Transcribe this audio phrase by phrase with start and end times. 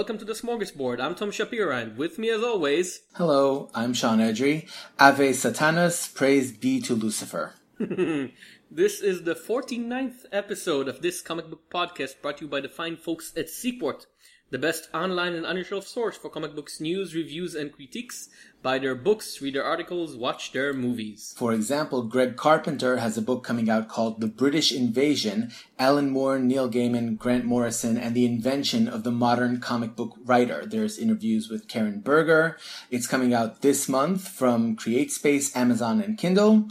[0.00, 0.98] welcome to the Smorgasbord.
[0.98, 3.02] I'm Tom Shapira, and with me as always...
[3.16, 4.66] Hello, I'm Sean Edry.
[4.98, 7.52] Ave Satanas, praise be to Lucifer.
[7.78, 12.68] this is the 49th episode of this comic book podcast brought to you by the
[12.70, 14.06] fine folks at Sequart
[14.50, 18.28] the best online and unusual source for comic books news, reviews, and critiques.
[18.62, 21.34] Buy their books, read their articles, watch their movies.
[21.38, 26.38] For example, Greg Carpenter has a book coming out called The British Invasion Alan Moore,
[26.38, 30.66] Neil Gaiman, Grant Morrison, and the Invention of the Modern Comic Book Writer.
[30.66, 32.58] There's interviews with Karen Berger.
[32.90, 36.68] It's coming out this month from CreateSpace, Amazon, and Kindle.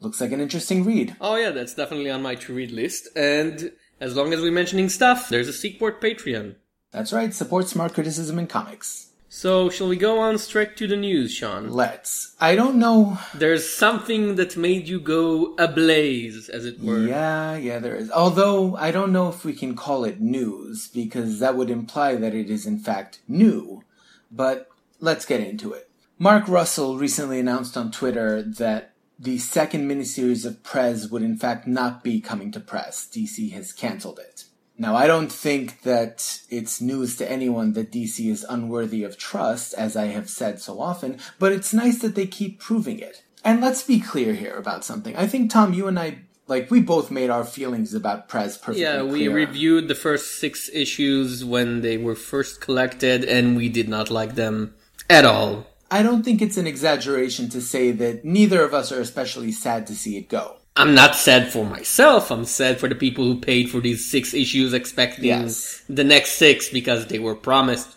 [0.00, 1.16] Looks like an interesting read.
[1.20, 3.08] Oh, yeah, that's definitely on my to read list.
[3.16, 6.54] And as long as we're mentioning stuff, there's a Sequart Patreon.
[6.90, 9.08] That's right, support smart criticism in comics.
[9.30, 11.70] So, shall we go on straight to the news, Sean?
[11.70, 12.34] Let's.
[12.40, 13.18] I don't know.
[13.34, 17.06] There's something that made you go ablaze, as it were.
[17.06, 18.10] Yeah, yeah, there is.
[18.10, 22.34] Although, I don't know if we can call it news, because that would imply that
[22.34, 23.84] it is in fact new.
[24.30, 25.90] But let's get into it.
[26.18, 31.66] Mark Russell recently announced on Twitter that the second miniseries of Prez would in fact
[31.66, 33.06] not be coming to press.
[33.06, 34.44] DC has cancelled it.
[34.80, 39.74] Now, I don't think that it's news to anyone that DC is unworthy of trust,
[39.74, 43.24] as I have said so often, but it's nice that they keep proving it.
[43.44, 45.16] And let's be clear here about something.
[45.16, 48.82] I think, Tom, you and I, like, we both made our feelings about Prez perfectly
[48.82, 49.34] Yeah, we clear.
[49.34, 54.36] reviewed the first six issues when they were first collected, and we did not like
[54.36, 54.74] them
[55.10, 55.66] at all.
[55.90, 59.86] I don't think it's an exaggeration to say that neither of us are especially sad
[59.88, 60.56] to see it go.
[60.78, 62.30] I'm not sad for myself.
[62.30, 65.82] I'm sad for the people who paid for these six issues expecting Yes.
[65.88, 67.88] the next six because they were promised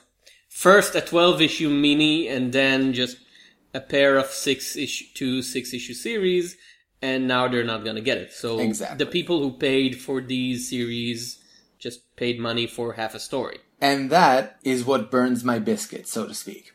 [0.50, 3.17] first a 12 issue mini and then just
[3.73, 6.57] a pair of six issue, two six issue series.
[7.03, 8.31] And now they're not gonna get it.
[8.33, 8.97] So Exactly.
[8.97, 11.38] the people who paid for these series
[11.79, 13.57] just paid money for half a story.
[13.79, 16.73] And that is what burns my biscuit, so to speak.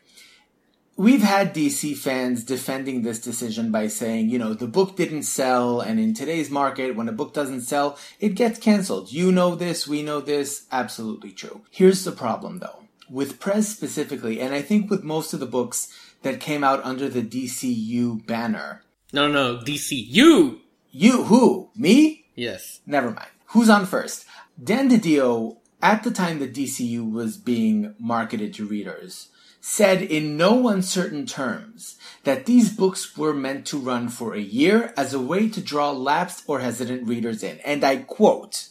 [0.99, 5.79] We've had DC fans defending this decision by saying, you know, the book didn't sell,
[5.79, 9.11] and in today's market, when a book doesn't sell, it gets canceled.
[9.11, 11.61] You know this, we know this, absolutely true.
[11.69, 12.83] Here's the problem though.
[13.11, 15.87] With Prez specifically, and I think with most of the books
[16.23, 18.81] that came out under the DCU banner,
[19.13, 20.61] No, no, no, DCU!
[20.91, 21.69] you, who?
[21.75, 22.25] Me?
[22.33, 22.79] Yes.
[22.87, 23.29] Never mind.
[23.49, 24.25] Who's on first?
[24.61, 29.27] Dan DiDio, at the time that DCU was being marketed to readers,
[29.69, 34.93] said in no uncertain terms that these books were meant to run for a year
[34.95, 37.59] as a way to draw lapsed or hesitant readers in.
[37.59, 38.69] And I quote,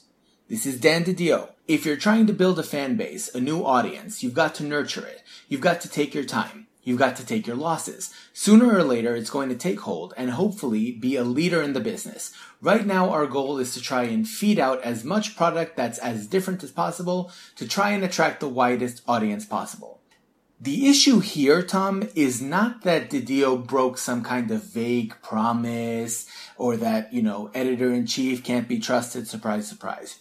[0.49, 1.51] this is Dan DiDio.
[1.69, 5.07] If you're trying to build a fan base, a new audience, you've got to nurture
[5.07, 5.23] it.
[5.51, 6.67] You've got to take your time.
[6.83, 8.15] You've got to take your losses.
[8.33, 11.81] Sooner or later, it's going to take hold and hopefully be a leader in the
[11.81, 12.33] business.
[12.63, 16.27] Right now, our goal is to try and feed out as much product that's as
[16.27, 19.96] different as possible to try and attract the widest audience possible.
[20.59, 26.79] The issue here, Tom, is not that DiDio broke some kind of vague promise or
[26.79, 29.29] that, you know, editor in chief can't be trusted.
[29.29, 30.19] Surprise, surprise.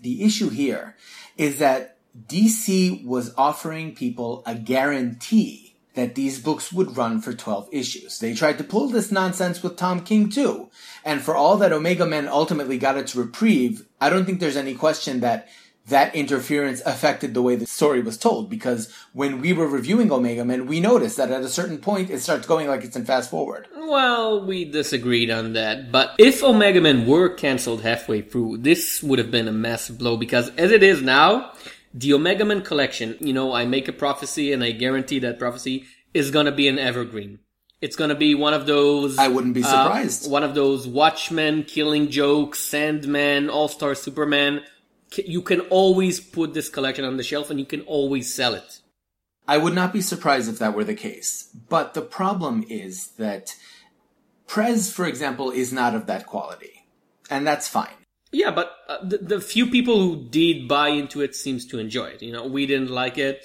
[0.00, 0.96] The issue here
[1.36, 7.68] is that DC was offering people a guarantee that these books would run for 12
[7.70, 8.18] issues.
[8.18, 10.70] They tried to pull this nonsense with Tom King too.
[11.04, 14.74] And for all that Omega Men ultimately got its reprieve, I don't think there's any
[14.74, 15.48] question that
[15.88, 20.44] that interference affected the way the story was told because when we were reviewing Omega
[20.44, 23.30] Men, we noticed that at a certain point it starts going like it's in fast
[23.30, 23.66] forward.
[23.74, 29.18] Well, we disagreed on that, but if Omega Men were cancelled halfway through, this would
[29.18, 31.52] have been a massive blow because as it is now,
[31.92, 35.84] the Omega Men collection, you know, I make a prophecy and I guarantee that prophecy
[36.14, 37.40] is gonna be an evergreen.
[37.80, 39.18] It's gonna be one of those.
[39.18, 40.30] I wouldn't be uh, surprised.
[40.30, 44.62] one of those Watchmen, Killing Joke, Sandman, All Star Superman.
[45.18, 48.80] You can always put this collection on the shelf and you can always sell it.
[49.46, 51.48] I would not be surprised if that were the case.
[51.68, 53.54] But the problem is that
[54.46, 56.84] Prez, for example, is not of that quality.
[57.30, 57.94] And that's fine.
[58.32, 62.06] Yeah, but uh, the, the few people who did buy into it seems to enjoy
[62.06, 62.22] it.
[62.22, 63.44] You know, we didn't like it.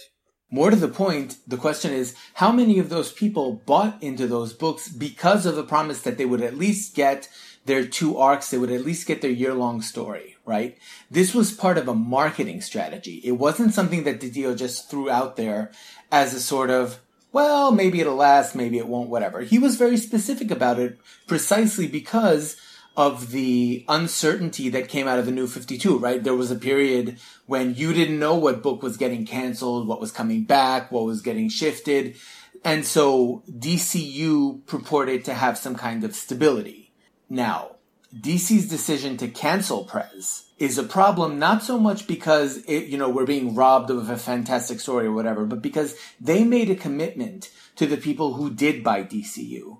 [0.50, 4.54] More to the point, the question is how many of those people bought into those
[4.54, 7.28] books because of the promise that they would at least get
[7.66, 10.78] their two arcs, they would at least get their year long story, right?
[11.12, 13.22] This was part of a marketing strategy.
[13.24, 15.72] It wasn't something that DiDio just threw out there
[16.12, 17.00] as a sort of,
[17.32, 19.42] well, maybe it'll last, maybe it won't, whatever.
[19.42, 20.98] He was very specific about it
[21.28, 22.56] precisely because
[22.96, 26.24] of the uncertainty that came out of the new 52, right?
[26.24, 30.12] There was a period when you didn't know what book was getting canceled, what was
[30.12, 32.16] coming back, what was getting shifted.
[32.64, 36.92] And so DCU purported to have some kind of stability.
[37.30, 37.77] Now,
[38.22, 43.10] DC's decision to cancel Prez is a problem not so much because it, you know,
[43.10, 47.52] we're being robbed of a fantastic story or whatever, but because they made a commitment
[47.76, 49.78] to the people who did buy DCU.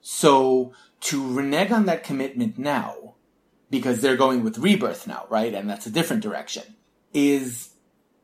[0.00, 3.14] So to renege on that commitment now,
[3.68, 5.54] because they're going with rebirth now, right?
[5.54, 6.76] And that's a different direction,
[7.12, 7.70] is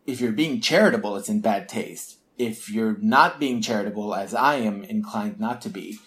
[0.06, 2.18] if you're being charitable, it's in bad taste.
[2.38, 5.98] If you're not being charitable, as I am inclined not to be,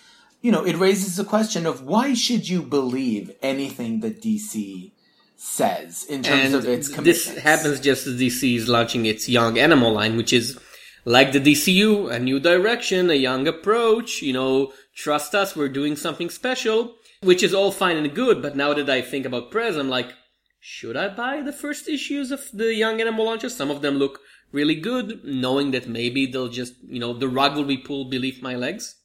[0.42, 4.92] you know, it raises the question of why should you believe anything that DC
[5.36, 7.26] says in terms and of its commitments?
[7.26, 10.60] This happens just as DC is launching its Young Animal line, which is
[11.06, 15.96] like the DCU, a new direction, a young approach, you know, trust us, we're doing
[15.96, 19.78] something special, which is all fine and good, but now that I think about Prez,
[19.78, 20.14] I'm like,
[20.60, 23.56] should I buy the first issues of the Young Animal launches?
[23.56, 24.20] Some of them look
[24.52, 28.42] really good, knowing that maybe they'll just, you know, the rug will be pulled beneath
[28.42, 28.96] my legs.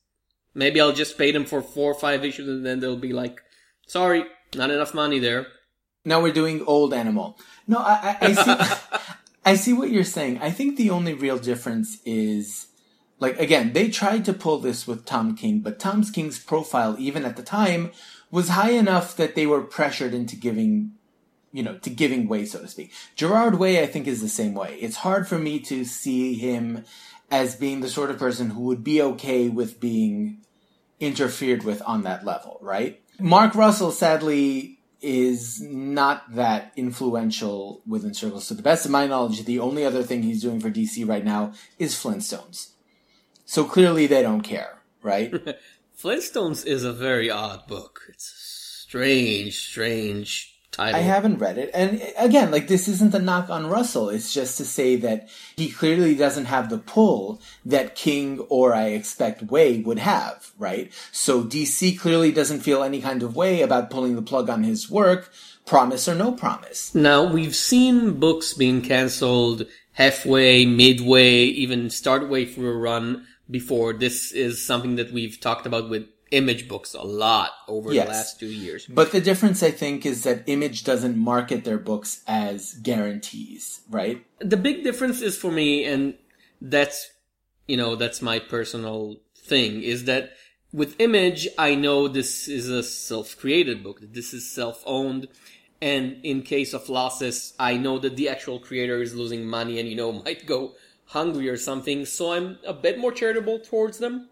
[0.55, 3.41] Maybe I'll just pay them for four or five issues and then they'll be like,
[3.87, 4.25] sorry,
[4.55, 5.47] not enough money there.
[6.05, 7.39] Now we're doing old animal.
[7.67, 8.91] No, I, I, I see.
[9.45, 10.39] I see what you're saying.
[10.41, 12.69] I think the only real difference is,
[13.19, 17.25] like, again, they tried to pull this with Tom King, but Tom King's profile, even
[17.27, 17.93] at the time,
[18.31, 20.93] was high enough that they were pressured into giving,
[21.53, 22.93] you know, to giving way, so to speak.
[23.17, 24.77] Gerard Way, I think, is the same way.
[24.81, 26.85] It's hard for me to see him
[27.31, 30.44] as being the sort of person who would be okay with being
[31.01, 33.01] interfered with on that level, right?
[33.19, 38.49] Mark Russell, sadly, is not that influential within circles.
[38.49, 41.25] To the best of my knowledge, the only other thing he's doing for DC right
[41.25, 42.71] now is Flintstones.
[43.45, 45.33] So clearly they don't care, right?
[46.03, 48.01] Flintstones is a very odd book.
[48.09, 48.33] It's
[48.87, 50.99] strange, strange title.
[50.99, 51.71] I haven't read it.
[51.73, 54.09] And again, like this isn't a knock on Russell.
[54.09, 58.89] It's just to say that he clearly doesn't have the pull that King or I
[58.89, 60.93] expect Way would have, right?
[61.13, 64.91] So DC clearly doesn't feel any kind of way about pulling the plug on his
[64.91, 65.33] work,
[65.65, 66.95] promise or no promise.
[66.95, 73.93] Now, we've seen books being cancelled halfway, midway, even start way through a run before.
[73.93, 78.07] This is something that we've talked about with image books a lot over Yes.
[78.07, 78.87] the last two years.
[78.87, 84.25] But the difference, I think, is that Image doesn't market their books as guarantees, right?
[84.41, 86.15] The big difference is for me, and
[86.61, 87.11] that's,
[87.69, 90.33] you know, that's my personal thing, is that
[90.73, 95.29] with Image, I know this is a self-created book, that this is self-owned,
[95.81, 99.89] and in case of losses, I know that the actual creator is losing money and,
[99.89, 100.75] you know, might go
[101.07, 104.29] hungry or something, so I'm a bit more charitable towards them.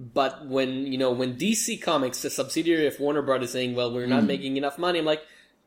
[0.00, 4.06] But when, you know, when DC Comics, a subsidiary of Warner Brothers saying, well, we're
[4.06, 5.22] not making enough money, I'm like,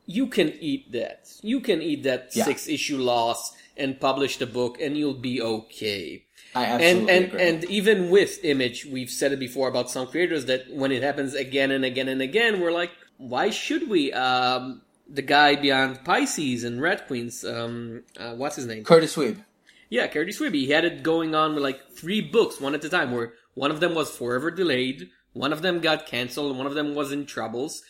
[0.08, 1.30] you can eat that.
[1.44, 2.46] You can eat that Yeah.
[2.46, 6.26] six issue loss and publish the book and you'll be okay.
[6.56, 7.42] I And, absolutely and, agree.
[7.42, 11.36] and even with Image, we've said it before about some creators that when it happens
[11.36, 14.12] again and again and again, we're like, why should we?
[14.14, 18.84] Um, the guy beyond Pisces and Rat Queens, um, uh, what's his name?
[18.84, 19.44] Kurtis Wiebe.
[19.90, 20.56] Yeah, Curtis Swibby.
[20.66, 23.72] He had it going on with like three books, one at a time, where one
[23.72, 27.26] of them was forever delayed, one of them got canceled, one of them was in
[27.26, 27.82] troubles.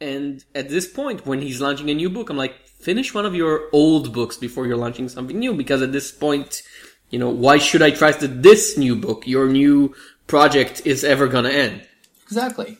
[0.00, 3.34] And at this point, when he's launching a new book, I'm like, finish one of
[3.34, 6.62] your old books before you're launching something new, because at this point,
[7.10, 9.94] you know, why should I trust that this new book, your new
[10.26, 11.86] project, is ever gonna end?
[12.24, 12.78] Exactly.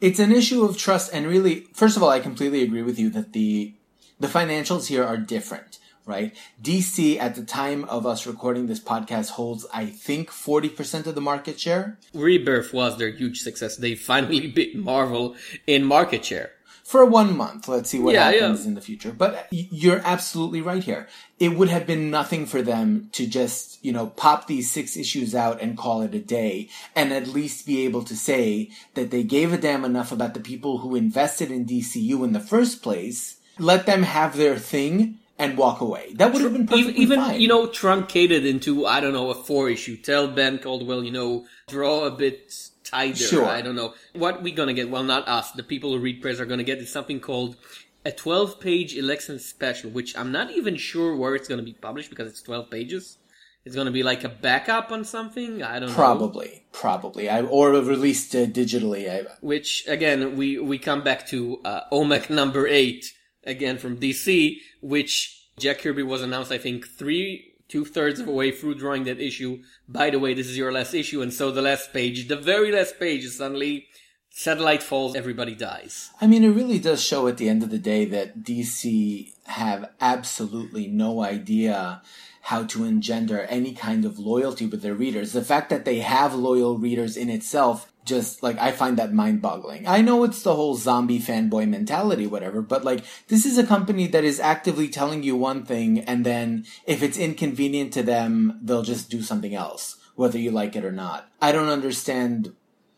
[0.00, 3.10] It's an issue of trust and really first of all I completely agree with you
[3.10, 3.74] that the
[4.20, 5.77] the financials here are different,
[6.08, 6.34] right?
[6.62, 11.20] DC at the time of us recording this podcast holds I think 40% of the
[11.20, 13.76] market share Rebirth was their huge success.
[13.76, 15.36] They finally beat Marvel
[15.66, 16.50] in market share.
[16.88, 17.68] for one month.
[17.68, 18.68] Let's see what Yeah, happens yeah.
[18.68, 19.12] in the future.
[19.12, 21.06] But you're absolutely right here.
[21.38, 25.34] It would have been nothing for them to just, you know, pop these six issues
[25.34, 29.22] out and call it a day and at least be able to say that they
[29.22, 33.36] gave a damn enough about the people who invested in DCU in the first place,
[33.58, 36.12] let them have their thing and walk away.
[36.14, 37.40] That would have been perfectly even fine.
[37.40, 39.96] you know truncated into I don't know a four issue.
[39.96, 42.52] Tell Ben Caldwell you know draw a bit
[42.84, 43.16] tighter.
[43.16, 43.46] Sure.
[43.46, 44.90] I don't know what we're gonna get.
[44.90, 45.52] Well, not us.
[45.52, 47.56] The people who read Prez are gonna get is something called
[48.04, 52.10] a twelve page election special, which I'm not even sure where it's gonna be published
[52.10, 53.18] because it's twelve pages.
[53.64, 55.62] It's gonna be like a backup on something.
[55.62, 55.94] I don't know.
[55.94, 57.28] Probably, probably.
[57.28, 59.10] I, or released uh, digitally.
[59.10, 63.12] I, which again we we come back to uh, OMAC number eight
[63.48, 68.32] again from DC, which Jack Kirby was announced I think three two thirds of the
[68.32, 69.62] way through drawing that issue.
[69.88, 72.72] By the way, this is your last issue, and so the last page, the very
[72.72, 73.88] last page, is suddenly
[74.30, 76.10] Satellite falls, everybody dies.
[76.20, 79.90] I mean, it really does show at the end of the day that DC have
[80.00, 82.02] absolutely no idea
[82.42, 85.32] how to engender any kind of loyalty with their readers.
[85.32, 89.42] The fact that they have loyal readers in itself just like I find that mind
[89.42, 89.86] boggling.
[89.86, 94.06] I know it's the whole zombie fanboy mentality, whatever, but like this is a company
[94.08, 98.82] that is actively telling you one thing and then if it's inconvenient to them, they'll
[98.82, 101.28] just do something else, whether you like it or not.
[101.40, 102.54] I don't understand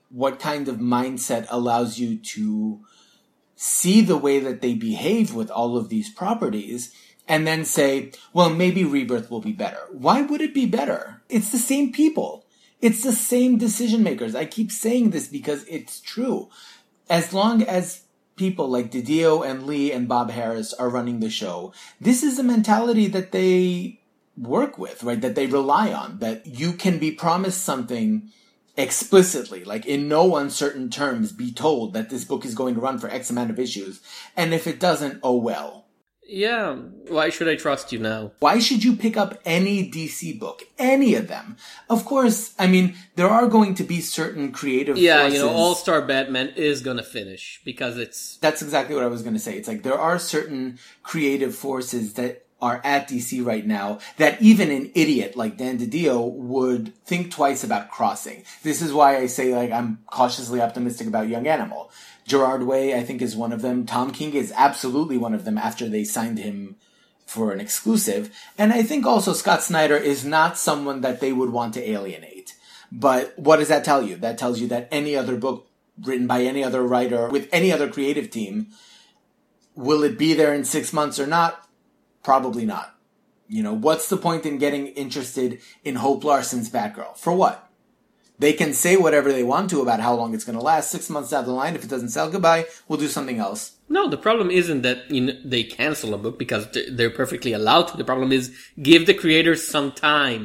[0.08, 2.80] what kind of mindset allows you to
[3.56, 6.94] see the way that they behave with all of these properties
[7.28, 9.86] and then say, well, maybe Rebirth will be better.
[9.92, 11.22] Why would it be better?
[11.28, 12.46] It's the same people.
[12.80, 14.34] It's the same decision makers.
[14.34, 16.48] I keep saying this because it's true.
[17.08, 18.04] As long as
[18.36, 22.42] people like DiDio and Lee and Bob Harras are running the show, this is a
[22.42, 24.00] mentality that they
[24.38, 25.20] work with, right?
[25.20, 28.30] That they rely on, that you can be promised something
[28.76, 32.98] explicitly, like in no uncertain terms, be told that this book is going to run
[32.98, 34.00] for X amount of issues.
[34.36, 35.79] And if it doesn't, oh well.
[36.30, 36.74] Yeah,
[37.08, 38.30] why should I trust you now?
[38.38, 40.62] Why should you pick up any DC book?
[40.78, 41.56] Any of them?
[41.88, 45.38] Of course, I mean, there are going to be certain creative Yeah, forces.
[45.40, 49.22] you know, All Star Batman is gonna finish because it's That's exactly what I was
[49.22, 49.56] going to say.
[49.56, 54.70] It's like there are certain creative forces that are at DC right now that even
[54.70, 58.44] an idiot like Dan DiDio would think twice about crossing.
[58.62, 61.90] This is why I say like I'm cautiously optimistic about Young Animal.
[62.30, 63.84] Gerard Way, I think, is one of them.
[63.84, 66.76] Tom King is absolutely one of them after they signed him
[67.26, 68.30] for an exclusive.
[68.56, 72.54] And I think also Scott Snyder is not someone that they would want to alienate.
[72.92, 74.14] But what does that tell you?
[74.16, 75.68] That tells you that any other book
[76.00, 78.68] written by any other writer with any other creative team,
[79.74, 81.68] will it be there in six months or not?
[82.22, 82.94] Probably not.
[83.48, 87.16] You know, what's the point in getting interested in Hope Larson's Batgirl?
[87.16, 87.69] For what?
[88.40, 90.90] They can say whatever they want to about how long it's going to last.
[90.90, 92.64] Six months down the line, if it doesn't sell, goodbye.
[92.88, 93.62] We'll do something else.
[93.96, 94.08] no.
[94.08, 96.64] The problem isn't that you know, they cancel a book because
[96.96, 97.96] they're perfectly allowed to.
[97.98, 98.44] The problem is
[98.82, 100.42] give the creators some time.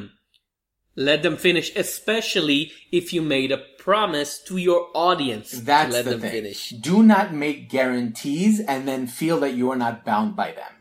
[0.94, 6.04] Let them finish, especially if you made a promise to your audience That's to let
[6.04, 6.30] the them thing.
[6.38, 6.70] finish.
[6.70, 10.72] Do not make guarantees and then feel that you are not bound by them.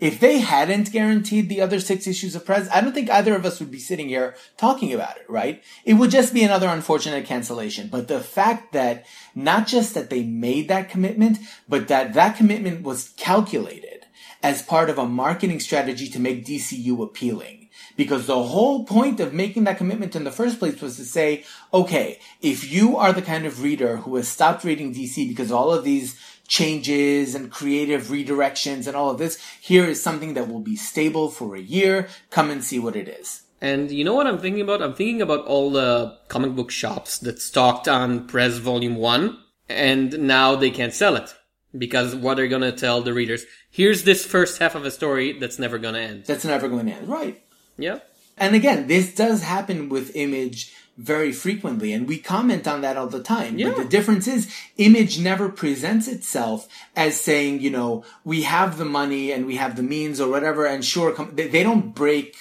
[0.00, 3.44] If they hadn't guaranteed the other six issues of Prez, I don't think either of
[3.44, 5.62] us would be sitting here talking about it, right?
[5.84, 7.88] It would just be another unfortunate cancellation.
[7.88, 11.38] But the fact that not just that they made that commitment,
[11.68, 14.06] but that that commitment was calculated
[14.40, 17.68] as part of a marketing strategy to make DCU appealing.
[17.96, 21.44] Because the whole point of making that commitment in the first place was to say,
[21.74, 25.72] okay, if you are the kind of reader who has stopped reading DC because all
[25.72, 26.16] of these
[26.48, 31.30] changes and creative redirections and all of this, here is something that will be stable
[31.30, 32.08] for a year.
[32.30, 33.42] Come and see what it is.
[33.60, 34.82] And you know what I'm thinking about?
[34.82, 39.38] I'm thinking about all the comic book shops that stocked on Prez Volume 1
[39.68, 41.34] and now they can't sell it.
[41.76, 45.58] Because what they're gonna tell the readers, here's this first half of a story that's
[45.58, 46.24] never gonna end.
[46.24, 47.08] That's never going to end.
[47.08, 47.42] Right.
[47.76, 47.98] Yeah.
[48.38, 53.06] And again, this does happen with Image very frequently, and we comment on that all
[53.06, 53.56] the time.
[53.56, 53.68] Yeah.
[53.68, 58.84] But the difference is, Image never presents itself as saying, you know, we have the
[58.84, 62.36] money and we have the means or whatever, and sure, com- they, they don't break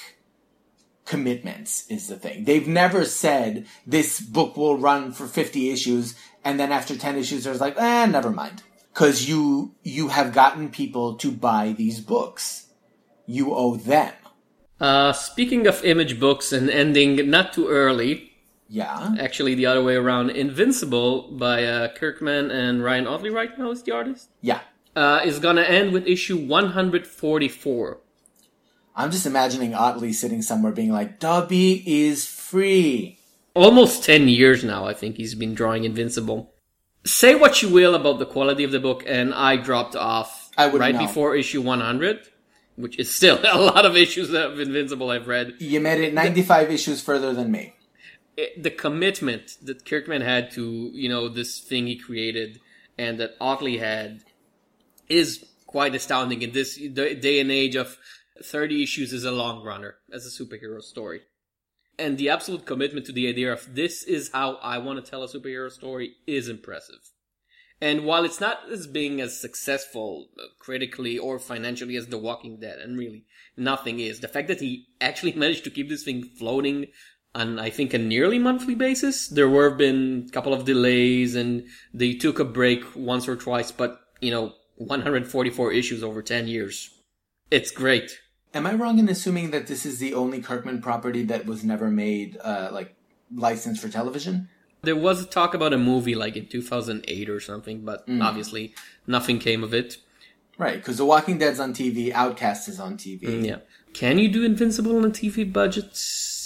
[1.05, 2.45] commitments, is the thing.
[2.45, 7.43] They've never said this book will run for 50 issues, and then after 10 issues,
[7.43, 8.63] there's like, eh, never mind.
[8.95, 12.69] Cause you, you have gotten people to buy these books.
[13.27, 14.13] You owe them.
[14.79, 18.31] Uh, speaking of image books and ending not too early,
[18.69, 19.15] Yeah.
[19.19, 23.83] actually the other way around, Invincible by uh, Kirkman and Ryan Ottley right now is
[23.83, 24.59] the artist, Yeah.
[24.95, 28.00] uh, is gonna end with issue 144.
[28.95, 33.19] I'm just imagining Ottley sitting somewhere being like, Dobby is free.
[33.53, 36.53] almost 10 years now, I think he's been drawing Invincible.
[37.05, 40.69] Say what you will about the quality of the book, and I dropped off I
[40.69, 41.01] right know.
[41.07, 42.19] before issue 100,
[42.75, 45.53] which is still a lot of issues of Invincible I've read.
[45.59, 47.74] You made it 95 issues further than me.
[48.38, 52.62] It- the commitment that Kirkman had to, you know, this thing he created
[52.98, 54.24] and that Ottley had
[55.10, 57.98] is quite astounding in this day and age of
[58.41, 61.22] 30 issues is a long runner as a superhero story.
[62.00, 65.24] And the absolute commitment to the idea of this is how I want to tell
[65.24, 67.12] a superhero story is impressive.
[67.79, 72.60] And while it's not as being as successful uh, critically or financially as The Walking
[72.60, 73.25] Dead, and really
[73.56, 76.88] nothing is, the fact that he actually managed to keep this thing floating
[77.36, 81.65] on, I think, a nearly monthly basis, there were been a couple of delays and
[81.93, 86.89] they took a break once or twice, but, you know, 144 issues over 10 years.
[87.51, 88.19] It's great.
[88.53, 91.89] Am I wrong in assuming that this is the only Kirkman property that was never
[91.89, 92.96] made, uh, like,
[93.34, 94.50] licensed for television?
[94.84, 98.74] There was talk about a movie like in 2008 or something, but obviously
[99.05, 99.98] nothing came of it.
[100.57, 103.46] Right, because The Walking Dead's on TV, Outcast is on TV.
[103.46, 103.57] Yeah.
[103.93, 105.89] Can you do Invincible on a TV budget?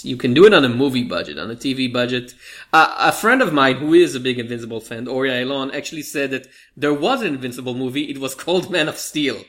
[0.04, 1.38] You can do it on a movie budget.
[1.38, 2.34] On a TV budget,
[2.72, 6.30] uh, a friend of mine who is a big Invincible fan, Oria Elon, actually said
[6.30, 8.10] that there was an Invincible movie.
[8.10, 9.44] It was called Man of Steel.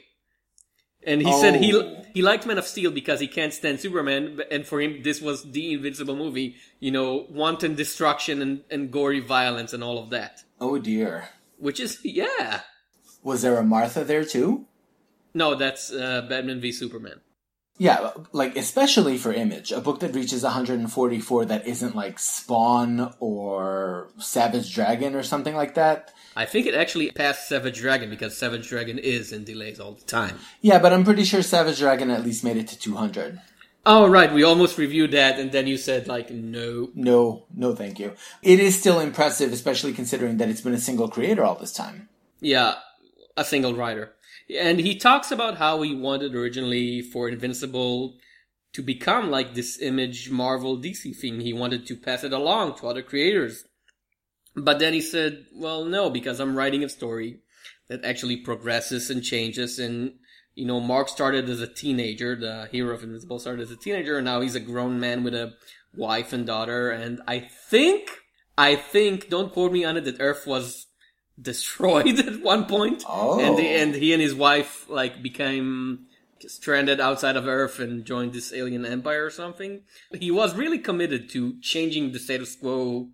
[1.06, 2.06] And he said he Oh.
[2.14, 5.52] he liked Man of Steel because he can't stand Superman, and for him this was
[5.52, 6.56] the Invincible movie.
[6.80, 10.44] You know, wanton destruction and, and gory violence and all of that.
[10.62, 11.28] Oh dear.
[11.58, 12.62] Which is yeah.
[13.22, 14.66] Was there a Martha there too?
[15.34, 17.20] No, that's uh, Batman v Superman.
[17.80, 24.10] Yeah, like especially for Image, a book that reaches 144 that isn't like Spawn or
[24.20, 26.12] Savage Dragon or something like that.
[26.36, 30.06] I think it actually passed Savage Dragon because Savage Dragon is in delays all the
[30.06, 30.40] time.
[30.62, 33.42] Yeah, but I'm pretty sure Savage Dragon at least made it to 200.
[33.86, 36.90] Oh right, we almost reviewed that, and then you said like no.
[36.96, 38.14] No, no thank you.
[38.42, 42.08] It is still impressive, especially considering that it's been a single creator all this time.
[42.40, 42.76] Yeah,
[43.36, 44.14] a single writer.
[44.50, 48.18] And he talks about how he wanted originally for Invincible
[48.74, 51.42] to become like this image Marvel DC thing.
[51.42, 53.66] He wanted to pass it along to other creators.
[54.56, 57.40] But then he said, well, no, because I'm writing a story
[57.88, 59.80] that actually progresses and changes.
[59.80, 60.14] And,
[60.56, 62.36] you know, Mark started as a teenager.
[62.36, 64.18] The hero of Invincible started as a teenager.
[64.18, 65.54] And now he's a grown man with a
[65.96, 66.92] wife and daughter.
[66.92, 68.10] And I think,
[68.58, 70.83] I think, don't quote me on it, that Earth was
[71.42, 73.04] destroyed at one point.
[73.08, 73.40] Oh.
[73.40, 76.08] And, the, and he and his wife, like, became
[76.50, 79.82] stranded outside of Earth and joined this alien empire or something.
[80.14, 83.10] He was really committed to changing the status quo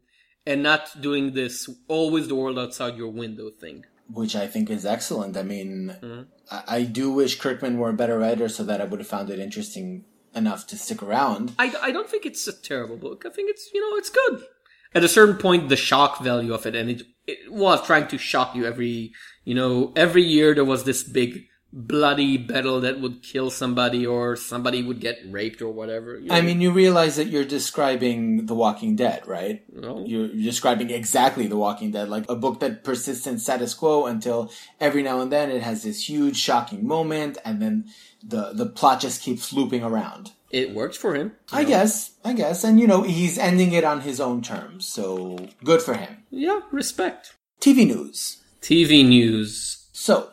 [0.46, 3.86] and not doing this always the world outside your window thing.
[4.12, 5.38] Which I think is excellent.
[5.38, 6.22] I mean, mm-hmm.
[6.50, 9.30] I, I do wish Kirkman were a better writer so that I would have found
[9.30, 11.54] it interesting enough to stick around.
[11.60, 13.24] I, I don't think it's a terrible book.
[13.26, 14.44] I think it's, you know, it's good.
[14.94, 18.18] At a certain point, the shock value of it, and it, it was trying to
[18.18, 19.14] shock you every,
[19.46, 24.36] you know, every year there was this big bloody battle that would kill somebody or
[24.36, 26.18] somebody would get raped or whatever.
[26.18, 29.64] you I mean, you realize that you're describing The Walking Dead, right?
[29.72, 30.04] No.
[30.06, 34.08] You're you're describing exactly The Walking Dead, like a book that persists in status quo
[34.08, 37.86] until every now and then it has this huge shocking moment, and then
[38.24, 40.32] the the plot just keeps looping around.
[40.50, 41.34] It worked for him.
[41.52, 45.48] I guess, I guess, and you know he's ending it on his own terms, so
[45.64, 46.24] good for him.
[46.30, 47.36] Yeah, respect.
[47.62, 48.38] TV news.
[48.62, 49.88] TV news.
[49.92, 50.32] So,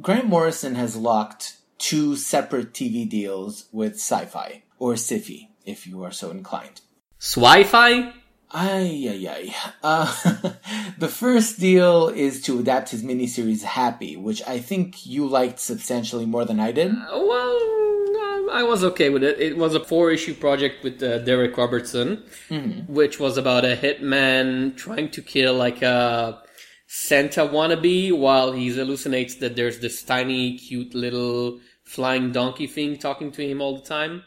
[0.00, 6.12] Grant Morrison has locked two separate TV deals with Sci-Fi or Sci-Fi, if you are
[6.12, 6.80] so inclined.
[7.20, 8.12] Swi-Fi?
[8.56, 9.54] Ay, ay, ay.
[9.82, 10.06] Uh,
[10.98, 16.24] the first deal is to adapt his miniseries Happy, which I think you liked substantially
[16.24, 16.94] more than I did.
[16.94, 17.56] Well,
[18.22, 19.40] um, I was okay with it.
[19.40, 22.22] It was a four issue project with uh, Darick Robertson,
[22.86, 26.40] which was about a hitman trying to kill like a
[26.86, 33.32] Santa wannabe while he hallucinates that there's this tiny, cute little flying donkey thing talking
[33.32, 34.22] to him all the time.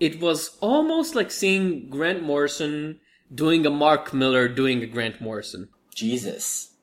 [0.00, 3.00] It was almost like seeing Grant Morrison
[3.32, 5.68] doing a Mark Millar doing a Grant Morrison.
[5.94, 6.74] Jesus.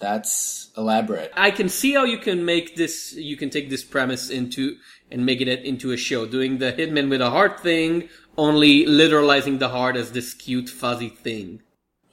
[0.00, 1.32] That's elaborate.
[1.36, 4.76] I can see how you can make this, you can take this premise into,
[5.10, 6.26] and make it into a show.
[6.26, 11.08] Doing the Hitman with a heart thing, only literalizing the heart as this cute fuzzy
[11.08, 11.62] thing.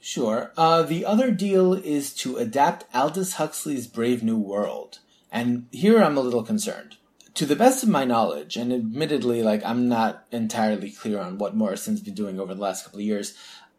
[0.00, 0.52] Sure.
[0.56, 5.00] Uh, the other deal is to adapt Aldous Huxley's Brave New World.
[5.32, 6.96] And here I'm a little concerned.
[7.34, 11.56] To the best of my knowledge, and admittedly, like, I'm not entirely clear on what
[11.56, 13.34] Morrison's been doing over the last couple of years,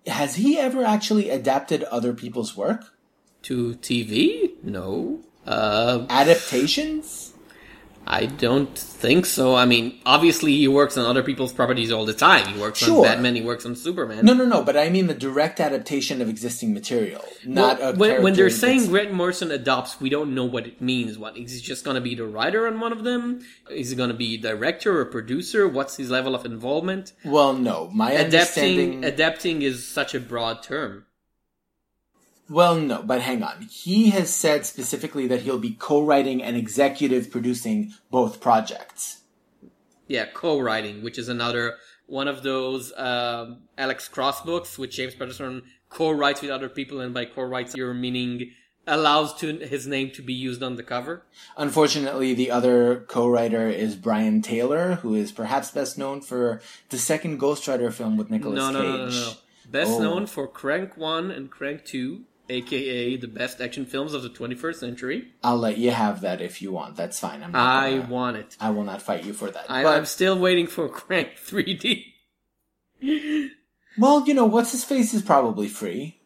[0.08, 2.94] has he ever actually adapted other people's work?
[3.44, 4.64] To TV?
[4.64, 5.22] No.
[5.46, 7.34] Uh, Adaptations?
[8.08, 9.56] I don't think so.
[9.56, 12.46] I mean, obviously he works on other people's properties all the time.
[12.54, 12.98] He works Sure.
[12.98, 14.26] on Batman, he works on Superman.
[14.26, 17.96] No, no, no, but I mean the direct adaptation of existing material, not Well, a
[17.96, 21.18] when, when they're saying Grant Morrison adopts, we don't know what it means.
[21.18, 23.42] What is he just going to be the writer on one of them?
[23.70, 25.68] Is he going to be director or producer?
[25.68, 27.14] What's his level of involvement?
[27.24, 29.06] Well, no, my Adapting understanding.
[29.06, 31.06] adapting is such a broad term.
[32.52, 33.68] Well, no, but hang on.
[33.72, 39.22] He has said specifically that he'll be co-writing and executive producing both projects.
[40.08, 45.64] Yeah, co-writing, which is another one of those um, Alex Cross books, which James Patterson
[45.90, 48.52] co-writes with other people, and by co-writes, you're meaning
[48.86, 51.24] allows to his name to be used on the cover.
[51.56, 57.38] Unfortunately, the other co-writer is Brian Taylor, who is perhaps best known for the second
[57.38, 59.14] Ghost Rider film with Nicolas No, no, Cage.
[59.14, 59.32] no, no, no.
[59.70, 60.00] Best Oh.
[60.02, 64.76] known for Crank One and Crank Two, aka the best action films of the 21st
[64.76, 65.32] century.
[65.44, 66.96] I'll let you have that if you want.
[66.96, 67.42] That's fine.
[67.44, 68.58] I'm not I gonna- want it.
[68.60, 69.66] I will not fight you for that.
[69.70, 72.06] I, but I'm still waiting for Crank 3D.
[73.98, 76.20] Well, you know, what's his face is probably free.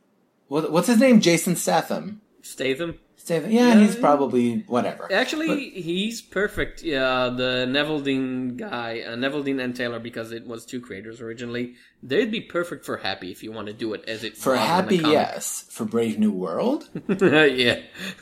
[0.47, 1.21] What, what's his name?
[1.21, 2.21] Jason Statham.
[2.41, 2.99] Statham.
[3.29, 5.11] Yeah, he's probably whatever.
[5.11, 6.83] Actually, he's perfect.
[6.83, 11.75] Yeah, the Neveldine guy, uh, Neveldine and Taylor, because it was two creators originally.
[12.03, 14.59] They'd be perfect for Happy if you want to do it as it For the
[14.59, 15.65] Happy, yes.
[15.69, 17.79] For Brave New World, yeah,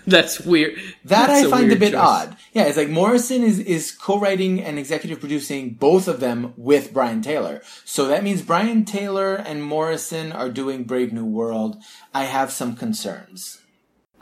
[0.08, 0.76] that's weird.
[1.04, 2.02] that That's I find a weird bit choice.
[2.02, 2.38] odd.
[2.54, 7.22] Yeah, it's like Morrison is is co-writing and executive producing both of them with Brian
[7.22, 7.62] Taylor.
[7.84, 11.76] So that means Brian Taylor and Morrison are doing Brave New World.
[12.14, 13.60] I have some concerns.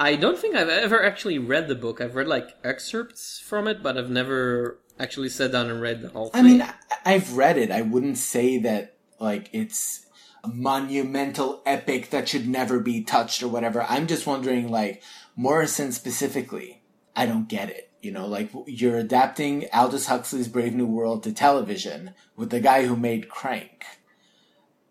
[0.02, 2.02] I don't think I've ever actually read the book.
[2.02, 6.10] I've read like excerpts from it, but I've never actually sat down and read the
[6.10, 6.40] whole thing.
[6.40, 6.74] I mean, I-
[7.06, 7.70] I've read it.
[7.70, 10.08] I wouldn't say that like it's
[10.44, 13.84] a monumental epic that should never be touched or whatever.
[13.84, 15.04] I'm just wondering, like
[15.36, 16.82] Morrison specifically.
[17.16, 17.92] I don't get it.
[18.02, 22.88] You know, like you're adapting Aldous Huxley's Brave New World to television with the guy
[22.88, 23.86] who made Crank.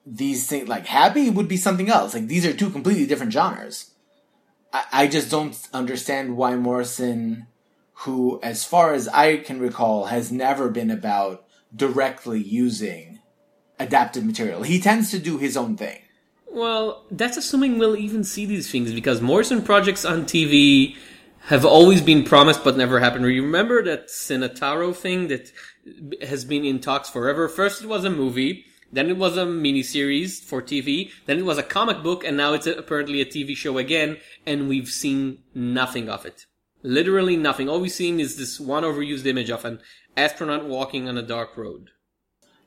[0.07, 2.15] These things, like Happy, would be something else.
[2.15, 3.90] Like these are two completely different genres.
[4.73, 7.49] I, just don't understand why Morrison
[8.05, 13.19] who, as far as I can recall, has never been about directly using
[13.79, 14.63] adapted material.
[14.63, 15.99] He tends to do his own thing.
[16.47, 20.97] Well, that's assuming we'll even see these things because Morrison projects on TV
[21.45, 23.25] have always been promised but never happened.
[23.27, 25.53] You remember that Sinatoro thing that
[26.23, 27.49] has been in talks forever?
[27.49, 31.59] First it was a movie, then it was a miniseries for TV, then it was
[31.59, 36.09] a comic book, and now it's apparently a TV show again, and we've seen nothing
[36.09, 36.47] of it.
[36.83, 37.69] Literally nothing.
[37.69, 39.81] All we've seen is this one overused image of an
[40.17, 41.91] astronaut walking on a dark road.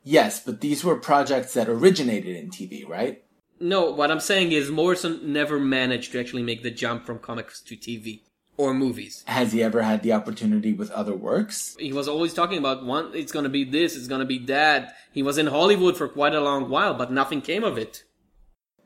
[0.04, 3.24] Yes, but these were projects that originated in TV, right?
[3.60, 7.62] No, what I'm saying is Morrison never managed to actually make the jump from comics
[7.64, 8.22] to TV
[8.58, 9.24] or movies.
[9.28, 11.76] Has he ever had the opportunity with other works?
[11.80, 14.96] He was always talking about one, it's gonna be this, it's gonna be that.
[15.12, 18.04] He was in Hollywood for quite a long while, but nothing came of it.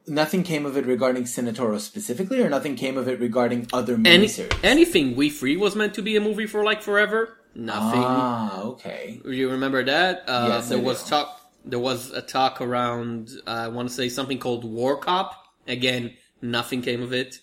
[0.10, 4.30] Nothing came of it regarding Sinatoro specifically, or nothing came of it regarding other Any,
[4.64, 7.38] anything WE3 was meant to be a movie for like forever.
[7.54, 8.02] Nothing.
[8.06, 9.20] Ah, okay.
[9.26, 10.24] you remember that?
[10.28, 11.10] Uh, Yes, there I was do.
[11.10, 11.42] talk.
[11.66, 13.32] There was a talk around.
[13.46, 15.34] Uh, I want to say something called War Cop.
[15.68, 17.40] Again, nothing came of it.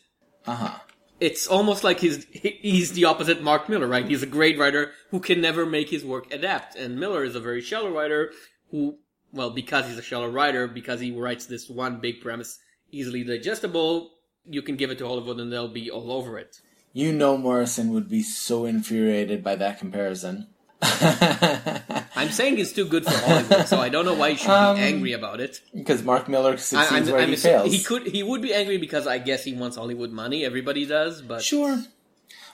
[0.47, 0.79] Uh huh.
[1.25, 4.07] It's almost like he's he's the opposite Mark Millar, right?
[4.07, 7.41] He's a great writer who can never make his work adapt, and Millar is a
[7.41, 8.31] very shallow writer
[8.71, 8.99] who,
[9.33, 12.59] well, because he's a shallow writer, because he writes this one big premise,
[12.93, 14.11] easily digestible,
[14.45, 16.61] you can give it to Hollywood and they'll be all over it.
[16.93, 20.49] You know Morrison would be so infuriated by that comparison.
[22.17, 24.77] I'm saying it's too good for Hollywood, so I don't know why you should Um,
[24.77, 25.61] be angry about it.
[25.75, 27.73] because Mark Millar I, succeeds I'm, where I'm he fails.
[27.73, 30.45] he could he would be angry because I guess he wants Hollywood money.
[30.45, 31.83] Everybody does, but Sure.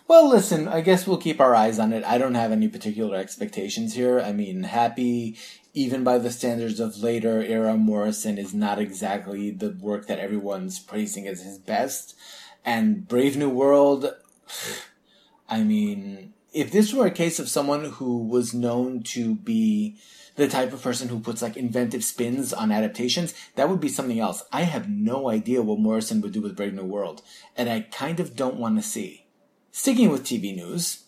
[0.09, 2.03] Well, listen, I guess we'll keep our eyes on it.
[2.05, 4.21] I don't have any particular expectations here.
[4.21, 5.37] I mean, Happy,
[5.73, 10.81] even by the standards of later era Morrison, is not exactly the work that everyone's
[10.81, 12.17] praising as his best.
[12.65, 14.13] And Brave New World,
[15.49, 19.97] I mean, if this were a case of someone who was known to be
[20.37, 24.19] the type of person who puts like inventive spins on adaptations, that would be something
[24.19, 24.43] else.
[24.53, 27.23] I have no idea what Morrison would do with Brave New World,
[27.57, 29.27] and I kind of don't want to see.
[29.71, 31.05] Sticking with TV news,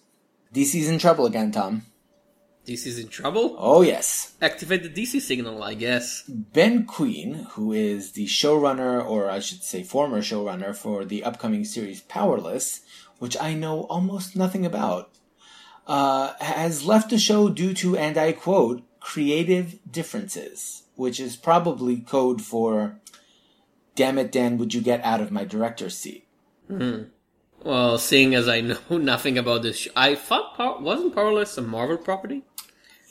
[0.55, 1.87] DC's in trouble again, Tom.
[2.67, 3.57] DC's in trouble.
[3.59, 4.35] Oh yes.
[4.41, 6.23] Activate the DC signal, I guess.
[6.29, 11.65] Ben Queen, who is the showrunner, or I should say former showrunner for the upcoming
[11.65, 12.83] series Powerless,
[13.19, 15.12] which I know almost nothing about,
[15.87, 21.97] uh, has left the show due to, and I quote, creative differences, which is probably
[21.99, 22.97] code for,
[23.97, 26.27] damn it, Dan, would you get out of my director's seat?
[26.69, 27.05] Hmm.
[27.65, 31.63] Well, seeing as I know nothing about this, sh- I thought Power- wasn't Powerless a
[31.63, 32.43] Marvel property?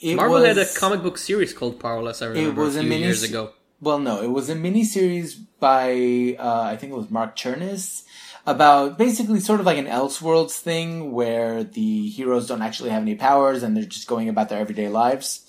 [0.00, 2.22] It Marvel was, had a comic book series called Powerless.
[2.22, 3.52] I remember it was a a few mini- years ago.
[3.80, 8.04] Well, no, it was a miniseries by uh, I think it was Mark Cherniss
[8.46, 13.14] about basically sort of like an Elseworlds thing where the heroes don't actually have any
[13.14, 15.48] powers and they're just going about their everyday lives.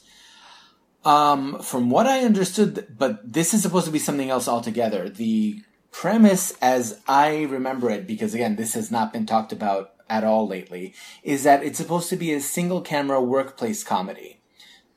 [1.04, 5.10] Um, from what I understood, but this is supposed to be something else altogether.
[5.10, 10.24] The premise, as I remember it, because again, this has not been talked about at
[10.24, 14.40] all lately, is that it's supposed to be a single camera workplace comedy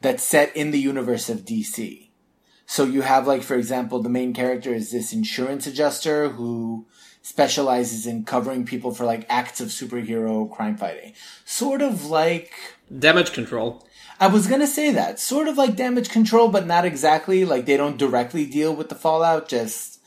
[0.00, 2.10] that's set in the universe of DC.
[2.66, 6.86] So you have like, for example, the main character is this insurance adjuster who
[7.26, 11.12] specializes in covering people for like acts of superhero crime fighting.
[11.44, 12.52] Sort of like,
[12.96, 13.84] Damage Control.
[14.20, 17.44] I was gonna say that, sort of like damage control, but not exactly.
[17.44, 20.00] Like they don't directly deal with the fallout, just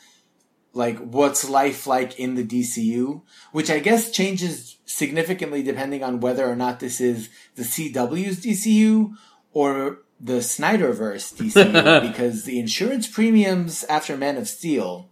[0.74, 6.50] like what's life like in the DCU, which I guess changes significantly depending on whether
[6.50, 9.14] or not this is the CW's DCU
[9.52, 15.10] or the Snyderverse DCU because the insurance premiums after Man of Steel.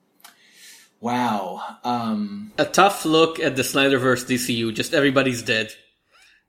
[1.00, 1.62] Wow.
[1.84, 4.74] Um, A tough look at the Snyderverse DCU.
[4.74, 5.72] Just everybody's dead.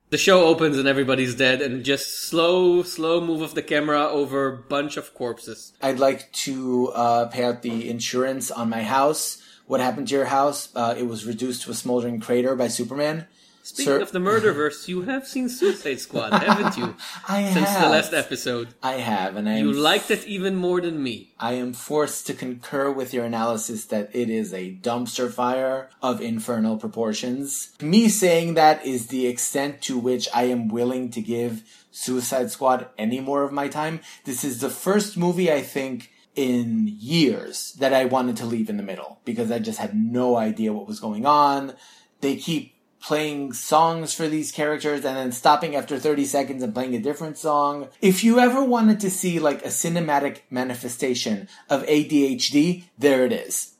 [0.09, 4.47] The show opens and everybody's dead, and just slow, slow move of the camera over
[4.47, 5.73] a bunch of corpses.
[5.83, 9.39] I'd like to uh, pay out the insurance on my house.
[9.67, 10.69] What happened to your house?
[10.75, 13.27] Uh, it was reduced to a smoldering crater by Superman.
[13.69, 16.95] Speaking Sir- of the Murderverse, you have seen Suicide Squad, haven't you?
[17.27, 17.81] I Since have.
[17.83, 18.69] the last episode.
[18.81, 21.33] I have, and I You liked it even more than me.
[21.39, 26.19] I am forced to concur with your analysis that it is a dumpster fire of
[26.21, 27.71] infernal proportions.
[27.81, 32.87] Me saying that is the extent to which I am willing to give Suicide Squad
[32.97, 33.99] any more of my time.
[34.25, 38.77] This is the first movie I think in years that I wanted to leave in
[38.77, 41.73] the middle because I just had no idea what was going on.
[42.21, 46.95] They keep playing songs for these characters and then stopping after 30 seconds and playing
[46.95, 47.87] a different song.
[48.01, 53.73] If you ever wanted to see like a cinematic manifestation of ADHD, there it is.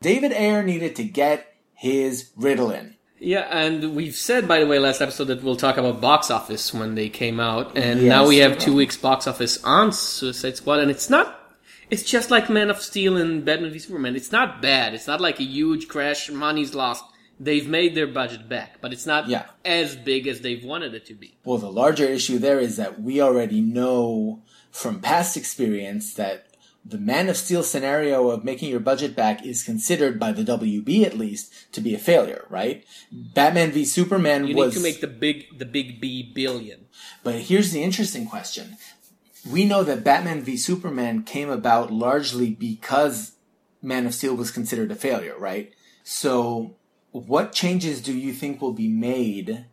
[0.00, 2.94] David Ayer needed to get his Ritalin.
[3.18, 6.74] Yeah, and we've said, by the way, last episode that we'll talk about box office
[6.74, 10.56] when they came out, and Yes, now we have two weeks box office on Suicide
[10.56, 11.40] Squad, and it's not.
[11.90, 14.16] It's just like Man of Steel and Batman v Superman.
[14.16, 14.94] It's not bad.
[14.94, 16.30] It's not like a huge crash.
[16.30, 17.04] Money's lost.
[17.40, 19.46] They've made their budget back, but it's not Yeah.
[19.64, 21.36] as big as they've wanted it to be.
[21.44, 26.46] Well, the larger issue there is that we already know from past experience that
[26.86, 31.04] the Man of Steel scenario of making your budget back is considered by the WB
[31.04, 32.84] at least to be a failure, right?
[33.10, 36.86] Batman v Superman You was need to make the big, the big B billion.
[37.22, 38.76] But here's the interesting question.
[39.50, 43.32] We know that Batman v Superman came about largely because
[43.80, 45.72] Man of Steel was considered a failure, right?
[46.02, 46.76] So,
[47.14, 49.66] what changes do you think will be made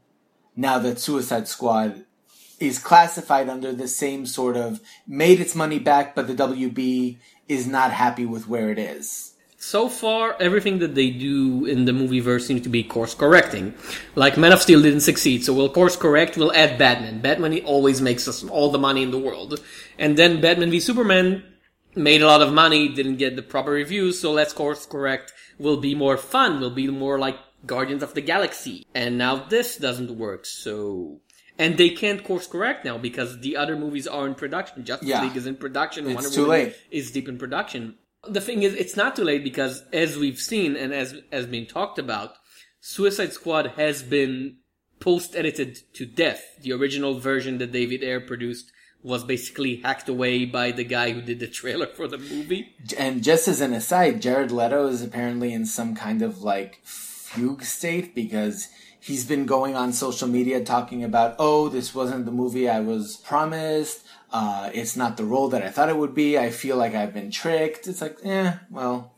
[0.56, 2.06] now that Suicide Squad
[2.60, 7.66] is classified under the same sort of made its money back, but the WB is
[7.66, 9.34] not happy with where it is?
[9.58, 13.74] So far, everything that they do in the movie verse seems to be course correcting.
[14.14, 17.22] Like Man of Steel didn't succeed, so we'll course correct, we'll add Batman.
[17.22, 19.60] Batman always makes us all the money in the world.
[19.98, 21.44] And then Batman v Superman
[21.96, 25.34] made a lot of money, didn't get the proper reviews, so let's course correct.
[25.62, 28.88] Will be more fun, will be more like Guardians of the Galaxy.
[28.96, 31.22] And now this doesn't work, so.
[31.60, 34.84] And they can't course correct now because the other movies are in production.
[34.84, 35.22] Justice Yeah.
[35.24, 36.06] League is in production.
[36.08, 36.76] It's Wonder too Woman late.
[36.90, 37.96] is deep in production.
[38.28, 41.68] The thing is, it's not too late because as we've seen and as has been
[41.68, 42.36] talked about,
[42.80, 44.58] Suicide Squad has been
[45.00, 46.42] post edited to death.
[46.64, 48.72] The original version that David Ayer produced
[49.04, 52.76] was basically hacked away by the guy who did the trailer for the movie.
[52.98, 57.64] And just as an aside, Jared Leto is apparently in some kind of like fugue
[57.64, 58.68] state because
[59.00, 63.18] he's been going on social media talking about, oh, this wasn't the movie I was
[63.18, 64.06] promised.
[64.32, 66.38] Uh, it's not the role that I thought it would be.
[66.38, 67.88] I feel like I've been tricked.
[67.88, 69.14] It's like, eh, well,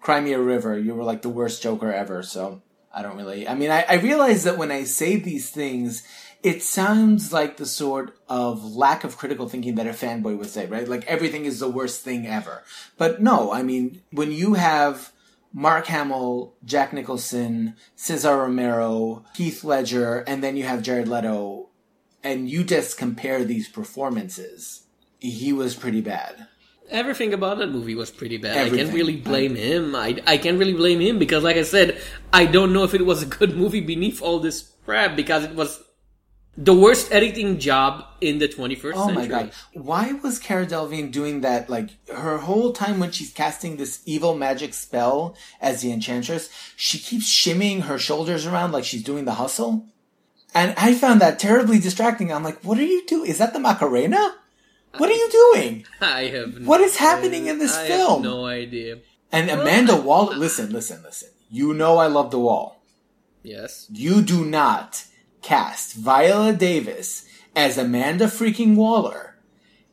[0.00, 0.78] cry me a river.
[0.78, 2.22] You were like the worst Joker ever.
[2.22, 2.62] So
[2.96, 6.02] I don't really, I mean, I, I realize that when I say these things,
[6.42, 10.64] it sounds like the sort of lack of critical thinking that a fanboy would say,
[10.64, 10.88] right?
[10.88, 12.64] Like everything is the worst thing ever.
[12.96, 15.12] But no, I mean, when you have
[15.52, 21.68] Mark Hamill, Jack Nicholson, Cesar Romero, Heath Ledger, and then you have Jared Leto,
[22.24, 24.84] and you just compare these performances,
[25.18, 26.46] he was pretty bad.
[26.90, 28.56] Everything about that movie was pretty bad.
[28.56, 29.94] I can't really blame him.
[29.94, 32.00] I, I can't really blame him because, like I said,
[32.32, 35.54] I don't know if it was a good movie beneath all this crap because it
[35.54, 35.82] was
[36.56, 39.10] the worst editing job in the 21st Oh century.
[39.10, 39.52] Oh my god.
[39.74, 41.68] Why was Cara Delevingne doing that?
[41.68, 46.98] Like, her whole time when she's casting this evil magic spell as the Enchantress, she
[46.98, 49.86] keeps shimmying her shoulders around like she's doing the hustle.
[50.54, 52.32] And I found that terribly distracting.
[52.32, 53.28] I'm like, what are you doing?
[53.28, 54.36] Is that the Macarena?
[54.98, 55.86] What are you doing?
[56.00, 57.84] I have no What is happening in this film?
[57.84, 58.22] I film?
[58.22, 58.98] Have no idea.
[59.32, 61.30] And Amanda Waller, listen, listen, listen.
[61.50, 62.82] You know I love The Wall.
[63.42, 63.86] Yes.
[63.92, 65.04] You do not
[65.42, 69.36] cast Viola Davis as Amanda freaking Waller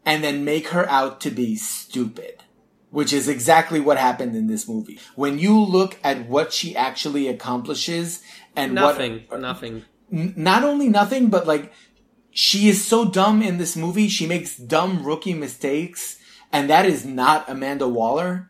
[0.05, 2.43] and then make her out to be stupid.
[2.89, 4.99] Which is exactly what happened in this movie.
[5.15, 8.21] When you look at what she actually accomplishes
[8.55, 9.23] and Nothing.
[9.29, 9.85] what Nothing.
[10.11, 11.73] n- not only nothing, but like
[12.33, 16.17] she is so dumb in this movie, she makes dumb rookie mistakes,
[16.51, 18.49] and that is not Amanda Waller.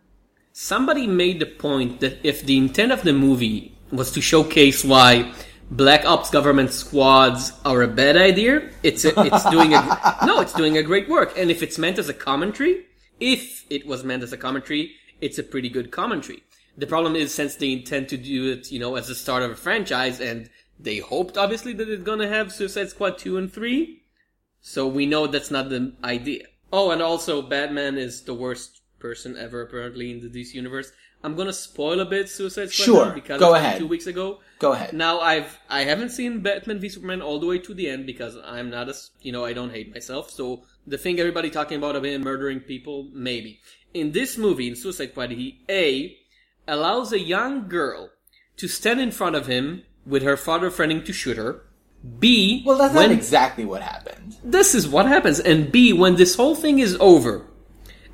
[0.54, 5.34] Somebody made the point that if the intent of the movie was to showcase why
[5.70, 10.54] black ops government squads are a bad idea, it's a, it's doing a no, it's
[10.54, 11.38] doing a great work.
[11.38, 12.86] And if it's meant as a commentary,
[13.20, 16.44] if it was meant as a commentary, it's a pretty good commentary.
[16.78, 19.52] The problem is since they intend to do it, you know, as the start of
[19.52, 24.04] a franchise, and they hoped obviously that it's gonna have Suicide Squad two and three.
[24.62, 26.44] So we know that's not the idea.
[26.72, 30.92] Oh, and also Batman is the worst person ever apparently in the DC universe.
[31.24, 33.78] I'm gonna spoil a bit Suicide Squad Sure, because go ahead.
[33.78, 34.40] two weeks ago.
[34.60, 34.94] Go ahead.
[34.94, 38.38] Now I've I haven't seen Batman v Superman all the way to the end because
[38.44, 40.32] I'm not as you know I don't hate myself.
[40.32, 43.60] So the thing everybody talking about of him murdering people maybe
[43.94, 46.18] in this movie in Suicide Squad he a
[46.68, 48.10] allows a young girl
[48.58, 51.64] to stand in front of him with her father threatening to shoot her.
[52.20, 54.38] B Well, that's when not exactly what happened.
[54.44, 55.40] this is what happens.
[55.40, 57.46] And B, when this whole thing is over,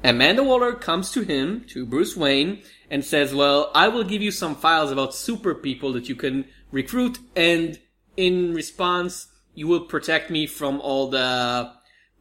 [0.04, 4.32] Amanda Waller comes to him, to Bruce Wayne, and says, well, I will give you
[4.32, 7.80] some files about super people that you can recruit, and
[8.16, 11.72] in response, you will protect me from all the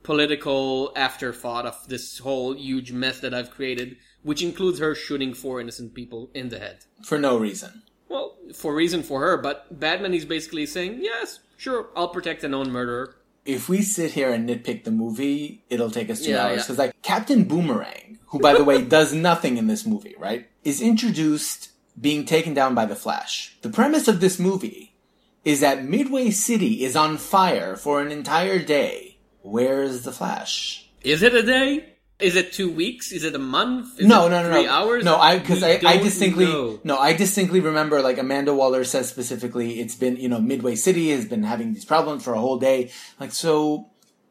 [0.03, 5.61] political afterthought of this whole huge mess that I've created, which includes her shooting four
[5.61, 6.79] innocent people in the head.
[7.05, 7.83] For no reason.
[8.09, 12.49] Well, for reason for her, but Batman is basically saying, yes, sure, I'll protect a
[12.49, 13.15] known murderer.
[13.45, 16.57] If we sit here and nitpick the movie, it'll take us two Yeah, hours.
[16.59, 16.63] yeah.
[16.63, 20.81] Because, like, Captain Boomerang, who, by the way, does nothing in this movie, right, is
[20.83, 23.57] introduced being taken down by the Flash.
[23.63, 24.95] The premise of this movie
[25.45, 29.17] is that Midway City is on fire for an entire day.
[29.43, 30.89] Where's the Flash?
[31.03, 31.95] Is it a day?
[32.21, 33.13] Is it two weeks?
[33.13, 34.01] Is it a month?
[34.01, 34.73] Is no, no, no, three no.
[34.73, 35.05] hours?
[35.05, 36.81] No, I because I, I distinctly know.
[36.83, 41.11] no, I distinctly remember like Amanda Waller says specifically, it's been you know Midway City
[41.11, 42.91] has been having these problems for a whole day.
[43.21, 43.91] Like so,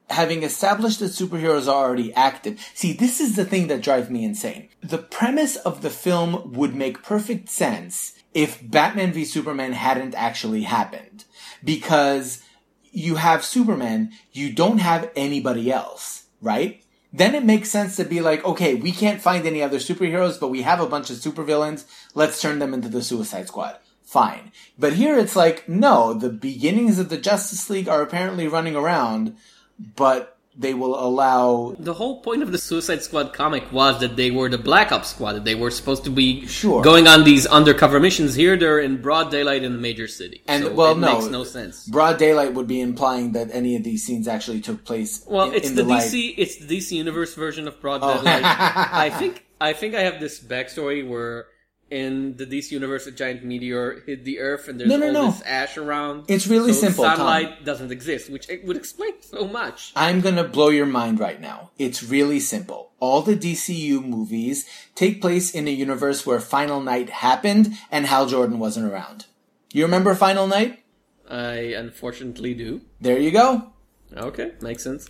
[0.10, 2.60] having established that superheroes are already active.
[2.74, 4.68] See, this is the thing that drives me insane.
[4.82, 10.64] The premise of the film would make perfect sense if Batman v Superman hadn't actually
[10.64, 11.24] happened,
[11.64, 12.44] because
[12.92, 16.84] you have Superman, you don't have anybody else, right?
[17.18, 20.50] Then it makes sense to be like, okay, we can't find any other superheroes, but
[20.50, 21.86] we have a bunch of supervillains.
[22.14, 23.78] Let's turn them into the Suicide Squad.
[24.04, 24.52] Fine.
[24.78, 29.36] But here it's like, no, the beginnings of the Justice League are apparently running around,
[29.80, 34.32] but they will allow The whole point of the Suicide Squad comic was that they
[34.32, 35.34] were the Black Ops Squad.
[35.34, 36.82] That they were supposed to be Sure.
[36.82, 38.34] going on these undercover missions.
[38.36, 40.42] Here, they're in broad daylight in a major city.
[40.48, 41.86] And so well, it no, makes no sense.
[41.88, 45.24] Broad daylight would be implying that any of these scenes actually took place.
[45.28, 46.04] Well, in, it's in the, light.
[46.04, 46.34] DC.
[46.38, 48.16] It's the DC Universe version of broad Oh.
[48.18, 48.44] daylight.
[48.46, 49.44] I think.
[49.60, 51.48] I think I have this backstory where
[51.90, 55.14] in the DC Universe, a giant meteor hit the Earth, and there's No, no, all
[55.14, 55.32] no.
[55.32, 56.26] this ash around.
[56.28, 57.18] It's really so simple, Tom.
[57.18, 59.94] Sunlight doesn't exist, which it would explain so much.
[59.96, 61.72] I'm gonna blow your mind right now.
[61.78, 62.92] It's really simple.
[63.00, 68.26] All the DCU movies take place in a universe where Final Night happened and Hal
[68.28, 69.26] Jordan wasn't around.
[69.72, 70.84] You remember Final Night?
[71.30, 72.82] I unfortunately do.
[73.00, 73.72] There you go.
[74.16, 75.10] Okay, makes sense.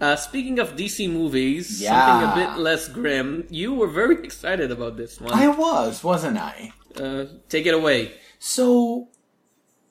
[0.00, 2.20] Uh, speaking of DC movies, Yeah.
[2.22, 3.46] something a bit less grim.
[3.50, 5.32] You were very excited about this one.
[5.32, 6.72] I was, wasn't I?
[6.96, 8.12] Uh, take it away.
[8.38, 9.08] So,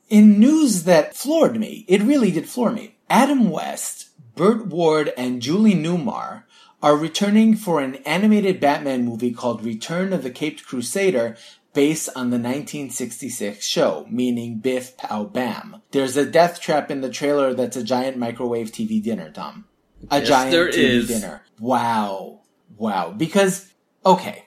[0.09, 2.95] in news that floored me, it really did floor me.
[3.09, 6.43] Adam West, Burt Ward, and Julie Newmar
[6.81, 11.35] are returning for an animated Batman movie called Return of the Caped Crusader
[11.73, 15.81] based on the 1966 show, meaning Biff Pow Bam.
[15.91, 19.65] There's a death trap in the trailer that's a giant microwave TV dinner, Tom.
[20.11, 21.07] A Yes, giant there TV is.
[21.07, 21.41] dinner.
[21.59, 22.41] Wow.
[22.77, 23.11] Wow.
[23.11, 23.71] Because,
[24.05, 24.45] okay,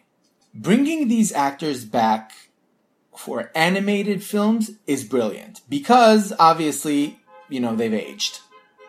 [0.55, 2.33] bringing these actors back
[3.17, 8.41] for animated films is brilliant because obviously, you know, they've aged.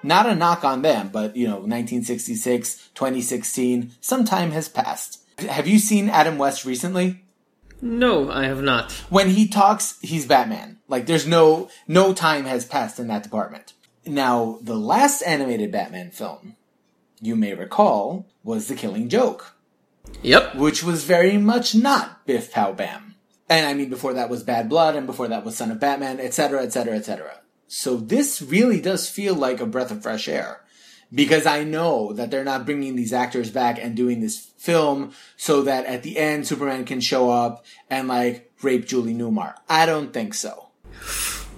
[0.04, 5.20] Not a knock on them, but you know, 1966, 2016, some time has passed.
[5.40, 7.24] Have you seen Adam West recently?
[7.82, 8.92] No, I have not.
[9.10, 10.80] When he talks, he's Batman.
[10.88, 13.74] Like there's no no time has passed in that department.
[14.06, 16.56] Now, the last animated Batman film,
[17.20, 19.56] you may recall, was The Killing Joke
[20.24, 20.56] Yep.
[20.56, 23.16] which was very much not Biff Pow Bam.
[23.50, 26.20] And I mean, before that was Bad Blood, and before that was Son of Batman,
[26.20, 27.42] etc., etc., etc.
[27.68, 30.62] So this really does feel like a breath of fresh air.
[31.14, 35.64] Because I know that they're not bringing these actors back and doing this film so
[35.64, 39.56] that at the end Superman can show up and like rape Julie Newmar.
[39.68, 40.70] I don't think so.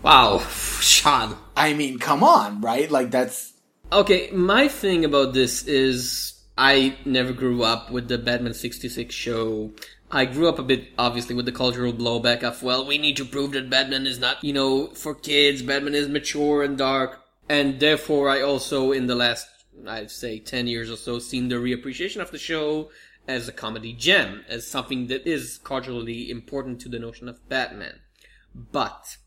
[0.04, 0.40] Wow,
[0.82, 1.38] Sean.
[1.56, 2.92] I mean, come on, right?
[2.92, 3.54] Like that's
[3.94, 9.72] Okay, my thing about this is I never grew up with the Batman 66 show.
[10.10, 13.26] I grew up a bit, obviously, with the cultural blowback of, well, we need to
[13.26, 15.62] prove that Batman is not, you know, for kids.
[15.62, 17.20] Batman is mature and dark.
[17.48, 19.48] And therefore, I also, in the last,
[19.88, 22.90] I'd say, 10 years or so, seen the reappreciation of the show
[23.28, 28.00] as a comedy gem, as something that is culturally important to the notion of Batman.
[28.56, 29.18] But,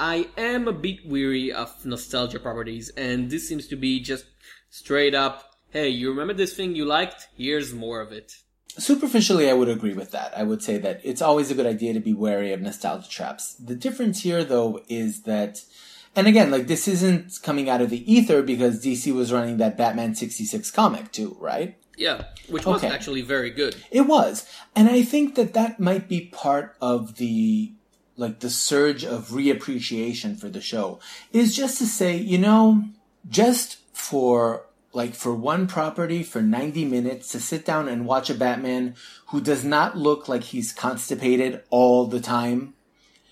[0.00, 4.26] I am a bit weary of nostalgia properties, and this seems to be just
[4.70, 7.28] straight up, hey, you remember this thing you liked?
[7.36, 8.36] Here's more of it.
[8.76, 10.36] Superficially, I would agree with that.
[10.36, 13.54] I would say that it's always a good idea to be wary of nostalgia traps.
[13.54, 15.62] The difference here, though, is that
[16.16, 19.76] And again, like this isn't coming out of the ether because DC was running that
[19.76, 21.76] Batman 66 comic too, right?
[21.96, 22.92] Yeah, which was Okay.
[22.94, 23.74] actually very good.
[23.90, 24.46] It was.
[24.76, 27.72] And I think that that might be part of the
[28.16, 31.00] like the surge of reappreciation for the show
[31.32, 32.84] is just to say, you know,
[33.28, 38.34] just for like for one property for 90 minutes to sit down and watch a
[38.34, 38.94] Batman
[39.28, 42.74] who does not look like he's constipated all the time.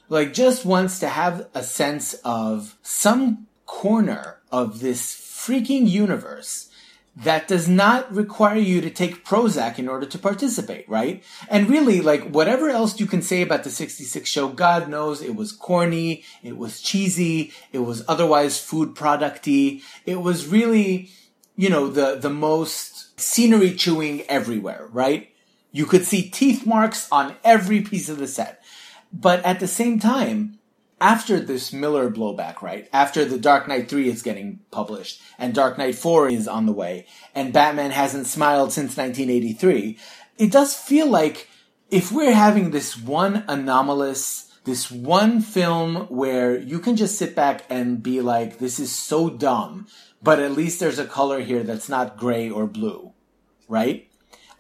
[0.09, 6.72] Like just wants to have a sense of some corner of this freaking universe
[7.15, 11.23] that does not require you to take Prozac in order to participate, right?
[11.51, 15.37] And really, like, whatever else you can say about the 66 show, God knows it
[15.37, 19.83] was corny, it was cheesy, it was otherwise food producty.
[20.07, 21.11] It was really,
[21.55, 25.29] you know, the, the most scenery chewing everywhere, right?
[25.71, 28.63] You could see teeth marks on every piece of the set.
[29.13, 30.59] But at the same time,
[31.03, 32.89] after this Miller blowback, right?
[32.93, 36.73] After the Dark Knight 3 is getting published and Dark Knight 4 is on the
[36.73, 39.99] way and Batman hasn't smiled since 1983,
[40.39, 41.49] it does feel like
[41.91, 47.65] if we're having this one anomalous, this one film where you can just sit back
[47.69, 49.89] and be like, this is so dumb,
[50.23, 53.13] but at least there's a color here that's not gray or blue,
[53.69, 54.09] right?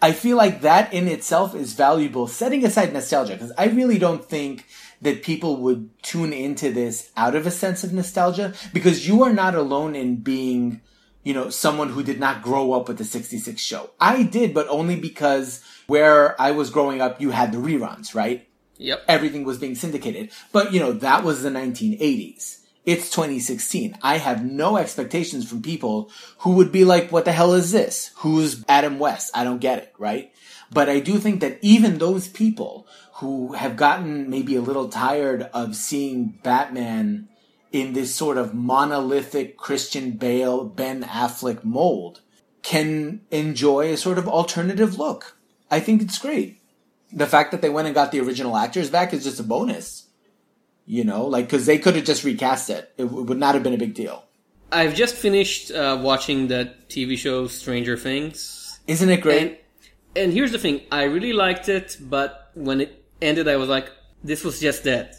[0.02, 4.24] I feel like that in itself is valuable, setting aside nostalgia, because I really don't
[4.24, 4.66] think
[5.02, 9.32] that people would tune into this out of a sense of nostalgia, because you are
[9.32, 10.80] not alone in being,
[11.22, 13.90] you know, someone who did not grow up with the 66 show.
[14.00, 18.48] I did, but only because where I was growing up, you had the reruns, right?
[18.78, 19.04] Yep.
[19.08, 20.30] everything was being syndicated.
[20.50, 22.58] But, you know, that was the 1980s.
[22.84, 23.96] It's 2016.
[24.02, 28.10] I have no expectations from people who would be like, what the hell is this?
[28.16, 29.30] Who's Adam West?
[29.34, 30.32] I don't get it, right?
[30.72, 32.88] But I do think that even those people
[33.22, 37.28] who have gotten maybe a little tired of seeing Batman
[37.72, 42.20] in this sort of monolithic Christian Bale, Ben Affleck mold
[42.62, 45.38] can enjoy a sort of alternative look.
[45.70, 46.62] I think it's great
[47.12, 50.08] the fact that they went and got the original actors back is just a bonus.
[50.84, 53.74] You know, like because they could have just recast it; it would not have been
[53.74, 54.24] a big deal.
[54.72, 58.80] I've just finished uh, watching the TV show Stranger Things.
[58.88, 59.42] Isn't it great?
[59.42, 63.68] And, and here's the thing, I really liked it, but when it ended, I was
[63.68, 63.90] like,
[64.22, 65.14] this was just that.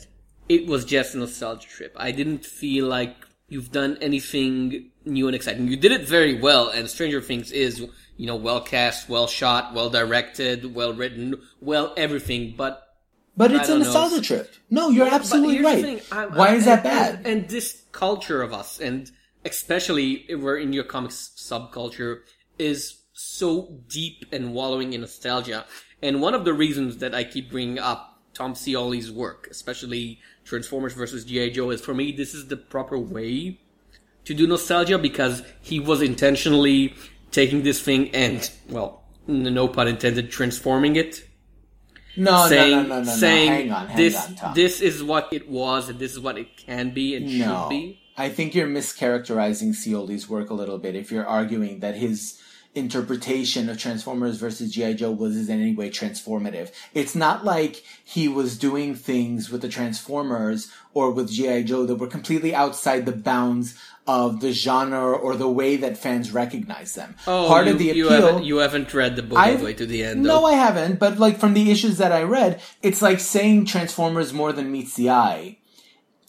[0.49, 1.93] It was just a nostalgia trip.
[1.97, 3.15] I didn't feel like
[3.49, 5.67] you've done anything new and exciting.
[5.67, 7.79] You did it very well, and Stranger Things is,
[8.17, 12.81] you know, well cast, well shot, well directed, well written, well everything, but
[13.35, 13.85] but it's a don't know.
[13.85, 14.53] nostalgia trip.
[14.69, 15.81] No, you're But absolutely right.
[15.83, 17.15] thing, Why I- is that bad?
[17.15, 19.09] And, and this culture of us, and
[19.43, 22.19] especially if we're in your comics subculture,
[22.59, 25.65] is so deep and wallowing in nostalgia.
[26.03, 30.93] And one of the reasons that I keep bringing up Tom Scioli's work, especially Transformers
[30.93, 31.49] versus G.I.
[31.51, 33.59] Joe, is for me this is the proper way
[34.25, 36.93] to do nostalgia because he was intentionally
[37.31, 41.25] taking this thing and, well, no pun intended, transforming it
[42.15, 43.27] no, saying, no, no, no, no, no.
[43.27, 44.53] Hang on, hang this on, Tom.
[44.53, 47.69] this is what it was and this is what it can be and no, should
[47.69, 47.99] be.
[48.15, 52.39] I think you're mischaracterizing Scioli's work a little bit if you're arguing that his
[52.75, 54.93] interpretation of Transformers versus G.I.
[54.93, 56.71] Joe was in any way transformative.
[56.93, 61.63] It's not like he was doing things with the Transformers or with G.I.
[61.63, 66.31] Joe that were completely outside the bounds of the genre or the way that fans
[66.31, 67.15] recognize them.
[67.27, 69.63] Oh, Part you, of the you appeal haven't you haven't read the book all the
[69.63, 70.23] way to the end.
[70.23, 70.45] no, though.
[70.45, 70.99] I haven't.
[70.99, 74.95] But like from the issues that I read, it's like saying Transformers more than meets
[74.95, 75.57] the eye.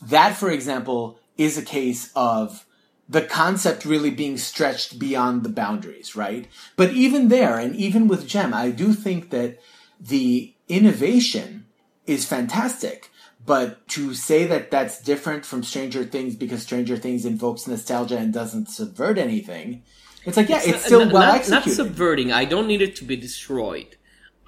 [0.03, 2.65] That, for example, is a case of
[3.09, 6.49] the concept really being stretched beyond the boundaries, right?
[6.77, 9.61] But even there, and even with Jem, I do think that
[10.01, 11.67] the innovation
[12.07, 13.11] is fantastic.
[13.47, 18.33] But to say that that's different from Stranger Things because Stranger Things invokes nostalgia and
[18.33, 19.83] doesn't subvert anything,
[20.25, 21.67] it's like, yeah, it's, still N- well not, executed.
[21.67, 22.33] Not subverting.
[22.33, 23.97] I don't need it to be destroyed.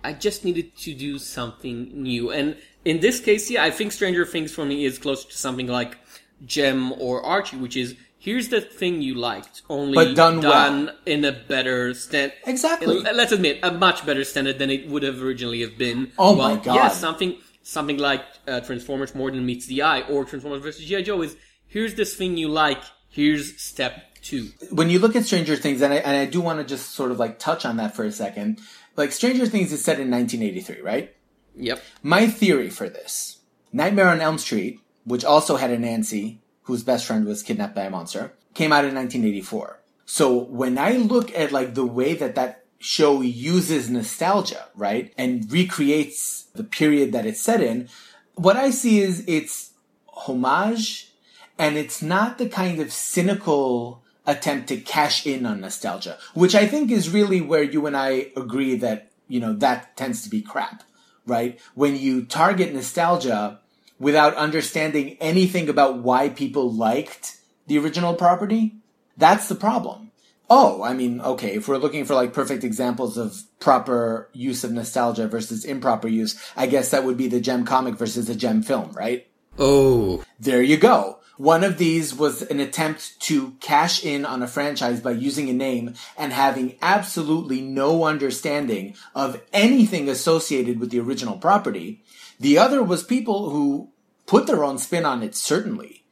[0.02, 2.30] I just needed to do something new.
[2.30, 5.66] And in this case, yeah, I think Stranger Things for me is closer to something
[5.66, 5.98] like
[6.46, 7.96] Jem or Archie, which is
[8.26, 10.90] here's the thing you liked, only But done well.
[11.06, 12.32] in a better stand.
[12.44, 13.00] Exactly.
[13.00, 16.12] Let's admit, a much better standard than it would have originally have been.
[16.18, 16.74] Oh well, my God.
[16.74, 21.04] Yeah, something something like uh, Transformers more than meets the eye, or Transformers versus GI
[21.04, 21.36] Joe is
[21.68, 22.82] here's this thing you like.
[23.08, 24.50] Here's step two.
[24.70, 27.12] when you look at Stranger Things, and I, and I do want to just sort
[27.12, 28.60] of like touch on that for a second,
[28.96, 31.14] like Stranger Things is set in 1983, right?
[31.54, 31.82] Yep.
[32.02, 33.38] My theory for this
[33.72, 37.84] Nightmare on Elm Street, which also had a Nancy whose best friend was kidnapped by
[37.84, 39.80] a monster, came out in 1984.
[40.04, 45.50] So when I look at like the way that that show uses nostalgia, right, and
[45.50, 47.88] recreates the period that it's set in,
[48.34, 49.70] what I see is it's
[50.08, 51.12] homage
[51.58, 56.66] and it's not the kind of cynical attempt to cash in on nostalgia, which I
[56.66, 60.42] think is really where you and I agree that, you know, that tends to be
[60.42, 60.82] crap,
[61.26, 61.60] right?
[61.74, 63.60] When you target nostalgia
[63.98, 68.76] without understanding anything about why people liked the original property,
[69.16, 70.12] that's the problem.
[70.48, 74.70] Oh, I mean, okay, if we're looking for like perfect examples of proper use of
[74.70, 78.62] nostalgia versus improper use, I guess that would be the Jem comic versus the Jem
[78.62, 79.26] film, right?
[79.58, 80.24] Oh.
[80.38, 81.18] There you go.
[81.36, 85.52] One of these was an attempt to cash in on a franchise by using a
[85.52, 92.02] name and having absolutely no understanding of anything associated with the original property.
[92.40, 93.90] The other was people who
[94.26, 96.04] put their own spin on it, certainly.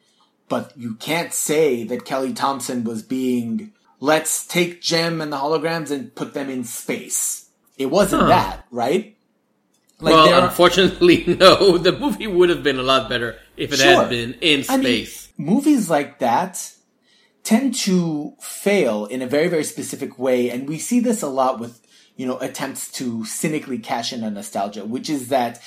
[0.49, 5.91] But you can't say that Kelly Thompson was being let's take Jem and the holograms
[5.91, 7.49] and put them in space.
[7.79, 8.29] It wasn't Huh.
[8.29, 9.17] that, right?
[10.01, 11.79] Like well, are- unfortunately, no.
[11.79, 14.03] The movie would have been a lot better if it Sure.
[14.03, 15.29] had been in space.
[15.37, 16.73] I mean, movies like that
[17.43, 21.59] tend to fail in a very, very specific way, and we see this a lot
[21.61, 21.81] with,
[22.17, 25.61] you know, attempts to cynically cash in on nostalgia, which is that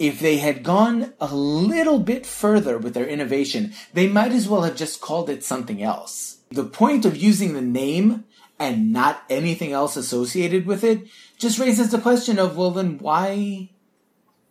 [0.00, 4.62] if they had gone a little bit further with their innovation, they might as well
[4.62, 6.38] have just called it something else.
[6.50, 8.24] The point of using the name
[8.58, 11.02] and not anything else associated with it
[11.38, 13.68] just raises the question of, well, then why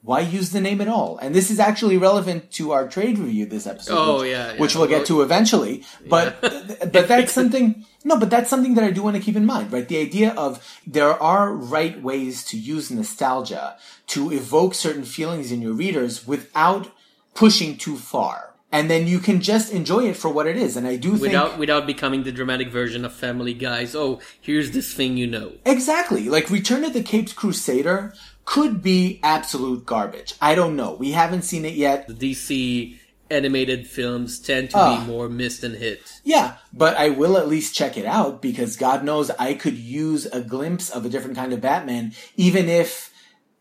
[0.01, 1.17] why use the name at all?
[1.17, 3.97] And this is actually relevant to our trade review this episode.
[3.97, 4.59] Oh, which, yeah, yeah.
[4.59, 5.83] which we'll get to eventually.
[6.07, 9.45] But but that's something no, but that's something that I do want to keep in
[9.45, 9.87] mind, right?
[9.87, 13.77] The idea of there are right ways to use nostalgia
[14.07, 16.91] to evoke certain feelings in your readers without
[17.35, 18.53] pushing too far.
[18.71, 20.77] And then you can just enjoy it for what it is.
[20.77, 23.95] And I do think Without without becoming the dramatic version of Family Guys.
[23.95, 25.53] Oh, here's this thing you know.
[25.65, 26.29] Exactly.
[26.29, 28.13] Like Return of the Caped Crusader
[28.49, 30.33] could be absolute garbage.
[30.41, 30.93] I don't know.
[30.95, 32.07] We haven't seen it yet.
[32.07, 32.95] The DC
[33.29, 34.99] animated films tend to Ah.
[34.99, 35.99] be more missed than hit.
[36.23, 40.25] Yeah, but I will at least check it out because God knows I could use
[40.25, 43.11] a glimpse of a different kind of Batman, even if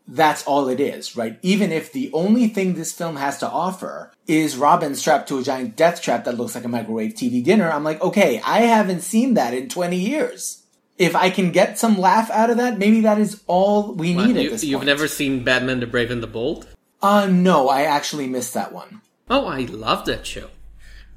[0.07, 1.37] that's all it is, right?
[1.43, 5.43] Even if the only thing this film has to offer is Robin strapped to a
[5.43, 9.01] giant death trap that looks like a microwave TV dinner, I'm like, okay, I haven't
[9.01, 10.58] seen that in 20 years.
[10.99, 14.27] If I can get some laugh out of that, maybe that is all we What,
[14.27, 14.87] need at you, this you've point.
[14.87, 16.67] never seen Batman the Brave and the Bold?
[17.01, 19.01] Uh, no, I actually missed that one.
[19.29, 20.49] Oh, I love that show.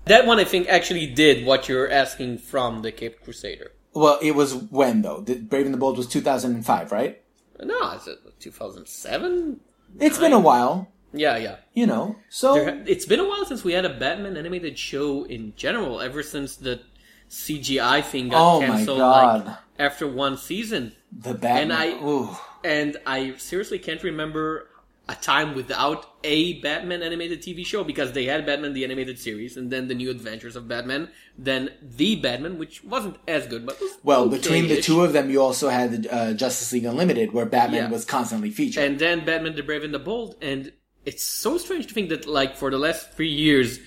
[0.04, 3.72] That one I think actually did what you're asking from the Cape Crusader.
[3.92, 5.20] Well, it was when though?
[5.20, 7.20] The Brave and the Bold was 2005, right?
[7.60, 9.60] No, is it 2007?
[10.00, 11.56] It's been a while, Yeah, yeah.
[11.74, 12.16] you know.
[12.30, 16.00] So There, it's been a while since we had a Batman animated show in general.
[16.00, 16.80] Ever since the
[17.28, 19.46] CGI thing got Oh my canceled, God.
[19.46, 21.62] like after one season, the Batman.
[21.62, 22.36] and I- ooh.
[22.64, 24.68] and I seriously can't remember
[25.08, 29.56] a time without a Batman animated TV show because they had Batman the animated series,
[29.56, 33.80] and then the New Adventures of Batman, then the Batman, which wasn't as good, but
[33.80, 37.46] was Well, between the two of them, you also had uh, Justice League Unlimited, where
[37.46, 37.90] Batman Yeah.
[37.90, 38.84] was constantly featured.
[38.84, 40.70] and then Batman the Brave and the Bold, and
[41.04, 43.80] it's so strange to think that like for the last three years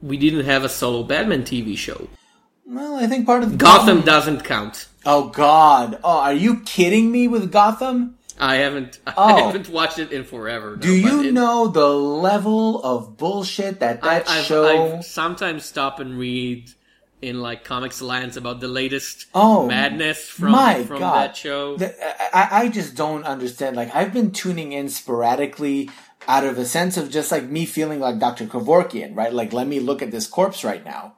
[0.00, 2.08] we didn't have a solo Batman TV show.
[2.64, 4.86] well, I think part of the Gotham doesn't count.
[5.06, 5.98] Oh God!
[6.02, 8.18] Oh, are you kidding me with Gotham?
[8.38, 9.46] I haven't I Oh.
[9.46, 10.76] haven't watched it in forever.
[10.76, 14.96] Do you know the level of bullshit that I, that I've, show?
[14.98, 16.70] I've sometimes stop and read
[17.22, 21.14] in like comics alliance about the latest Oh, madness from my from God.
[21.30, 21.76] that show.
[21.78, 21.94] The-
[22.36, 23.74] I, I just don't understand.
[23.76, 25.88] Like, I've been tuning in sporadically
[26.28, 28.46] out of a sense of just like me feeling like Dr.
[28.46, 29.32] Kevorkian, right?
[29.32, 31.14] Like, let me look at this corpse right now.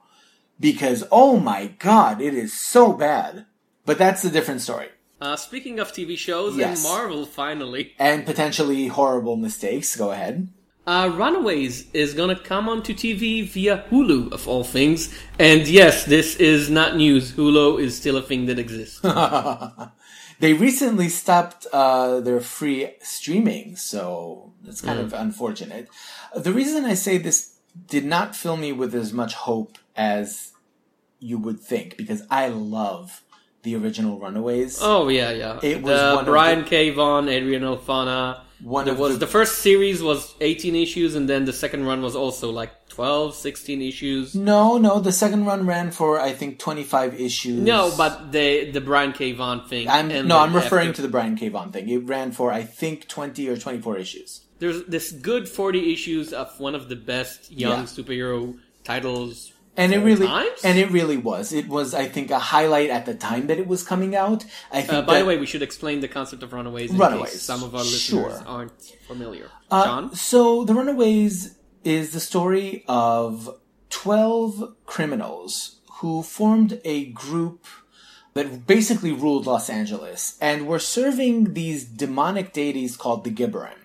[0.60, 3.46] Because, oh my god, it is so bad.
[3.88, 4.88] But that's a different story.
[5.18, 6.84] Uh, speaking of TV shows Yes.
[6.84, 9.96] and Marvel, finally, And potentially horrible mistakes.
[9.96, 10.48] Go ahead.
[10.86, 13.24] uh, Runaways is gonna come onto TV
[13.54, 15.00] via Hulu of all things.
[15.38, 17.24] And yes, this is not news.
[17.36, 19.00] Hulu is still a thing that exists.
[20.40, 25.88] They recently stopped uh, their free streaming, so that's kind of unfortunate.
[26.46, 27.38] The reason I say this
[27.94, 30.52] did not fill me with as much hope as
[31.18, 33.22] you would think, because I love
[33.68, 34.78] the original Runaways.
[34.80, 35.60] Oh yeah, yeah.
[35.62, 36.90] It was the Brian the- K.
[36.90, 38.40] Vaughan, Adrian Alphona.
[38.60, 42.02] One of was the- the first series was 18 issues, and then the second run
[42.02, 44.34] was also like 12, 16 issues.
[44.34, 47.60] No, no, the second run ran for I think twenty five issues.
[47.60, 49.32] No, but the the Brian K.
[49.32, 49.86] Vaughan thing.
[49.88, 51.48] I'm no, I'm referring after- to the Brian K.
[51.50, 51.88] Vaughan thing.
[51.88, 54.40] It ran for I think twenty or twenty four issues.
[54.60, 57.84] There's this good 40 issues of one of the best young Yeah.
[57.96, 59.52] superhero titles.
[59.78, 60.60] And it really, times?
[60.64, 61.52] and it really was.
[61.52, 64.44] It was, I think, a highlight at the time that it was coming out.
[64.72, 64.92] I think.
[64.92, 67.42] Uh, by that- the way, we should explain the concept of Runaways in Runaways, case
[67.42, 68.24] some of our sure.
[68.28, 69.48] listeners aren't familiar.
[69.70, 70.14] Uh, John?
[70.14, 71.54] So, The Runaways
[71.84, 73.48] is the story of
[73.90, 77.66] 12 criminals who formed a group
[78.34, 83.78] that basically ruled Los Angeles and were serving these demonic deities called the Gibborim.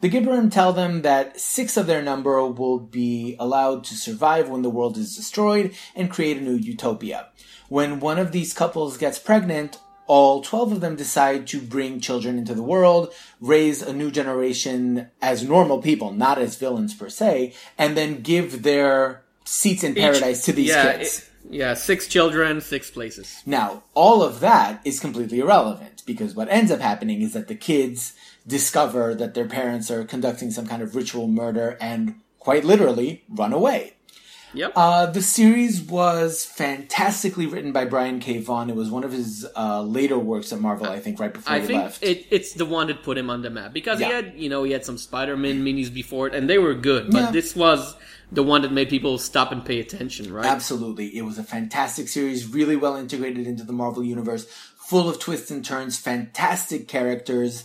[0.00, 4.62] The Gibborim tell them that six of their number will be allowed to survive when
[4.62, 7.28] the world is destroyed and create a new utopia.
[7.68, 12.38] When one of these couples gets pregnant, all 12 of them decide to bring children
[12.38, 17.54] into the world, raise a new generation as normal people, not as villains per se,
[17.76, 21.18] and then give their seats in paradise to these yeah, kids.
[21.18, 23.42] it- yeah, six children, six places.
[23.46, 27.54] Now, all of that is completely irrelevant because what ends up happening is that the
[27.54, 28.12] kids
[28.48, 33.52] discover that their parents are conducting some kind of ritual murder and quite literally run
[33.52, 33.92] away.
[34.54, 34.72] Yep.
[34.74, 38.38] Uh, the series was fantastically written by Brian K.
[38.38, 38.70] Vaughan.
[38.70, 41.60] It was one of his uh, later works at Marvel, I think, right before I
[41.60, 42.02] he think left.
[42.02, 44.64] it, it's the one that put him on the map because he had, you know,
[44.64, 47.10] he had some Spider-Man minis before it, and they were good.
[47.10, 47.30] But Yeah.
[47.30, 47.94] this was
[48.32, 50.46] the one that made people stop and pay attention, right?
[50.46, 51.14] Absolutely.
[51.14, 54.46] It was a fantastic series, really well integrated into the Marvel Universe,
[54.78, 57.64] full of twists and turns, fantastic characters.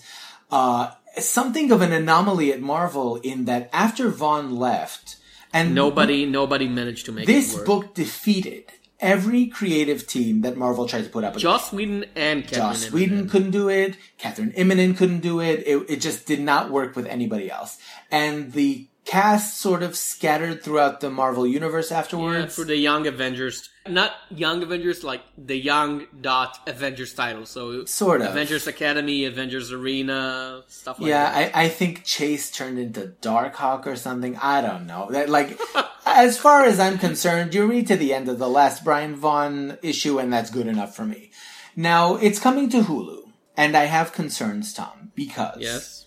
[0.51, 5.17] Uh, something of an anomaly at Marvel in that after Vaughan left,
[5.53, 7.65] and Nobody, nobody managed to make this it work.
[7.65, 8.65] book defeated
[8.99, 11.35] every creative team that Marvel tried to put up.
[11.37, 13.97] Joss Whedon and Kevin Joss Whedon couldn't do it.
[14.17, 15.63] Kathryn Immonen couldn't do it.
[15.67, 15.85] it.
[15.89, 17.77] It just did not work with anybody else.
[18.09, 22.57] And the cast sort of scattered throughout the Marvel universe afterwards.
[22.57, 27.45] Yeah, for the Young Avengers, not Young Avengers, like the Young Dot Avengers title.
[27.45, 28.27] So Sort of.
[28.27, 31.55] Avengers Academy, Avengers Arena, stuff like yeah, that.
[31.55, 34.37] I, I think Chase turned into Darkhawk or something.
[34.37, 35.09] I don't know.
[35.11, 35.59] That like,
[36.05, 39.77] as far as I'm concerned, you read to the end of the last Brian Vaughan
[39.81, 41.31] issue, and that's good enough for me.
[41.75, 46.05] Now it's coming to Hulu, and I have concerns, Tom, because yes.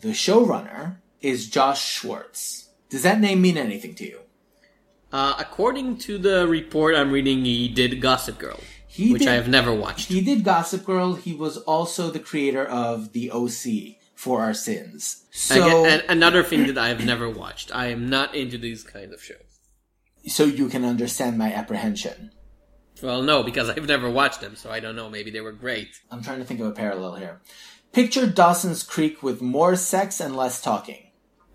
[0.00, 2.70] the showrunner is Josh Schwartz.
[2.88, 4.20] Does that name mean anything to you?
[5.12, 9.34] Uh, according to the report I'm reading, he did Gossip Girl, He which did, I
[9.34, 10.08] have never watched.
[10.08, 11.14] He did Gossip Girl.
[11.14, 15.24] He was also the creator of The OC for Our Sins.
[15.30, 17.74] So, Again, another thing that I have never watched.
[17.74, 19.38] I am not into these kind of shows.
[20.26, 22.32] so you can understand my apprehension.
[23.02, 25.10] Well, no, because I've never watched them, so I don't know.
[25.10, 25.88] Maybe they were great.
[26.10, 27.42] I'm trying to think of a parallel here.
[27.92, 31.05] Picture Dawson's Creek with more sex and less talking.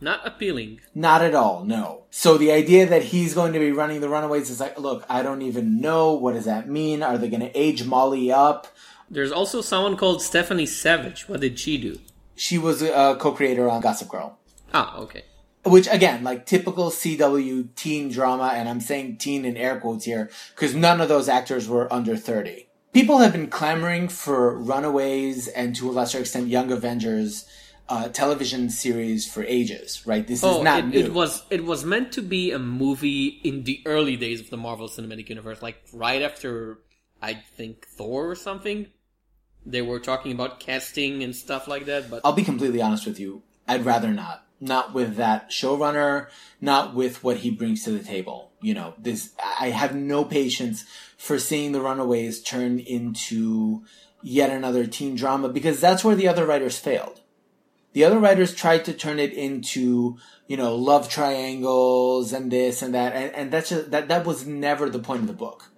[0.02, 0.82] Not appealing.
[0.96, 2.06] Not at all, no.
[2.10, 5.22] So the idea that he's going to be running the Runaways is like, look, I
[5.22, 6.14] don't even know.
[6.14, 7.04] What does that mean?
[7.04, 8.68] Are they going to age Molly up?
[9.10, 11.30] There's also someone called Stephanie Savage.
[11.30, 12.00] What did she do?
[12.36, 14.40] She was a co-creator on Gossip Girl.
[14.74, 15.26] Ah, okay.
[15.64, 20.32] Which again, like typical CW teen drama, and I'm saying teen in air quotes here,
[20.56, 22.68] because none of those actors were under 30.
[22.94, 27.46] People have been clamoring for Runaways and to a lesser extent Young Avengers
[27.92, 30.26] uh, television series for ages, right?
[30.26, 31.00] This is Oh, not it, new.
[31.00, 34.58] it was it was meant to be a movie in the early days of the
[34.58, 36.80] Marvel Cinematic Universe, like right after
[37.22, 38.88] I think Thor or something.
[39.66, 43.20] They were talking about casting and stuff like that, but I'll be completely honest with
[43.20, 43.44] you.
[43.68, 44.46] I'd rather not.
[44.60, 46.28] Not with that showrunner,
[46.62, 48.52] not with what he brings to the table.
[48.62, 50.86] You know, this, I have no patience
[51.18, 53.84] for seeing the Runaways turn into
[54.24, 57.21] yet another teen drama because that's where the other writers failed.
[57.94, 60.18] The other writers tried to turn it into,
[60.48, 64.46] you know, love triangles and this and that, and, and that's just, that, that was
[64.46, 65.72] never the point of the book.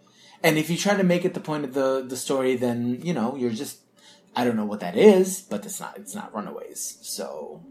[0.44, 3.14] And if you try to make it the point of the, the story, then, you
[3.14, 3.80] know, you're just,
[4.36, 7.00] I don't know what that is, but it's not, it's not Runaways.
[7.02, 7.64] So,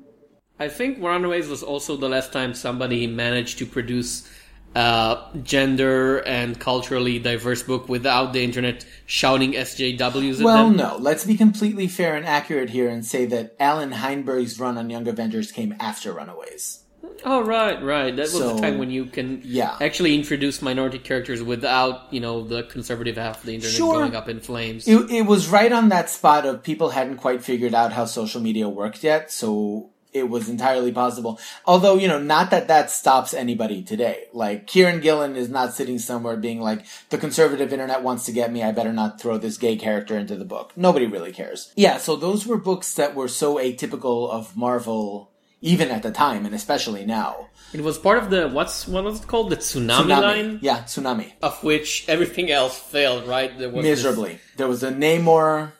[0.59, 4.29] I think Runaways was also the last time somebody managed to produce
[4.75, 10.77] a gender and culturally diverse book without the internet shouting SJWs at well, them.
[10.77, 14.89] no, let's be completely fair and accurate here and say that Allan Heinberg's run on
[14.91, 16.79] Young Avengers came after Runaways.
[17.25, 18.15] Oh right, right.
[18.15, 19.77] That was So, the time when you can yeah.
[19.81, 23.95] actually introduce minority characters without, you know, the conservative half of the internet Sure.
[23.95, 24.89] going up in flames.
[24.89, 28.41] It, it was right on that spot of people hadn't quite figured out how social
[28.41, 31.41] media worked yet, so it was entirely possible.
[31.67, 34.25] Although, you know, not that that stops anybody today.
[34.33, 38.53] Like, Kieron Gillen is not sitting somewhere being like, the conservative internet wants to get
[38.53, 40.73] me, I better not throw this gay character into the book.
[40.77, 41.73] Nobody really cares.
[41.77, 46.45] Yeah, so those were books that were so atypical of Marvel, even at the time,
[46.45, 47.49] and especially now.
[47.73, 49.49] It was part of the what's what was it called?
[49.49, 50.59] The tsunami, line?
[50.61, 51.33] Yeah, Tsunami.
[51.41, 53.57] Of which everything else failed, right?
[53.59, 54.41] There was this- Miserably.
[54.59, 55.73] There was a Namor.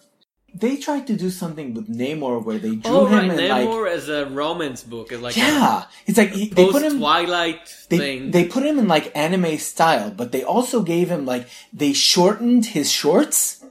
[0.55, 3.67] They tried to do something with Namor where they drew Oh him right, in like
[3.69, 5.11] Namor as a romance book.
[5.11, 6.99] It's like Yeah, it's like he, they put him.
[6.99, 8.31] Twilight They, thing.
[8.33, 12.67] they put him in like anime style, but they also gave him like they shortened
[12.67, 13.65] his shorts.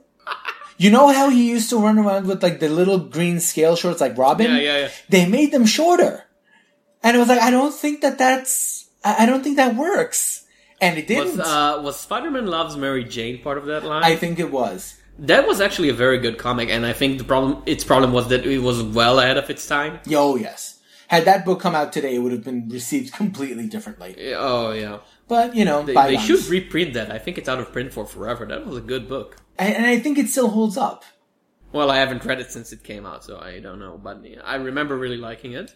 [0.77, 4.01] You know how he used to run around with like the little green scale shorts
[4.01, 4.49] like Robin?
[4.49, 4.89] Yeah, yeah, yeah.
[5.09, 6.23] They made them shorter,
[7.03, 10.39] and it was like I don't think that that's I I don't think that works.
[10.81, 11.41] And it Was didn't.
[11.41, 14.03] uh, was Spider-Man Loves Mary Jane part of that line?
[14.03, 14.95] I think it was.
[15.21, 18.27] That was actually a very good comic, and I think the problem its problem was
[18.29, 19.99] that it was well ahead of its time.
[20.11, 20.79] Oh, yes.
[21.07, 24.33] Had that book come out today, it would have been received completely differently.
[24.33, 27.11] Oh yeah, But, you know, they, they should reprint that.
[27.11, 28.45] I think it's out of print for forever.
[28.45, 29.37] That was a good book.
[29.59, 31.03] And, and I think it still holds up.
[31.73, 33.99] Well, I haven't read it since it came out, so I don't know.
[34.01, 35.75] But I remember really liking it.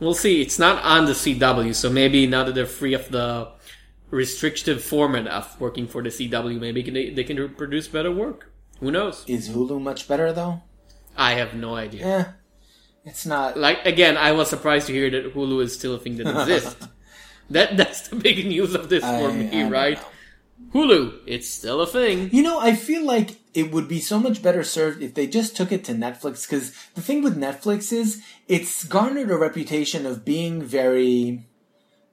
[0.00, 0.40] We'll see.
[0.40, 3.48] It's not on the CW, so maybe now that they're free of the
[4.10, 8.52] restrictive format of working for the CW, maybe can they, they can produce better work.
[8.80, 9.24] Who knows?
[9.26, 10.62] Is Hulu much better, though?
[11.16, 12.06] I have no idea.
[12.06, 12.24] Eh.
[13.04, 13.56] It's not.
[13.56, 16.88] Like again, I was surprised to hear that Hulu is still a thing that exists.
[17.50, 19.98] that that's the big news of this I- for I me, don't right?
[20.72, 22.30] Hulu, it's still a thing.
[22.32, 25.54] You know, I feel like it would be so much better served if they just
[25.54, 26.48] took it to Netflix.
[26.48, 31.46] Because the thing with Netflix is it's garnered a reputation of being very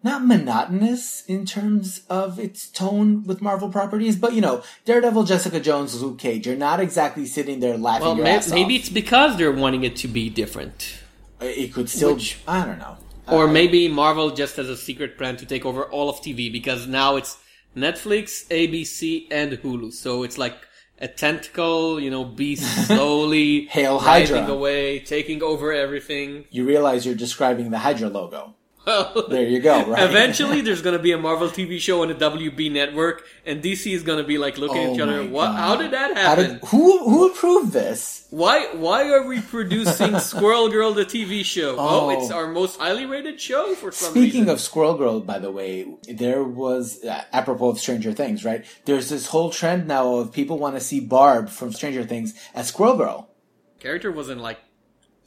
[0.03, 5.59] not monotonous in terms of its tone with Marvel properties, but you know, Daredevil, Jessica
[5.59, 8.81] Jones, Luke Cage, you're not exactly sitting there laughing Well, your may- ass maybe off.
[8.81, 10.95] it's because they're wanting it to be different.
[11.41, 12.13] It could still.
[12.15, 12.97] Which- I don't know.
[13.27, 16.87] Or maybe Marvel just has a secret plan to take over all of TV because
[16.87, 17.37] now it's
[17.75, 19.93] Netflix, ABC, and Hulu.
[19.93, 20.57] So it's like
[20.99, 22.55] a tentacle, you know, be
[22.87, 24.45] slowly Hail Hydra.
[24.47, 26.45] away, taking over everything.
[26.51, 28.55] You realize you're describing the Hydra logo.
[28.85, 29.85] Well, There you go.
[29.85, 30.03] Right.
[30.03, 34.03] Eventually, there's gonna be a Marvel TV show on the WB network, and DC is
[34.03, 35.23] gonna be like looking at Oh each other.
[35.25, 35.47] What?
[35.47, 35.55] God.
[35.55, 36.49] How did that happen?
[36.53, 38.27] did, who who approved this?
[38.29, 38.67] Why?
[38.73, 41.75] Why are we producing Squirrel Girl the TV show?
[41.77, 42.09] Oh, Oh.
[42.09, 44.49] it's our most highly rated show for some Speaking reason.
[44.49, 48.65] of Squirrel Girl, by the way, there was uh, apropos of Stranger Things, right?
[48.85, 52.67] There's this whole trend now of people want to see Barb from Stranger Things as
[52.67, 53.29] Squirrel Girl,
[53.79, 54.59] character was in like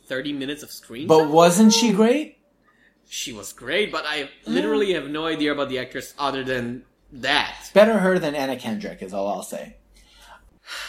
[0.06, 1.06] 30 minutes of screen.
[1.08, 1.32] but time?
[1.32, 2.35] wasn't she great?
[3.08, 7.70] She was great, but I literally have no idea about the actress other than that.
[7.72, 9.76] Better her than Anna Kendrick is all I'll say.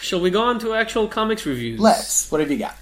[0.02, 1.80] Shall we go on to actual comics reviews?
[1.80, 2.32] Let's.
[2.32, 2.76] What have you got?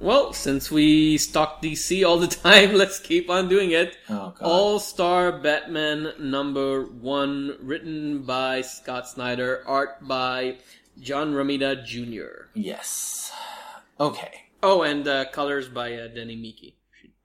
[0.00, 3.96] Well, since we stock DC all the time, let's keep on doing it.
[4.08, 10.56] Oh, All Star Batman number one, written by Scott Snyder, art by
[11.00, 12.46] John Romita Jr.
[12.54, 13.30] Yes.
[14.00, 14.46] Okay.
[14.62, 16.74] Oh, and uh, colors by uh, Danny Miki.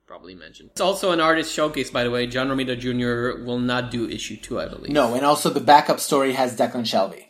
[0.06, 0.70] Probably mentioned.
[0.72, 2.26] It's also an artist showcase, by the way.
[2.28, 3.44] John Romita Jr.
[3.44, 4.92] will not do issue two, I believe.
[4.92, 7.24] No, and also the backup story has Declan Shalvey.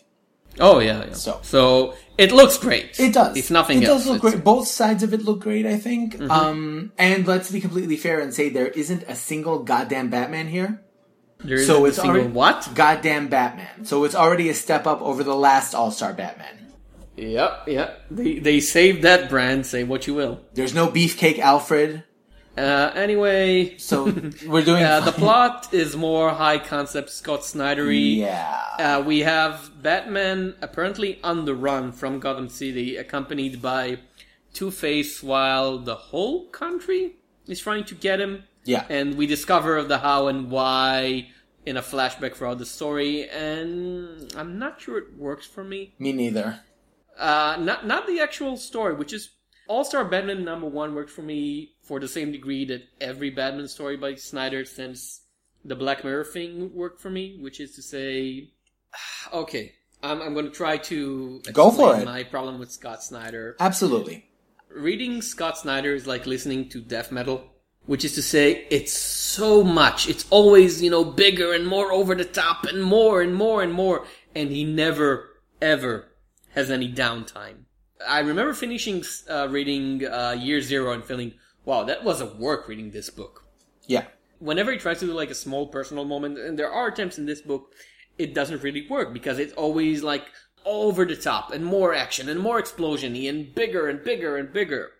[0.58, 1.12] Oh yeah, yeah.
[1.12, 2.98] So- so it looks great.
[3.00, 3.36] It does.
[3.36, 4.44] It's nothing it else, does look It's- great.
[4.44, 6.16] Both sides of it look great, I think.
[6.16, 6.30] Mm-hmm.
[6.30, 10.82] Um, and let's be completely fair and say there isn't a single goddamn Batman here.
[11.44, 12.70] There So a it's single already what?
[12.74, 13.84] Goddamn Batman.
[13.84, 16.72] So it's already a step up over the last All Star Batman.
[17.16, 18.02] Yep, yep.
[18.10, 19.64] They they saved that brand.
[19.66, 20.40] Say what you will.
[20.54, 22.04] There's no Beefcake Alfred.
[22.56, 24.04] Uh, anyway, So
[24.46, 28.16] we're doing uh, the plot is more high concept Scott Snydery.
[28.16, 28.62] Yeah.
[28.78, 33.98] Uh, we have Batman apparently on the run from Gotham City, accompanied by
[34.54, 38.44] Two Face, while the whole country is trying to get him.
[38.64, 38.86] Yeah.
[38.88, 41.28] And we discover the how and why
[41.66, 45.94] in a flashback throughout the story, and I'm not sure it works for me.
[45.98, 46.60] Me neither.
[47.18, 49.30] Uh, not not the actual story, which is
[49.68, 53.68] All Star Batman number one worked for me for the same degree that every Batman
[53.68, 55.22] story by Snyder since
[55.64, 58.50] the Black Mirror thing worked for me, which is to say,
[59.32, 59.72] okay,
[60.02, 62.04] I'm I'm going to try to Go for it.
[62.04, 63.56] My problem with Scott Snyder.
[63.60, 64.26] Absolutely.
[64.68, 67.44] Reading Scott Snyder is like listening to death metal,
[67.86, 70.08] which is to say, it's so much.
[70.08, 73.72] It's always you know bigger and more over the top and more and more and
[73.72, 75.30] more, and he never
[75.62, 76.08] ever
[76.50, 77.64] has any downtime.
[78.06, 81.32] I remember finishing uh, reading uh, Year Zero and feeling,
[81.66, 83.44] wow, that was a work reading this book.
[83.86, 84.04] Yeah.
[84.38, 87.26] Whenever he tries to do like a small personal moment, and there are attempts in
[87.26, 87.72] this book,
[88.16, 90.24] it doesn't really work because it's always like
[90.64, 94.92] over the top and more action and more explosiony and bigger and bigger and bigger.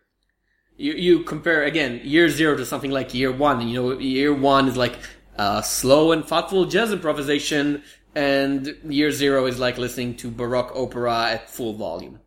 [0.76, 4.34] You you compare again Year Zero to something like Year One, and you know Year
[4.34, 4.98] One is like
[5.38, 7.82] uh, slow and thoughtful jazz improvisation,
[8.14, 12.20] and Year Zero is like listening to Baroque opera at full volume.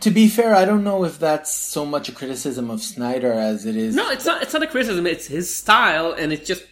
[0.00, 3.64] To be fair, I don't know if that's so much a criticism of Snyder as
[3.66, 3.94] it is.
[3.94, 4.42] No, it's not.
[4.42, 5.06] It's not a criticism.
[5.06, 6.64] It's his style, and it's just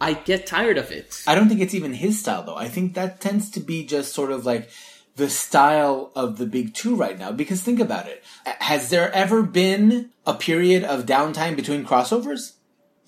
[0.00, 1.22] I get tired of it.
[1.26, 2.56] I don't think it's even his style though.
[2.56, 4.70] I think that tends to be just sort of like
[5.16, 7.32] the style of the big two right now.
[7.32, 8.22] Because think about it.
[8.44, 12.52] Has there ever been a period of downtime between crossovers?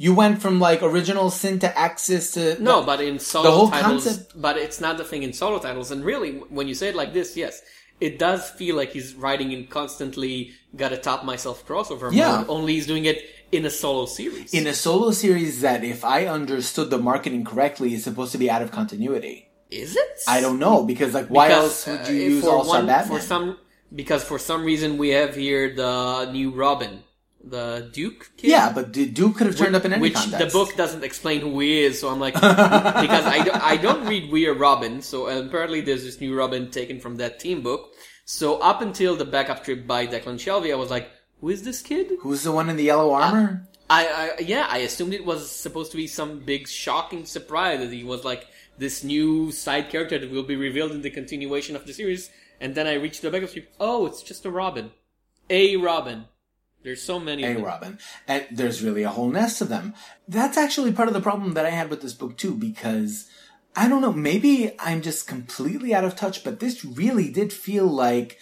[0.01, 4.05] You went from like original sin to Axis to No, but in solo whole titles,
[4.05, 5.90] concept- but it's not the thing in solo titles.
[5.90, 7.61] And really, when you say it like this, yes,
[8.01, 12.38] it does feel like he's writing in constantly gotta top myself crossover Yeah.
[12.38, 12.46] mode.
[12.49, 14.53] Only he's doing it in a solo series.
[14.53, 18.51] in a solo series that, if I understood the marketing correctly, is supposed to be
[18.51, 19.49] out of continuity.
[19.70, 20.18] Is it?
[20.26, 23.18] I don't know because like why Because, else would uh, you use All Star Batman?
[23.18, 23.59] For some,
[23.94, 27.03] because for some reason we have here the new Robin,
[27.43, 28.30] the Duke.
[28.36, 28.51] Kid?
[28.51, 30.39] yeah, but the Duke could have turned up in any which context.
[30.39, 32.01] the book doesn't explain who he is.
[32.01, 36.05] So I'm like, because I don't, I don't read We Are Robin, so apparently there's
[36.05, 37.93] this new Robin taken from that team book.
[38.24, 41.11] So up until the backup trip by Declan Shalvey, I was like,
[41.41, 42.12] who is this kid?
[42.20, 43.62] Who's the one in the yellow armor?
[43.64, 44.07] Uh, I,
[44.39, 48.05] I yeah, I assumed it was supposed to be some big shocking surprise that he
[48.05, 51.95] was like this new side character that will be revealed in the continuation of the
[51.95, 52.30] series.
[52.61, 53.72] And then I reached the backup trip.
[53.78, 54.91] Oh, it's just a Robin,
[55.49, 56.26] a Robin.
[56.83, 57.45] There's so many.
[57.45, 57.59] A.
[57.59, 57.99] Robin.
[58.26, 59.95] And there's really a whole nest of them.
[60.26, 63.29] That's actually part of the problem that I had with this book too, because
[63.76, 67.87] I don't know, maybe I'm just completely out of touch, but this really did feel
[67.87, 68.39] like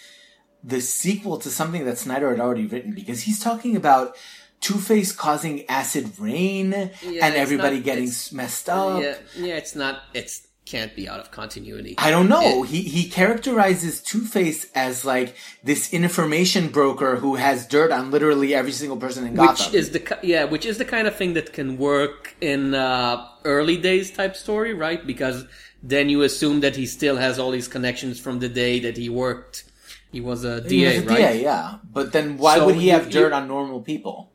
[0.63, 4.15] the sequel to something that Snyder had already written, because he's talking about
[4.59, 6.91] Two-Face causing acid rain and
[7.35, 9.01] everybody not- getting messed up.
[9.03, 10.01] Yeah, yeah, it's not.
[10.15, 11.93] It's can't be out of continuity.
[11.97, 12.63] I don't know.
[12.63, 15.29] he he characterizes Two Face as like
[15.69, 19.53] this information broker who has dirt on literally every single person in Gotham.
[19.65, 23.25] which is the yeah, which is the kind of thing that can work in uh,
[23.45, 25.01] early days type story, right?
[25.13, 25.45] Because
[25.93, 29.07] then you assume that he still has all these connections from the day that he
[29.09, 29.63] worked.
[30.11, 31.17] He was a DA, He was a right?
[31.17, 31.77] DA, yeah.
[31.97, 34.31] But then why So would he you- have dirt you- on normal people?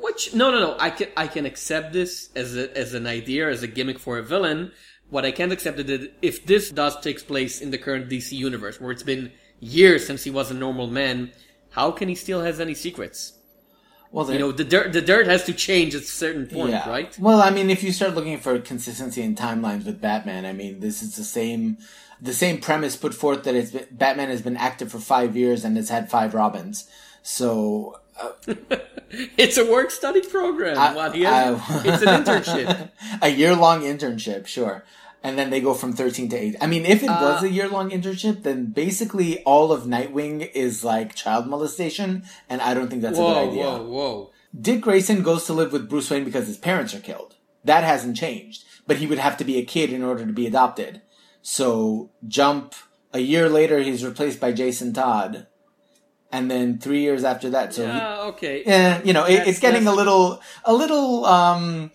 [0.00, 0.76] Which no, no, no.
[0.78, 4.18] I can I can accept this as a, as an idea as a gimmick for
[4.18, 4.72] a villain.
[5.14, 8.32] What I can't accept is that if this does takes place in the current DC
[8.32, 11.30] universe, where it's been years since he was a normal man,
[11.70, 13.34] how can he still has any secrets?
[14.10, 16.88] Well, You know, the dirt the dirt has to change at a certain point, yeah.
[16.88, 17.16] right?
[17.16, 20.80] Well, I mean, if you start looking for consistency in timelines with Batman, I mean,
[20.80, 21.78] this is the same
[22.20, 25.64] the same premise put forth that it's been, Batman has been active for five years
[25.64, 26.88] and has had five Robins.
[27.22, 28.00] So
[29.38, 30.76] It's a work study program.
[30.78, 32.90] I- What he has, I- it's an internship.
[33.22, 34.84] a year long internship, sure.
[35.24, 36.56] And then they go from 13 to 8.
[36.60, 40.84] I mean, if it was a year long internship, then basically all of Nightwing is
[40.84, 43.64] like child molestation, and I don't think that's a good idea.
[43.64, 44.30] whoa, whoa!
[44.60, 47.36] Dick Grayson goes to live with Bruce Wayne because his parents are killed.
[47.64, 48.64] That hasn't changed.
[48.86, 51.00] But he would have to be a kid in order to be adopted.
[51.40, 52.74] So, jump
[53.14, 55.46] a year later, he's replaced by Jason Todd.
[56.30, 58.62] And then three years after that, so he, Yeah, okay.
[58.64, 61.92] eh, you know, it, it's getting a little, a little, um,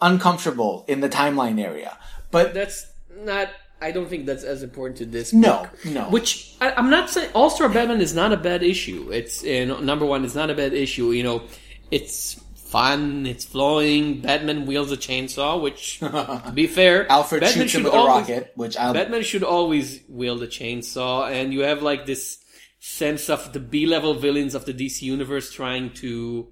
[0.00, 1.96] uncomfortable in the timeline area.
[2.44, 3.48] But That's not.
[3.80, 5.34] I don't think that's as important to this.
[5.34, 5.84] no, book.
[5.84, 6.04] no.
[6.08, 9.10] Which I, I'm not saying All Star Batman is not a bad issue.
[9.12, 10.24] It's number one.
[10.24, 11.12] It's not a bad issue.
[11.12, 11.42] You know,
[11.90, 13.26] it's fun.
[13.26, 14.22] It's flowing.
[14.22, 17.96] Batman wields a chainsaw, which, to be fair, Alfred Batman shoots him should with a
[17.96, 22.38] always- rocket, which I'll, Batman should always wield a chainsaw, and you have like this
[22.80, 26.48] sense of the B-level villains of the DC universe trying to,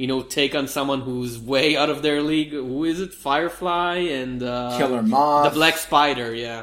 [0.00, 2.52] you know, take on someone who's way out of their league.
[2.52, 3.12] Who is it?
[3.12, 5.52] Firefly and uh, Killer Moth.
[5.52, 6.34] the Black Spider.
[6.34, 6.62] Yeah.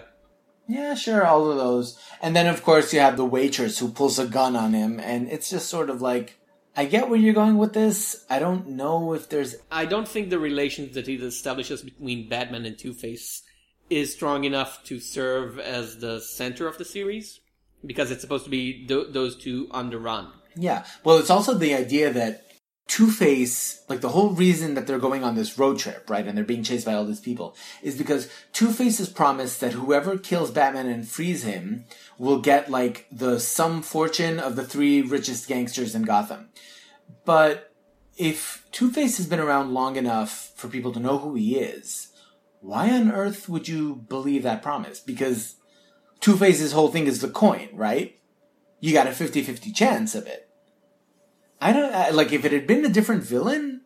[0.67, 1.99] Yeah, sure, all of those.
[2.19, 5.29] And then, of course, you have the waitress who pulls a gun on him, and
[5.29, 6.39] it's just sort of like,
[6.75, 8.25] I get where you're going with this.
[8.27, 9.55] I don't know if there's.
[9.71, 13.43] I don't think the relations that he establishes between Batman and Two Face
[13.87, 17.39] is strong enough to serve as the center of the series
[17.85, 20.31] because it's supposed to be th- those two on the run.
[20.55, 20.85] Yeah.
[21.03, 22.46] Well, it's also the idea that
[22.87, 26.37] Two Face, like the whole reason that they're going on this road trip, right, and
[26.37, 30.17] they're being chased by all these people, is because Two Face has promised that whoever
[30.17, 31.85] kills Batman and frees him
[32.17, 36.49] will get, like, the sum fortune of the three richest gangsters in Gotham.
[37.25, 37.73] But
[38.15, 42.07] if Two Face has been around long enough for people to know who he is,
[42.61, 45.01] why on earth would you believe that promise?
[45.01, 45.55] Because
[46.21, 48.19] Two Face's whole thing is the coin, right?
[48.79, 50.46] You got a 50 50 chance of it.
[51.61, 53.81] I don't I- like if it had been a different villain.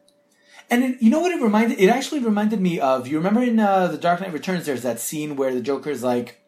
[0.70, 1.80] And it, you know what it reminded?
[1.82, 3.06] It actually reminded me of.
[3.06, 6.42] You remember in uh, the Dark Knight Returns, there's that scene where the Joker's like,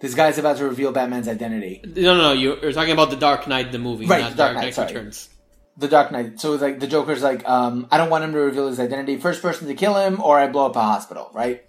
[0.00, 2.32] "This guy's about to reveal Batman's identity." No, no, no.
[2.32, 4.88] You're, talking about the Dark Knight, the movie, Right, not The Dark, Dark Knight, Knight.
[4.90, 5.28] Returns.
[5.78, 6.38] The Dark Knight.
[6.38, 9.16] So it's like the Joker's like, um, "I don't want him to reveal his identity.
[9.16, 11.64] First person to kill him, or I blow up a hospital." Right?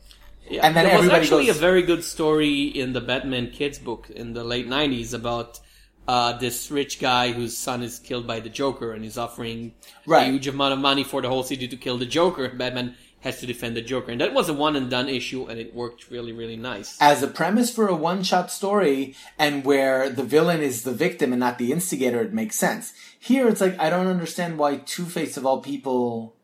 [0.49, 3.79] Yeah, And then there was actually goes- a very good story in the Batman Kids
[3.79, 5.61] book in the late '90s about
[6.07, 9.73] uh, this rich guy whose son is killed by the Joker, and he's offering
[10.05, 10.27] Right.
[10.27, 12.49] a huge amount of money for the whole city to kill the Joker.
[12.49, 15.57] Batman has to defend the Joker, and that was a one and done issue, and
[15.57, 16.97] it worked really, really nice.
[16.99, 21.39] As a premise for a one-shot story, and where the villain is the victim and
[21.39, 22.91] not the instigator, it makes sense.
[23.17, 26.35] Here, it's like I don't understand why Two Face of all people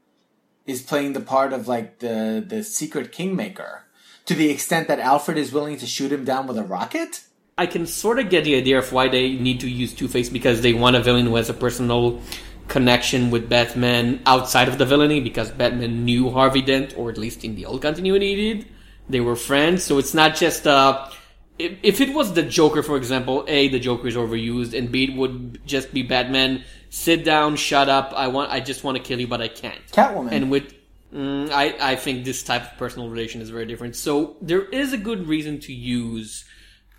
[0.66, 3.84] is playing the part of like the the secret kingmaker
[4.26, 7.22] to the extent that Alfred is willing to shoot him down with a rocket.
[7.60, 10.30] I can sort of get the idea of why they need to use Two Face
[10.30, 12.22] because they want a villain who has a personal
[12.70, 17.44] connection with Batman outside of the villainy because Batman knew Harvey Dent, or at least
[17.44, 18.68] in the old continuity he did.
[19.10, 19.84] they were friends.
[19.84, 21.10] So it's not just uh,
[21.58, 25.04] if, if it was the Joker, for example, a the Joker is overused, and b
[25.04, 26.64] it would just be Batman.
[26.90, 28.14] Sit down, shut up.
[28.16, 28.52] I want.
[28.52, 29.86] I just want to kill you, but I can't.
[29.92, 30.32] Catwoman.
[30.32, 30.74] And with,
[31.14, 33.98] mm, I I think this type of personal relation is very different.
[33.98, 36.46] So there is a good reason to use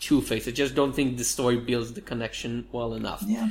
[0.00, 0.48] Two Face.
[0.48, 3.22] I just don't think the story builds the connection well enough.
[3.26, 3.50] yeah,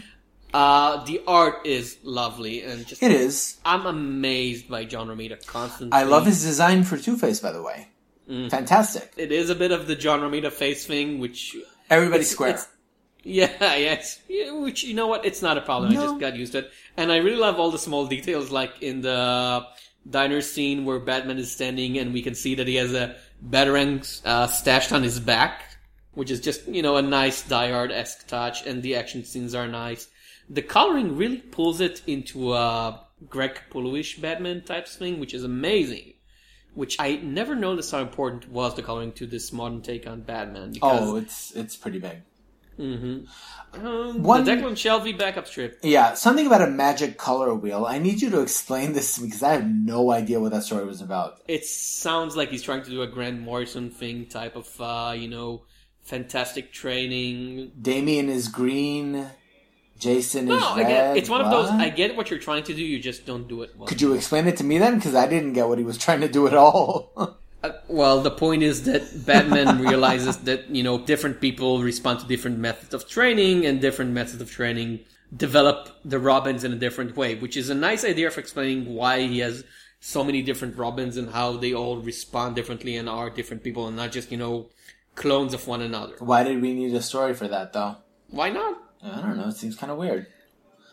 [0.54, 3.58] Uh, the art is lovely and just it is.
[3.64, 5.94] I'm amazed by John Romita constantly.
[5.98, 7.88] I love his design for Two Face, by the way.
[8.30, 8.50] Mm.
[8.50, 9.12] Fantastic.
[9.18, 11.56] It is a bit of the John Romita face thing, which
[11.90, 12.50] Everybody's It's- square.
[12.50, 12.68] it's-
[13.24, 15.92] yeah, yes, yeah, which you know what, it's not a problem.
[15.92, 18.82] I just got used to it, and I really love all the small details, like
[18.82, 19.66] in the
[20.10, 23.16] diner scene where Batman is standing, and we can see that he has a
[23.48, 25.64] batarang uh, stashed on his back,
[26.20, 29.56] which is just you know a nice Die Hard esque touch, and the action scenes
[29.56, 30.10] are nice.
[30.50, 33.00] The coloring really pulls it into a
[33.30, 36.16] Greg Capullo-ish Batman type thing, which is amazing.
[36.74, 40.74] Which I never noticed how important was the coloring to this modern take on Batman.
[40.74, 42.18] Because oh, it's it's pretty big.
[42.80, 43.26] um,
[44.24, 45.80] One- the Declan Shalvey backup strip.
[45.84, 47.86] Yeah, something about a magic color wheel.
[47.86, 50.64] I need you to explain this to me because I have no idea what that
[50.64, 51.40] story was about.
[51.48, 55.30] It sounds like he's trying to do a Grant Morrison thing, type of, uh, you
[55.30, 55.64] know,
[56.10, 57.72] fantastic training.
[57.80, 59.28] Damian is green.
[60.00, 60.88] Jason is No, I red.
[60.88, 61.70] get it's one of those.
[61.70, 62.82] I get what you're trying to do.
[62.82, 63.88] You just don't do it well.
[63.88, 64.96] Could you explain it to me then?
[64.96, 67.12] Because I didn't get what he was trying to do at all.
[67.62, 72.26] Uh, well, the point is that Batman realizes that you know different people respond to
[72.26, 75.02] different methods of training, and different methods of training
[75.36, 79.20] develop the Robins in a different way, which is a nice idea for explaining why
[79.28, 79.66] he has
[80.00, 83.98] so many different Robins and how they all respond differently and are different people, and
[83.98, 84.70] not just you know
[85.20, 86.14] clones of one another.
[86.20, 87.98] Why did we need a story for that though?
[88.30, 88.78] Why not?
[89.04, 89.50] I don't know.
[89.50, 90.26] It seems kind of weird.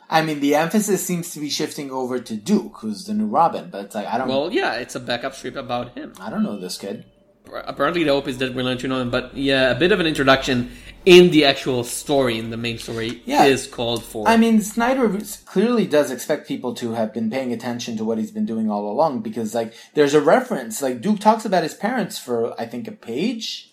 [0.09, 3.71] I mean, the emphasis seems to be shifting over to Duke, who's the new Robin.
[3.71, 4.29] But it's like I don't.
[4.29, 6.13] Well, yeah, it's a backup strip about him.
[6.21, 7.07] I don't know this kid.
[7.53, 10.01] Apparently, the hope is that we learn to know him, but yeah, a bit of
[10.01, 10.73] an introduction
[11.05, 13.45] in the actual story, in the main story, Yeah.
[13.45, 14.27] is called for.
[14.29, 15.09] I mean, Snyder
[15.45, 18.91] clearly does expect people to have been paying attention to what he's been doing all
[18.91, 20.83] along because, like, there's a reference.
[20.83, 23.73] Like, Duke talks about his parents for, I think, a page.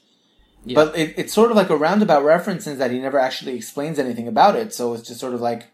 [0.65, 0.75] Yeah.
[0.75, 3.99] But it, it's sort of like a roundabout reference in that he never actually explains
[3.99, 4.73] anything about it.
[4.73, 5.67] So it's just sort of like,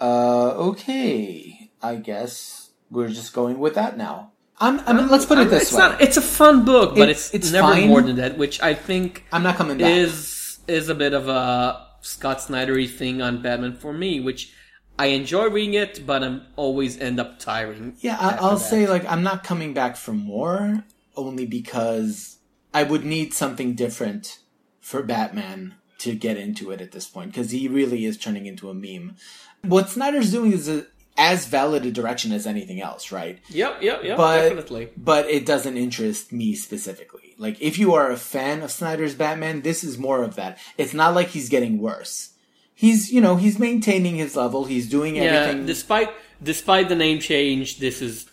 [0.00, 4.32] uh, okay, I guess we're just going with that now.
[4.58, 5.78] I'm, I mean, let's put it this it's way.
[5.78, 7.88] Not, it's a fun book, but It's- it's, it's never fine.
[7.88, 9.90] more than that, which I think I'm not coming back.
[9.90, 14.52] is is a bit of a Scott Snydery thing on Batman for me, which
[14.98, 17.96] I enjoy reading it, but I'm always end up tiring.
[18.00, 18.64] Yeah, I, I'll that.
[18.64, 20.84] say like I'm not coming back for more,
[21.16, 22.36] only because
[22.72, 24.38] I would need something different
[24.80, 28.70] for Batman to get into it at this point because he really is turning into
[28.70, 29.16] a meme.
[29.62, 30.86] What Snyder's doing is a,
[31.18, 33.38] as valid a direction as anything else, right?
[33.50, 34.88] Yep, yep, yep, But definitely.
[34.96, 37.34] but it doesn't interest me specifically.
[37.36, 40.58] Like if you are a fan of Snyder's Batman, this is more of that.
[40.78, 42.30] It's not like he's getting worse.
[42.74, 44.64] He's you know he's maintaining his level.
[44.64, 45.66] He's doing Yeah, everything.
[45.66, 46.08] despite
[46.42, 48.26] despite the name change, this is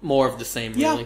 [0.00, 1.04] more of the same, Yeah,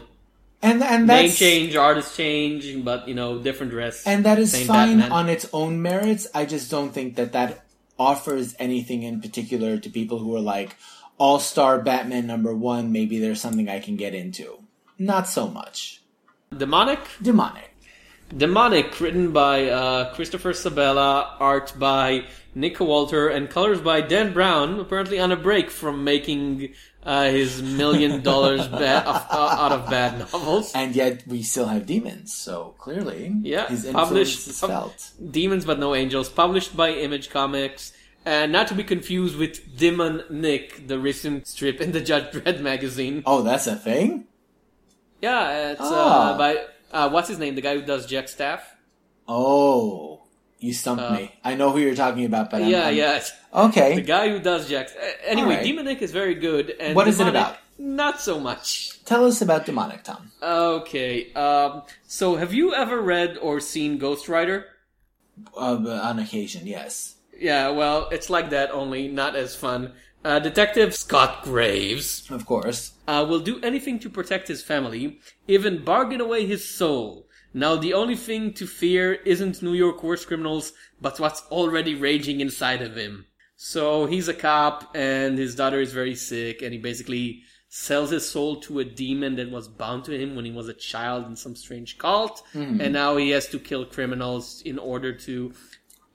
[0.65, 4.07] and and Name that's change, artist change, but you know, different dress.
[4.07, 5.13] and that is fine Batman.
[5.13, 6.27] on its own merits.
[6.35, 7.65] I just don't think that that
[7.99, 10.77] offers anything in particular to people who are like
[11.19, 12.91] all star Batman number one.
[12.91, 14.59] Maybe there's something I can get into.
[14.99, 16.03] Not so much.
[16.57, 17.01] Demonic?
[17.23, 17.71] Demonic.
[18.37, 24.81] Demonic, written by uh, Christopher Sebela, art by Nick Walter, and colors by Dan Brown,
[24.81, 26.73] apparently on a break from making
[27.05, 30.73] uh, his million dollars of, uh, out of bad novels.
[30.75, 35.11] And yet we still have demons, so clearly Yeah, his influence published- is pub- felt.
[35.31, 37.93] Demons But No Angels, published by Image Comics,
[38.25, 42.61] and not to be confused with Demon Nick, the recent strip in the Judge Dredd
[42.61, 43.23] magazine.
[43.27, 44.25] Oh, that's a thing?
[45.21, 46.33] Yeah, it's Ah.
[46.35, 47.55] uh, by, uh, what's his name?
[47.55, 48.65] The guy who does Jack Staff?
[49.29, 50.24] Oh,
[50.65, 51.33] you stumped me.
[51.45, 53.23] I know who you're talking about, but I'm- Uh, yeah, I'm- yeah.
[53.67, 53.95] Okay.
[53.97, 54.73] The guy who does.
[54.73, 54.85] Uh,
[55.25, 55.65] anyway, Alright.
[55.65, 56.75] Demonic is very good.
[56.81, 57.57] And What is it about?
[57.79, 58.91] Not so much.
[59.05, 60.31] Tell us about demonic, Tom.
[60.43, 61.33] Okay.
[61.35, 64.67] Um, so, have you ever read or seen Ghost Rider?
[65.57, 65.77] Uh,
[66.11, 67.17] on occasion, yes.
[67.39, 69.93] Yeah, well, it's like that, only not as fun.
[70.25, 72.93] Uh, Detective Scott Graves Of course.
[73.07, 77.27] uh, will do anything to protect his family, even bargain away his soul.
[77.55, 82.41] Now, the only thing to fear isn't New York worst criminals, but what's already raging
[82.41, 83.27] inside of him.
[83.55, 87.45] So, he's a cop, and his daughter is very sick, and he basically
[87.77, 90.75] sells his soul to a demon that was bound to him when he was a
[90.75, 92.81] child in some strange cult, hmm.
[92.81, 95.53] and now he has to kill criminals in order to.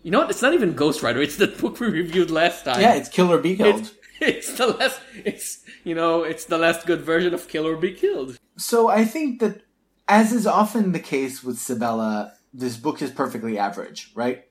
[0.02, 0.30] You know what?
[0.30, 1.22] It's not even Ghost Rider.
[1.22, 2.80] It's the book we reviewed last time.
[2.80, 3.82] Yeah, it's Kill or Be Killed.
[3.82, 5.02] It's, it's the last.
[5.26, 8.40] It's you know, it's the last good version of Kill or Be Killed.
[8.58, 9.62] So I think that
[10.10, 14.44] as is often the case with Sebela, this book is perfectly average, right?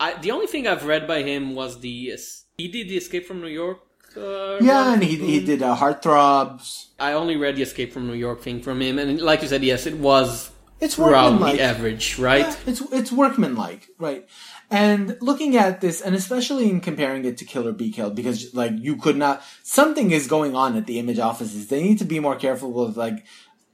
[0.00, 2.16] I, the only thing I've read by him was the
[2.58, 3.78] he did the Escape from New York.
[4.16, 6.88] Uh, Yeah, and he, he did uh, Heartthrobs.
[6.98, 9.62] I only read the Escape from New York thing from him, and like you said,
[9.64, 10.50] yes, it was
[10.80, 11.56] It's workmanlike.
[11.56, 12.46] the average, right?
[12.46, 14.26] Yeah, it's it's workmanlike, right?
[14.70, 18.54] And looking at this, and especially in comparing it to Kill or Be Killed, because
[18.54, 21.68] like you could not, something is going on at the image offices.
[21.68, 23.24] They need to be more careful with like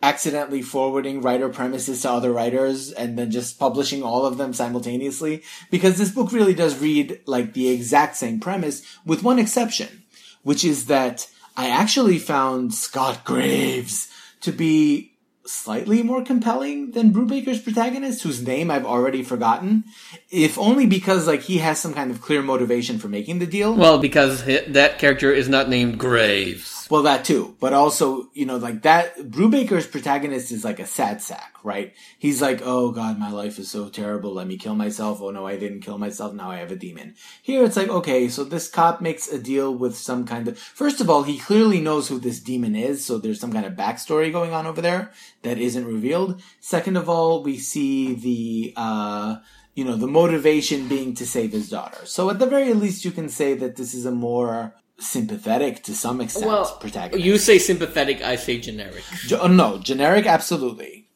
[0.02, 5.42] accidentally forwarding writer premises to other writers and then just publishing all of them simultaneously.
[5.70, 10.04] Because this book really does read like the exact same premise, with one exception,
[10.42, 14.08] which is that I actually found Scott Graves
[14.42, 19.84] to be slightly more compelling than Brubaker's protagonist, whose name I've already forgotten.
[20.30, 23.74] If only because like he has some kind of clear motivation for making the deal.
[23.74, 26.77] Well, because that character is not named Graves.
[26.90, 31.20] Well, that too, but also, you know, like that, Brubaker's protagonist is like a sad
[31.20, 31.92] sack, right?
[32.18, 35.20] He's like, oh god, my life is so terrible, let me kill myself.
[35.20, 37.14] Oh no, I didn't kill myself, now I have a demon.
[37.42, 41.02] Here it's like, okay, so this cop makes a deal with some kind of, first
[41.02, 44.32] of all, he clearly knows who this demon is, so there's some kind of backstory
[44.32, 45.12] going on over there
[45.42, 46.40] that isn't revealed.
[46.58, 49.36] Second of all, we see the, uh,
[49.74, 52.06] you know, the motivation being to save his daughter.
[52.06, 55.94] So at the very least, you can say that this is a more sympathetic to
[55.94, 57.24] some extent Well, protagonist.
[57.24, 59.04] you say sympathetic, I say generic.
[59.26, 61.06] Ge- oh, uh, no, generic, absolutely.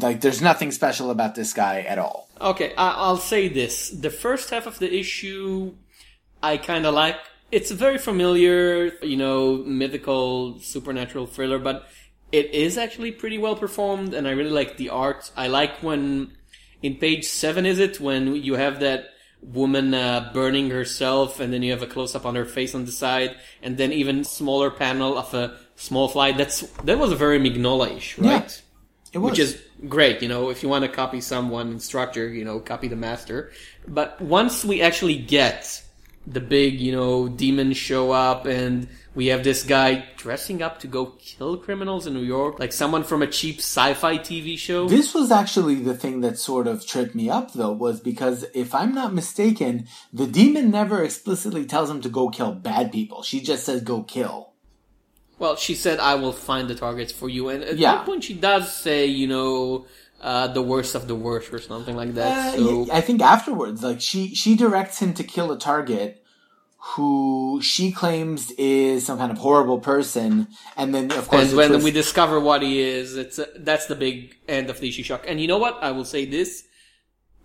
[0.00, 2.28] Like, there's nothing special about this guy at all.
[2.40, 3.90] Okay, I- I'll say this.
[3.90, 5.74] The first half of the issue,
[6.42, 7.16] I kind of like.
[7.50, 11.86] It's a very familiar, you know, mythical, supernatural thriller, but
[12.30, 15.30] it is actually pretty well performed, and I really like the art.
[15.36, 16.32] I like when,
[16.82, 19.06] in page seven, is it, when you have that
[19.42, 22.84] woman uh, burning herself, and then you have a close up on her face on
[22.84, 26.32] the side, and then even smaller panel of a small fly.
[26.32, 28.30] That's that was a very Mignola-ish, Yeah.
[28.40, 28.62] right?
[29.12, 29.30] It was.
[29.30, 30.20] which is great.
[30.22, 33.52] You know, if you want to copy someone instructor, you know, copy the master.
[33.86, 35.82] But once we actually get
[36.26, 40.86] the big, you know, demons show up and we have this guy dressing up to
[40.86, 44.88] go kill criminals in New York, like someone from a cheap sci-fi TV show.
[44.88, 48.74] This was actually the thing that sort of tripped me up, though, was because if
[48.74, 53.22] I'm not mistaken, the demon never explicitly tells him to go kill bad people.
[53.22, 54.52] She just says go kill.
[55.38, 57.96] Well, she said, "I will find the targets for you," and at Yeah.
[57.96, 59.86] one point she does say, you know,
[60.20, 62.54] uh, the worst of the worst or something like that.
[62.54, 66.24] Uh, so I think afterwards, like she she directs him to kill a target
[66.94, 71.68] who she claims is some kind of horrible person, and then of course And when
[71.70, 75.24] twist- we discover what he is, it's that's the big end of the issue shock.
[75.28, 75.78] And you know what?
[75.82, 76.64] I will say this: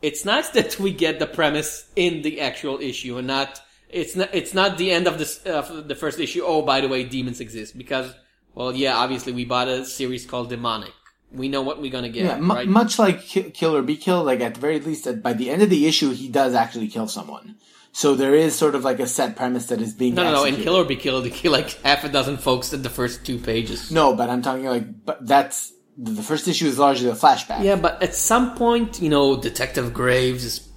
[0.01, 4.29] it's nice that we get the premise in the actual issue, and not it's not
[4.33, 6.41] it's not the end of this of the first issue.
[6.45, 8.13] Oh, by the way, demons exist because
[8.55, 10.93] well, yeah, obviously we bought a series called Demonic.
[11.31, 12.67] We know what we're gonna get, Yeah, mu- right?
[12.67, 15.49] much like Ki- Kill or Be Killed, like at the very least, at, by the
[15.49, 17.55] end of the issue, he does actually kill someone.
[17.93, 20.41] So there is sort of like a set premise that is being no, no, no.
[20.41, 20.63] In executed.
[20.63, 23.37] Kill or Be Killed, they kill like half a dozen folks in the first two
[23.37, 23.91] pages.
[23.91, 27.63] No, but I'm talking like, but that's the first issue is largely a flashback.
[27.63, 30.67] Yeah, but at some point, you know, Detective Graves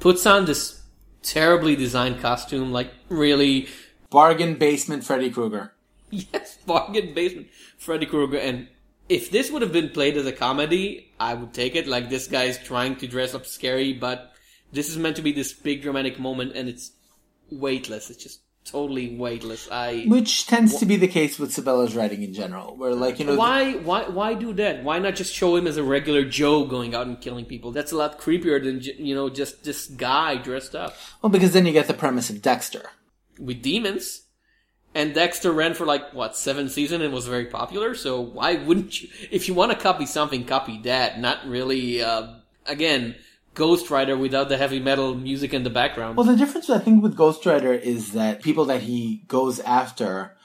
[0.00, 0.82] puts on this
[1.22, 3.68] terribly designed costume, like really,
[4.10, 5.72] Bargain basement Freddy Krueger.
[6.10, 7.48] yes, bargain basement
[7.78, 8.38] Freddy Krueger.
[8.38, 8.68] And
[9.08, 11.86] if this would have been played as a comedy, I would take it.
[11.86, 14.32] Like this guy's trying to dress up scary, but
[14.72, 16.92] this is meant to be this big dramatic moment, and it's
[17.50, 18.10] weightless.
[18.10, 19.68] It's just totally weightless.
[19.70, 23.26] I Which tends to be the case with Sebela's writing in general, where like, you
[23.26, 24.82] know, why why why do that?
[24.82, 27.70] Why not just show him as a regular Joe going out and killing people?
[27.72, 30.96] That's a lot creepier than you know just this guy dressed up.
[31.22, 32.90] well, because then you get the premise of Dexter.
[33.38, 34.22] with demons.
[34.94, 37.94] And Dexter ran for like what seven seasons and was very popular.
[37.94, 39.10] So why wouldn't you?
[39.30, 41.20] If you want to copy something, copy that.
[41.20, 42.02] Not really.
[42.02, 43.14] Uh, again,
[43.56, 46.16] Ghost Rider without the heavy metal music in the background.
[46.16, 50.36] Well, the difference I think with Ghost Rider is that people that he goes after,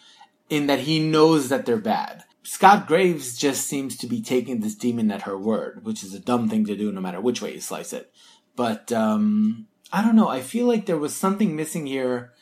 [0.49, 2.23] in that he knows that they're bad.
[2.43, 6.19] Scott Graves just seems to be taking this demon at her word, which is a
[6.19, 8.11] dumb thing to do no matter which way you slice it.
[8.55, 10.29] But, um, I don't know.
[10.29, 12.33] I feel like there was something missing here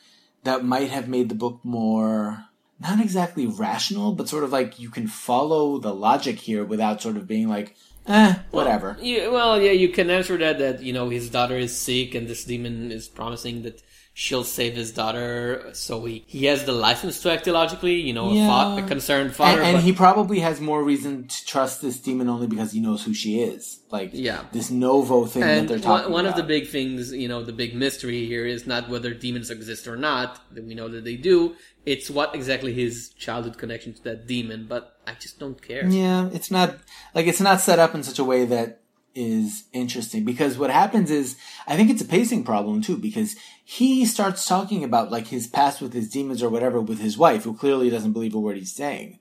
[0.44, 2.46] that might have made the book more,
[2.78, 7.16] not exactly rational, but sort of like you can follow the logic here without sort
[7.16, 7.76] of being like,
[8.10, 8.96] eh, whatever.
[9.00, 12.28] Yeah, well, yeah, you can answer that that you know his daughter is sick and
[12.28, 13.82] this demon is promising that
[14.12, 18.32] she'll save his daughter, so he, he has the license to act illogically, you know,
[18.32, 18.74] Yeah.
[18.74, 19.62] a, fa- a concerned father.
[19.62, 23.04] and, and he probably has more reason to trust this demon only because he knows
[23.04, 23.80] who she is.
[23.90, 24.44] Like, Yeah.
[24.52, 27.42] this Novo thing that and they're one, talking one of the big things, you know,
[27.44, 30.40] the big mystery here is not whether demons exist or not.
[30.54, 31.54] that We know that they do.
[31.86, 35.86] It's what exactly his childhood connection to that demon, but I just don't care.
[35.88, 36.76] Yeah, it's not
[37.14, 38.82] like it's not set up in such a way that
[39.12, 43.34] is interesting because what happens is I think it's a pacing problem too because
[43.70, 47.44] he starts talking about like his past with his demons or whatever with his wife
[47.44, 49.20] who clearly doesn't believe a word he's saying.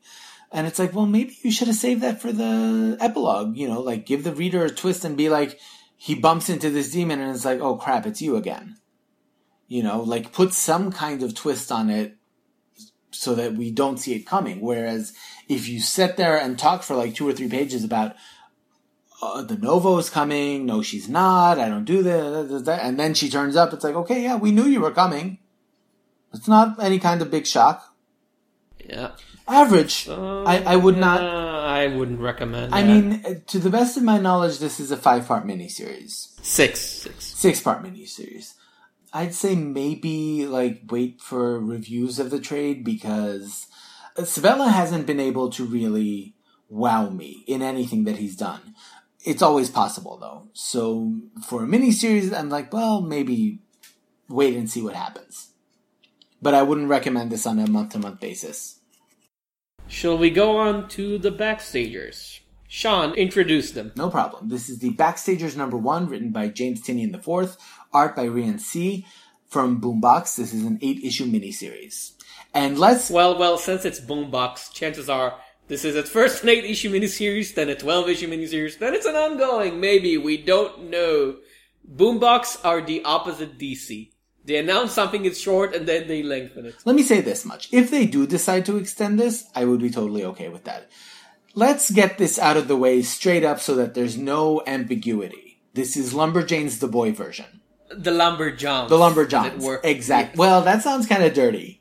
[0.52, 3.80] And it's like, well, maybe you should have saved that for the epilogue, you know,
[3.80, 5.60] like give the reader a twist and be like,
[5.96, 8.78] he bumps into this demon and it's like, oh crap, it's you again.
[9.68, 12.18] You know, like put some kind of twist on it
[13.12, 14.62] so that we don't see it coming.
[14.62, 15.14] Whereas
[15.48, 18.16] if you sit there and talk for like two or three pages about
[19.22, 23.30] uh, the Novo is coming, no, she's not, I don't do this, and then she
[23.30, 25.40] turns up, it's like, okay, yeah, we knew you were coming.
[26.34, 27.96] It's not any kind of big shock.
[28.86, 29.12] Yeah.
[29.48, 30.08] Average.
[30.08, 31.22] Uh, I, I would not.
[31.22, 32.74] uh, I wouldn't recommend.
[32.74, 32.88] I that.
[32.88, 36.40] mean, to the best of my knowledge, this is a five part miniseries.
[36.44, 37.26] six, six.
[37.26, 38.54] Six part miniseries.
[39.12, 43.66] I'd say maybe like wait for reviews of the trade because
[44.18, 46.36] Sebela hasn't been able to really
[46.70, 48.69] wow me in anything that he's done.
[49.26, 50.48] It's always possible though.
[50.54, 51.14] So
[51.48, 53.60] for a miniseries, I'm like, well, maybe
[54.28, 55.50] wait and see what happens.
[56.42, 58.80] But I wouldn't recommend this on a month to month basis.
[59.88, 62.40] Shall we go on to the backstagers?
[62.72, 63.92] Sean, introduce them.
[63.96, 64.50] No problem.
[64.50, 67.58] This is the Backstagers number one, written by James Tynion IV,
[67.92, 69.06] art by Rian Sygh
[69.48, 70.36] From Boombox.
[70.36, 72.12] This is an eight issue miniseries.
[72.54, 75.40] And let's Well, well, since it's Boombox, chances are
[75.70, 79.06] this is at first an 8 issue miniseries, then a 12 issue miniseries, then it's
[79.06, 81.38] an ongoing, maybe, we don't know.
[81.90, 84.12] Boombox are the opposite DC.
[84.46, 86.76] They announce something is short and then they lengthen it.
[86.86, 87.70] let me say this much.
[87.72, 90.90] If they do decide to extend this, I would be totally okay with that.
[91.54, 95.62] Let's get this out of the way straight up so that there's no ambiguity.
[95.74, 97.62] This is Lumberjane's the boy version.
[97.90, 98.90] The Lumberjahns.
[98.90, 98.98] The
[99.58, 100.40] as Exactly.
[100.40, 101.79] Well, that sounds kind of dirty.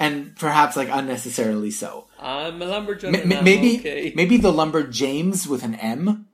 [0.00, 2.08] And perhaps like unnecessarily so.
[2.18, 3.14] I'm a Lumberjahn.
[3.14, 4.12] M- I'm maybe, okay.
[4.16, 6.26] maybe the Lumberjames with an M.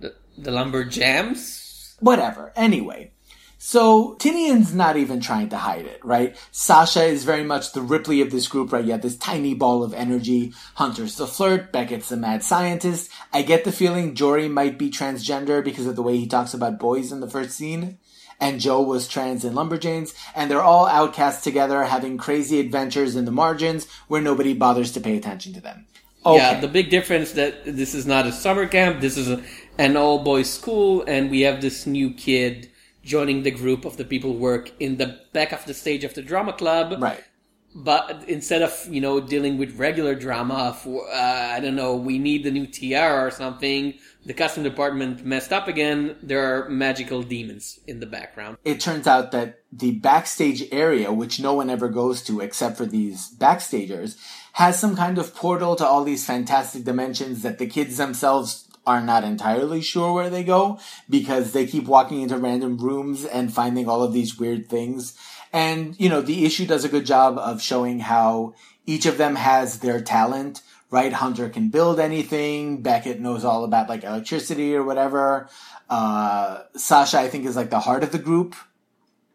[0.00, 1.60] The, the Lumberjams?
[2.00, 2.52] whatever.
[2.56, 3.12] Anyway,
[3.58, 6.36] so Tynion's not even trying to hide it, right?
[6.50, 8.84] Sasha is very much the Ripley of this group, right?
[8.84, 10.52] You have this tiny ball of energy.
[10.74, 11.72] Hunter's the flirt.
[11.72, 13.10] Beckett's the mad scientist.
[13.32, 16.80] I get the feeling Jory might be transgender because of the way he talks about
[16.80, 17.98] boys in the first scene.
[18.40, 23.26] And Jo was trans in Lumberjanes, and they're all outcasts together, having crazy adventures in
[23.26, 25.86] the margins where nobody bothers to pay attention to them.
[26.24, 26.36] Okay.
[26.36, 29.00] Yeah, the big difference that this is not a summer camp.
[29.00, 29.42] This is a,
[29.78, 32.70] an all boys school, and we have this new kid
[33.02, 36.14] joining the group of the people who work in the back of the stage of
[36.14, 37.00] the drama club.
[37.00, 37.24] right.
[37.72, 42.18] But instead of you know dealing with regular drama, for uh, I don't know, we
[42.18, 43.94] need the new tiara or something.
[44.24, 46.16] The costume department messed up again.
[46.22, 48.58] There are magical demons in the background.
[48.64, 52.86] it turns out that the backstage area, which no one ever goes to except for
[52.86, 54.16] these backstagers,
[54.52, 59.00] has some kind of portal to all these fantastic dimensions that the kids themselves are
[59.00, 60.78] not entirely sure where they go
[61.08, 65.16] because they keep walking into random rooms and finding all of these weird things.
[65.52, 68.54] And, you know, the issue does a good job of showing how
[68.86, 71.12] each of them has their talent, right?
[71.12, 72.82] Hunter can build anything.
[72.82, 75.48] Beckett knows all about like electricity or whatever.
[75.88, 78.54] Uh, Sasha, I think, is like the heart of the group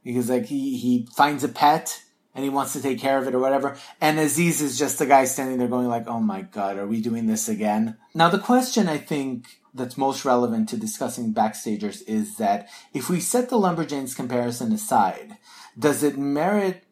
[0.03, 2.01] because like he, he finds a pet
[2.33, 3.77] and he wants to take care of it or whatever.
[4.01, 7.01] And Aziz is just the guy standing there going like, oh my god, are we
[7.01, 7.97] doing this again?
[8.13, 13.19] Now the question I think that's most relevant to discussing backstagers is that if we
[13.19, 15.37] set the Lumberjanes comparison aside,
[15.77, 16.83] does it merit,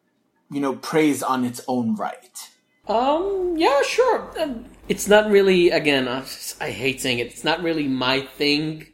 [0.50, 2.50] you know, praise on its own right?
[2.88, 4.30] Um, yeah, sure.
[4.40, 6.24] Um, It's not really, again, I
[6.60, 8.88] I hate saying it, it's not really my thing.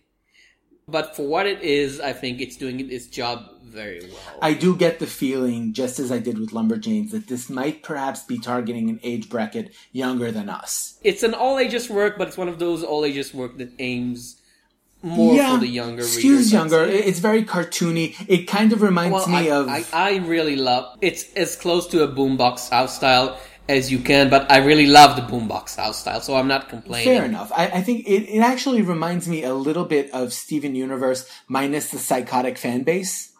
[0.88, 4.40] But for what it is, I think it's doing its job very well.
[4.42, 8.24] I do get the feeling, just as I did with Lumberjanes, that this might perhaps
[8.24, 10.98] be targeting an age bracket younger than us.
[11.04, 14.38] it's an all ages work, but it's one of those all ages work that aims
[15.04, 16.48] more for the younger skews readers.
[16.48, 16.84] I'd younger.
[16.86, 18.16] It's very cartoony.
[18.28, 19.68] It kind of reminds Well, me I, of.
[19.70, 23.40] I, I really love it's as close to a boombox house style
[23.70, 27.14] as you can, but I really love the boombox house style, so I'm not complaining.
[27.14, 27.52] Fair enough.
[27.56, 31.92] I, I think it, it actually reminds me a little bit of Steven Universe minus
[31.92, 33.32] the psychotic fan base.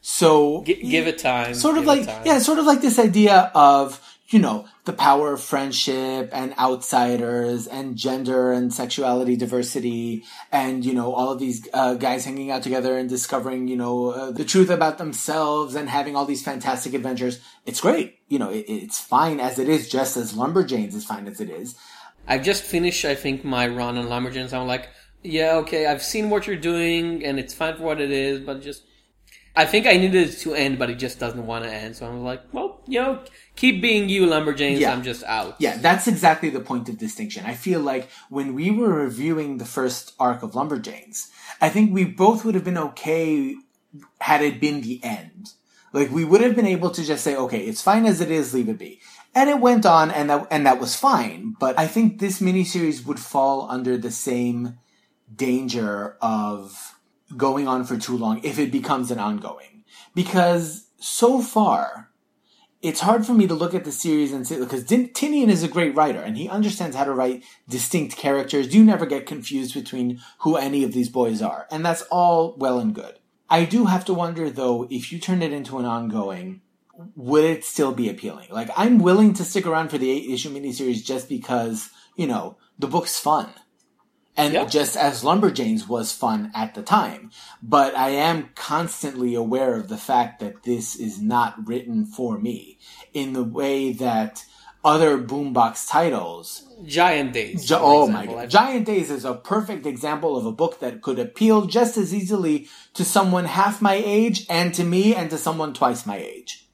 [0.00, 1.54] So Gi- give it time.
[1.54, 2.22] sort of give like time.
[2.26, 7.66] yeah, sort of like this idea of you know, the power of friendship and outsiders
[7.66, 12.62] and gender and sexuality diversity and, you know, all of these uh, guys hanging out
[12.62, 16.92] together and discovering, you know, uh, the truth about themselves and having all these fantastic
[16.92, 17.40] adventures.
[17.64, 18.18] It's great.
[18.28, 21.48] You know, it, it's fine as it is, just as Lumberjanes is fine as it
[21.48, 21.74] is.
[22.26, 24.52] I've just finished, I think, my run on Lumberjanes.
[24.52, 24.90] I'm like,
[25.22, 28.60] yeah, okay, I've seen what you're doing and it's fine for what it is, but
[28.60, 28.82] just
[29.58, 31.96] I think I needed it to end, but it just doesn't want to end.
[31.96, 33.24] So I'm like, well, you know,
[33.56, 34.78] keep being you, Lumberjanes.
[34.78, 34.92] Yeah.
[34.92, 35.56] I'm just out.
[35.58, 37.44] Yeah, that's exactly the point of distinction.
[37.44, 41.26] I feel like when we were reviewing the first arc of Lumberjanes,
[41.60, 43.56] I think we both would have been okay
[44.20, 45.54] had it been the end.
[45.92, 48.54] Like we would have been able to just say, okay, it's fine as it is,
[48.54, 49.00] leave it be.
[49.34, 51.56] And it went on and that, and that was fine.
[51.58, 54.78] But I think this miniseries would fall under the same
[55.34, 56.94] danger of
[57.36, 59.84] going on for too long if it becomes an ongoing.
[60.14, 62.10] Because so far,
[62.80, 65.68] it's hard for me to look at the series and say, because Tynion is a
[65.68, 68.74] great writer and he understands how to write distinct characters.
[68.74, 71.66] You never get confused between who any of these boys are.
[71.70, 73.18] And that's all well and good.
[73.50, 76.60] I do have to wonder though, if you turn it into an ongoing,
[77.14, 78.48] would it still be appealing?
[78.50, 82.56] Like, I'm willing to stick around for the eight issue miniseries just because, you know,
[82.78, 83.50] the book's fun.
[84.38, 84.70] And yep.
[84.70, 87.32] just as Lumberjanes was fun at the time.
[87.60, 92.78] But I am constantly aware of the fact that this is not written for me
[93.12, 94.44] in the way that
[94.84, 96.64] other boombox titles.
[96.86, 97.66] Giant Days.
[97.66, 98.50] Gi- oh example, my god.
[98.50, 102.68] Giant Days is a perfect example of a book that could appeal just as easily
[102.94, 106.66] to someone half my age and to me and to someone twice my age.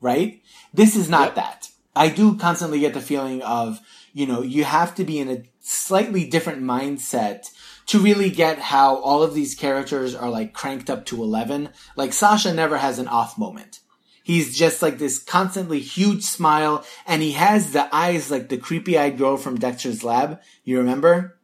[0.00, 0.40] Right?
[0.72, 1.34] This is not yep.
[1.34, 1.68] that.
[1.96, 3.80] I do constantly get the feeling of,
[4.12, 7.50] you know, you have to be in a slightly different mindset
[7.86, 11.70] to really get how all of these characters are like cranked up to 11.
[11.96, 13.80] Like Sasha never has an off moment.
[14.22, 18.98] He's just like this constantly huge smile and he has the eyes like the creepy
[18.98, 20.40] eyed girl from Dexter's Lab.
[20.64, 21.38] You remember?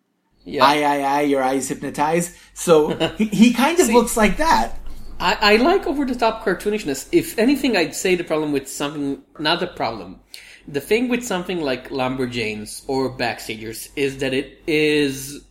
[0.44, 0.64] Yeah.
[0.64, 2.36] Eye, eye, eye, your eyes hypnotize.
[2.52, 4.78] So he, he kind of See, looks like that.
[5.18, 7.08] I, I like over the top cartoonishness.
[7.10, 10.20] If anything, I'd say the problem with something, not the problem
[10.66, 15.44] the thing with something like Lumberjanes or Backstagers is that it is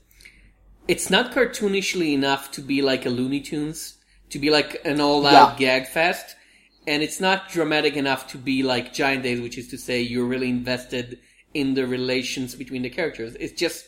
[0.87, 3.97] it's not cartoonishly enough to be like a Looney Tunes,
[4.29, 5.79] to be like an all out yeah.
[5.79, 6.35] gag fest,
[6.87, 10.25] and it's not dramatic enough to be like Giant Days, which is to say you're
[10.25, 11.19] really invested
[11.53, 13.35] in the relations between the characters.
[13.39, 13.87] It's just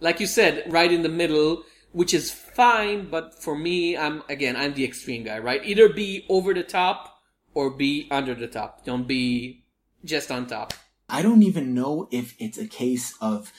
[0.00, 1.62] like you said, right in the middle,
[1.92, 5.64] which is fine, but for me, I'm again, I'm the extreme guy, right?
[5.64, 7.20] Either be over the top
[7.54, 8.84] or be under the top.
[8.84, 9.61] Don't be
[10.04, 10.72] just on top.
[11.08, 13.52] I don't even know if it's a case of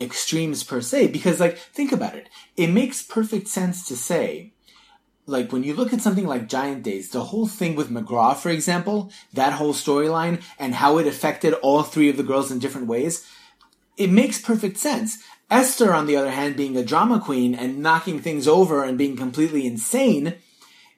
[0.00, 2.28] extremes per se, because like, think about it.
[2.56, 4.52] It makes perfect sense to say,
[5.26, 8.50] like when you look at something like Giant Days, the whole thing with McGraw, for
[8.50, 12.86] example, that whole storyline and how it affected all three of the girls in different
[12.86, 13.26] ways,
[13.96, 15.18] it makes perfect sense.
[15.50, 19.16] Esther, on the other hand, being a drama queen and knocking things over and being
[19.16, 20.36] completely insane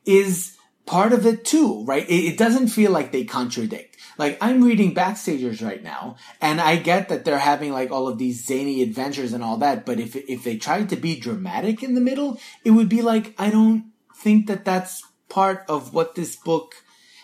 [0.05, 0.57] is
[0.87, 2.09] part of it too, right?
[2.09, 3.92] It, doesn't feel like they contradict.
[4.19, 8.19] Like I'm reading Backstagers right now, and I get that they're having like all of
[8.19, 9.87] these zany adventures and all that.
[9.87, 13.35] But if if they tried to be dramatic in the middle, it would be like
[13.39, 16.75] I don't think that that's part of what this book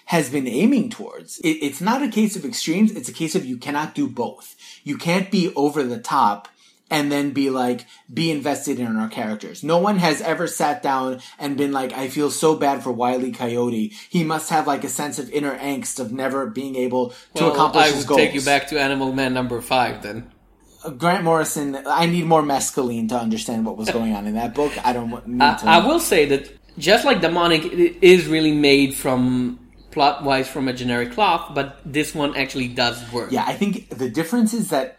[0.07, 1.39] has been aiming towards.
[1.41, 2.93] It, it's not a case of extremes.
[2.93, 4.57] It's a case of you cannot do both.
[4.83, 6.49] You can't be over the top
[6.91, 9.63] and then be like, be invested in our characters.
[9.63, 13.33] No one has ever sat down and been like, I feel so bad for Wiley
[13.33, 13.93] Coyote.
[14.09, 17.53] He must have like a sense of inner angst of never being able to well,
[17.53, 18.21] accomplish I his goals.
[18.21, 20.31] I would take you back to Animal Man number five then.
[20.85, 24.55] Uh, Grant Morrison, I need more mescaline to understand what was going on in that
[24.55, 24.73] book.
[24.85, 25.67] I don't need to.
[25.67, 29.59] I will say that just like Demonic it is really made from
[29.91, 33.33] plot wise from a generic cloth, but this one actually does work.
[33.33, 34.99] Yeah, I think the difference is that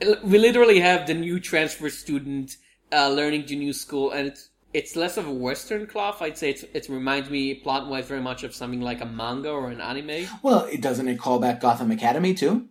[0.00, 2.56] we literally have the new transfer student
[2.92, 6.20] uh, learning to new school, and it's it's less of a Western cloth.
[6.20, 9.50] I'd say it's, it reminds me plot wise very much of something like a manga
[9.50, 10.26] or an anime.
[10.42, 12.68] Well, it doesn't it call back Gotham Academy too?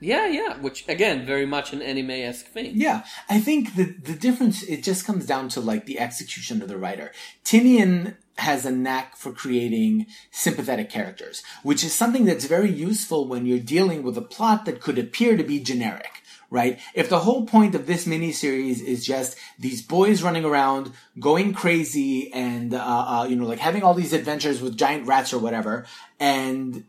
[0.00, 0.58] Yeah, yeah.
[0.58, 2.72] Which again, very much an anime esque thing.
[2.74, 6.68] Yeah, I think the the difference it just comes down to like the execution of
[6.68, 7.12] the writer.
[7.44, 13.46] Tynion has a knack for creating sympathetic characters, which is something that's very useful when
[13.46, 16.23] you're dealing with a plot that could appear to be generic
[16.54, 16.78] right?
[16.94, 22.32] If the whole point of this miniseries is just these boys running around, going crazy,
[22.32, 25.84] and uh, uh, you know, like having all these adventures with giant rats or whatever,
[26.20, 26.84] and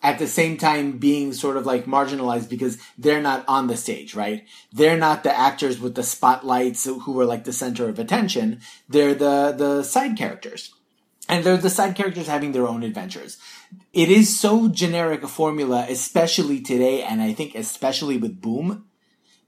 [0.00, 4.14] at the same time being sort of like marginalized because they're not on the stage,
[4.14, 4.44] right?
[4.72, 8.60] They're not the actors with the spotlights who are like the center of attention.
[8.88, 10.72] They're the the side characters.
[11.28, 13.36] and they're the side characters having their own adventures.
[13.92, 18.87] It is so generic a formula, especially today, and I think especially with Boom,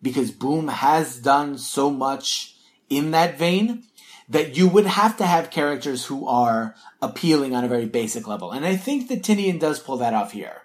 [0.03, 2.55] because Boom has done so much
[2.89, 3.85] in that vein
[4.29, 8.53] that you would have to have characters who are appealing on a very basic level.
[8.53, 10.63] And I think that Tynion does pull that off here.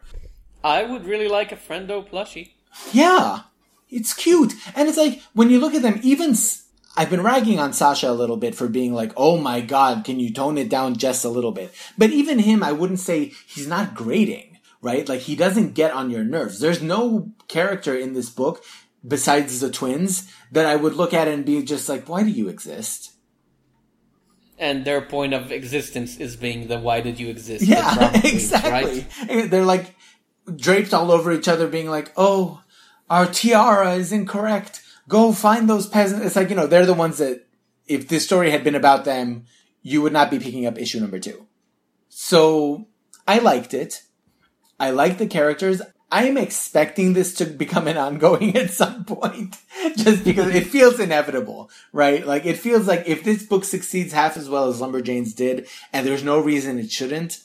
[0.63, 2.51] I would really like a friendo plushie.
[2.93, 3.41] Yeah,
[3.89, 4.53] it's cute.
[4.75, 6.65] And it's like, when you look at them, even, s-
[6.97, 10.19] I've been ragging on Sasha a little bit for being like, oh my god, can
[10.19, 11.73] you tone it down just a little bit?
[11.97, 15.07] But even him, I wouldn't say he's not grating, right?
[15.09, 16.59] Like, he doesn't get on your nerves.
[16.59, 18.63] There's no character in this book,
[19.05, 22.47] besides the twins, that I would look at and be just like, why do you
[22.49, 23.11] exist?
[24.57, 27.65] And their point of existence is being the why did you exist?
[27.65, 29.05] Yeah, exactly.
[29.27, 29.49] right?
[29.49, 29.95] They're like
[30.55, 32.61] draped all over each other, being like, "Oh,
[33.09, 34.81] our tiara is incorrect.
[35.09, 37.45] Go find those peasants." It's like you know they're the ones that,
[37.85, 39.45] if this story had been about them,
[39.81, 41.47] you would not be picking up issue number two.
[42.07, 42.87] So
[43.27, 44.03] I liked it.
[44.79, 45.81] I liked the characters.
[46.15, 49.57] I am expecting this to become an ongoing at some point,
[49.97, 52.25] just because it feels inevitable, right?
[52.25, 56.07] Like it feels like if this book succeeds half as well as Lumberjanes did, and
[56.07, 57.39] there's no reason it shouldn't,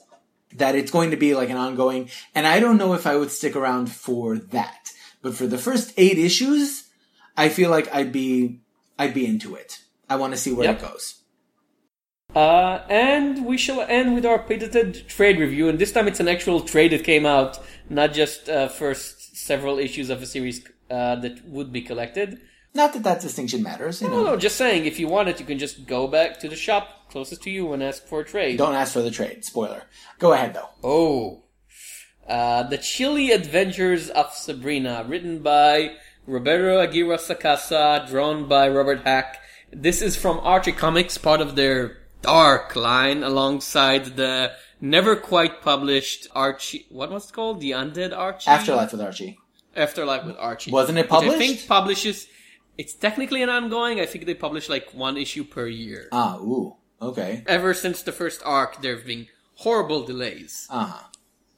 [0.54, 2.10] that it's going to be like an ongoing.
[2.32, 4.90] And I don't know if I would stick around for that,
[5.20, 6.88] but for the first eight issues,
[7.36, 8.60] I feel like I'd be,
[8.96, 9.80] I'd be into it.
[10.08, 10.78] I want to see where Yep.
[10.78, 11.16] it goes.
[12.36, 16.28] Uh, and we shall end with our patented trade review, and this time it's an
[16.28, 17.58] actual trade that came out,
[17.90, 22.40] not just uh, first several issues of a series uh, that would be collected.
[22.72, 24.22] Not that that distinction matters, you know.
[24.22, 26.56] No, no, just saying, if you want it, you can just go back to the
[26.56, 28.58] shop closest to you and ask for a trade.
[28.58, 29.44] Don't ask for the trade.
[29.44, 29.82] Spoiler.
[30.20, 30.68] Go ahead though.
[30.84, 31.42] Oh.
[32.28, 35.96] Uh, the Chilly Adventures of Sabrina, written by
[36.26, 39.40] Roberto Aguirre Sacasa, drawn by Robert Hack.
[39.72, 46.28] This is from Archie Comics, part of their Dark line, alongside the never quite published
[46.34, 46.86] Archie.
[46.88, 47.60] What was it called?
[47.60, 48.48] The Undead Archie?
[48.50, 49.38] Afterlife with Archie.
[49.76, 50.70] Afterlife with Archie.
[50.70, 51.38] Wasn't it Which I published?
[51.38, 52.26] think publishes.
[52.78, 54.00] It's technically an ongoing.
[54.00, 56.08] I think they publish like one issue per year.
[56.12, 56.76] Ah, ooh.
[57.00, 57.42] Okay.
[57.46, 60.66] Ever since the first arc, there have been horrible delays.
[60.70, 61.04] Uh-huh.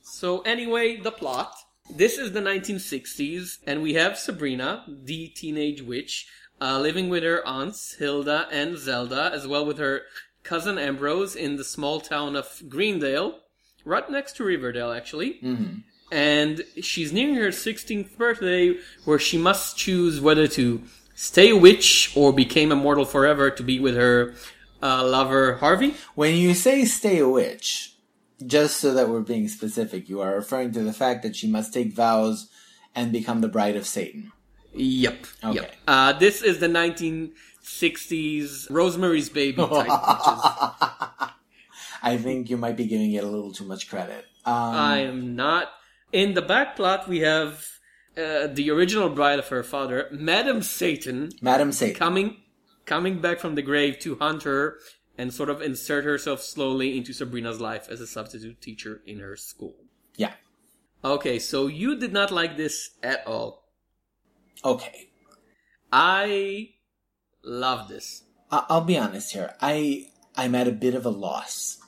[0.03, 1.55] So anyway, the plot.
[1.91, 6.29] This is the 1960s, and we have Sabrina, the teenage witch,
[6.61, 10.03] uh, living with her aunts Hilda and Zelda, as well with her
[10.43, 13.39] cousin Ambrose in the small town of Greendale,
[13.85, 15.35] right next to Riverdale, actually.
[15.43, 15.79] Mm-hmm.
[16.11, 20.83] And she's nearing her 16th birthday, where she must choose whether to
[21.15, 24.35] stay a witch or become immortal forever to be with her
[24.83, 25.95] uh, lover Harvey.
[26.15, 27.97] When you say stay a witch,
[28.47, 31.73] just so that we're being specific, you are referring to the fact that she must
[31.73, 32.49] take vows
[32.95, 34.33] and become the bride of Satan.
[34.75, 35.27] Yep.
[35.45, 35.55] Okay.
[35.55, 35.75] Yep.
[35.87, 36.69] Uh, this is the
[37.81, 41.31] 1960s Rosemary's Baby type witches.
[42.03, 44.25] I think you might be giving it a little too much credit.
[44.45, 45.71] Um, I am not.
[46.13, 47.65] In the back plot, we have
[48.17, 51.97] uh, the original bride of her father, Madam Satan, Madam Satan.
[51.97, 52.37] coming
[52.85, 54.79] coming back from the grave to hunt her
[55.17, 59.37] and sort of insert herself slowly into Sabrina's life as a substitute teacher in her
[59.37, 59.77] school.
[60.17, 60.33] yeah.
[61.05, 63.65] Okay, so you did not like this at all.
[64.65, 65.09] Okay.
[65.91, 66.71] I
[67.45, 68.25] love this.
[68.51, 69.55] I- I'll be honest here.
[69.61, 71.79] I I'm at a bit of a loss.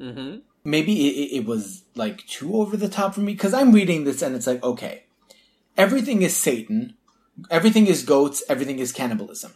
[0.00, 0.38] Mm-hmm.
[0.64, 4.02] maybe it, it, it was like too over the top for me because I'm reading
[4.02, 5.04] this and it's like, okay,
[5.76, 6.94] everything is Satan,
[7.48, 9.52] everything is goats, everything is cannibalism.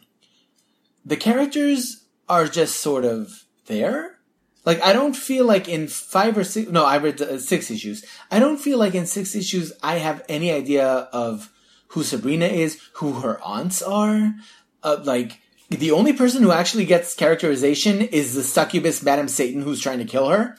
[1.05, 4.19] The characters are just sort of there.
[4.65, 8.05] Like, I don't feel like in five or six, no, I read uh, six issues.
[8.31, 11.51] I don't feel like in six issues I have any idea of
[11.89, 14.35] who Sabrina is, who her aunts are.
[14.83, 15.41] Uh, like,
[15.71, 20.05] the only person who actually gets characterization is the succubus Madame Satan who's trying to
[20.05, 20.57] kill her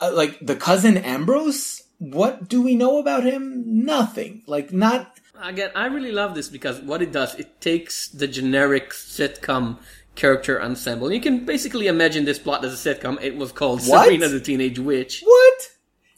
[0.00, 1.82] uh, like the cousin Ambrose.
[1.98, 3.62] What do we know about him?
[3.66, 4.42] Nothing.
[4.46, 5.12] Like not.
[5.42, 9.78] Again, I really love this because what it does, it takes the generic sitcom
[10.14, 11.12] character ensemble.
[11.12, 13.20] You can basically imagine this plot as a sitcom.
[13.22, 14.02] It was called What?
[14.04, 15.22] Sabrina the Teenage Witch.
[15.24, 15.54] What?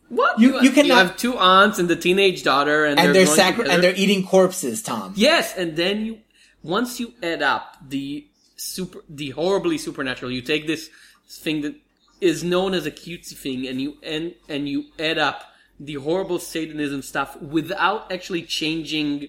[0.08, 0.38] What?
[0.38, 3.68] You- you cannot- have two aunts and the teenage daughter, and, And they're, they're sacri-
[3.70, 5.14] and they're eating corpses, Tom.
[5.16, 6.18] Yes, and then you
[6.66, 8.26] once you add up the
[8.56, 10.90] super the horribly supernatural, you take this
[11.28, 11.74] thing that
[12.20, 15.38] is known as a cutesy thing and you and and you add up
[15.78, 19.28] the horrible satanism stuff without actually changing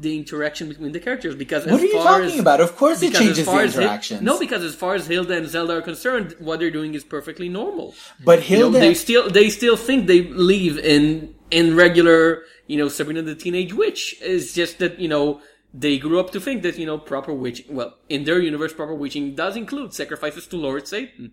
[0.00, 2.60] the interaction between the characters because What as are you talking as, about?
[2.60, 5.82] Of course, it changes the Hil- no, because as far as Hilda and Zelda are
[5.82, 7.94] concerned, what they're doing is perfectly normal.
[8.24, 8.78] but You know, Hilda.
[8.78, 13.72] they still they still think they live in in regular you know Sabrina the Teenage
[13.72, 14.02] Witch.
[14.20, 15.40] It's just that you know
[15.80, 17.74] they grew up to think that you know proper witching.
[17.74, 21.32] Well, in their universe, proper witching does include sacrifices to Lord Satan.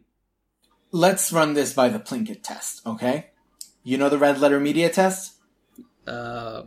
[0.91, 3.31] let's run this by the Plinkett test, okay?
[3.83, 5.33] You know the red letter media test?
[6.07, 6.63] Uh,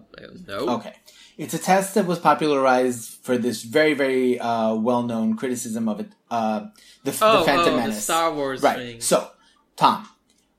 [0.47, 0.69] no.
[0.77, 0.95] Okay.
[1.39, 6.09] It's a test that was popularized for this very, very uh, well-known criticism of it,
[6.31, 6.67] uh,
[7.05, 8.05] the, Oh, the Phantom oh, the Menace.
[8.05, 8.77] Star Wars right.
[8.77, 9.01] thing.
[9.01, 9.31] So,
[9.77, 10.09] Tom,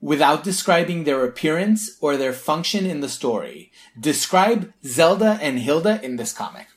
[0.02, 6.16] without describing their appearance or their function in the story, describe Zelda and Hilda in
[6.16, 6.68] this comic.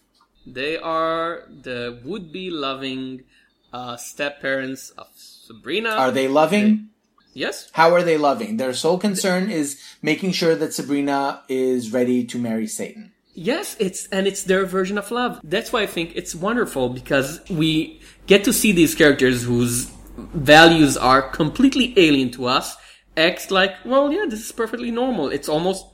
[0.47, 3.25] They are the would-be loving
[3.73, 5.91] uh, step-parents of Sabrina.
[5.91, 6.89] Are they loving?
[7.33, 7.71] yes.
[7.73, 8.57] How are they loving?
[8.57, 13.13] Their sole concern is making sure that Sabrina is ready to marry Satan.
[13.35, 15.41] Yes, it's and it's their version of love.
[15.43, 20.99] That's why I think it's wonderful because we get to see these characters whose values
[20.99, 22.77] are completely alien to us
[23.17, 25.29] act like, well, yeah, this is perfectly normal.
[25.29, 25.87] It's almost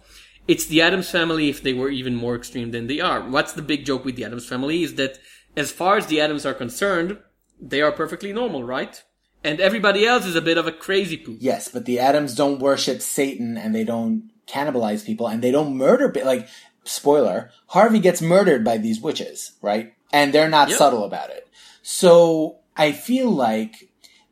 [0.48, 3.20] it's the Addams family if they were even more extreme than they are.
[3.28, 5.18] What's the big joke with the Addams family is that
[5.56, 7.18] as far as the Addams are concerned,
[7.60, 9.02] they are perfectly normal, right?
[9.44, 11.38] And everybody else is a bit of a crazy poop.
[11.40, 15.76] Yes, but the Addams don't worship Satan and they don't cannibalize people and they don't
[15.76, 16.48] murder like
[16.84, 19.92] spoiler, Harvey gets murdered by these witches, right?
[20.12, 20.78] And they're not Yep.
[20.78, 21.46] subtle about it.
[21.82, 23.87] So I feel like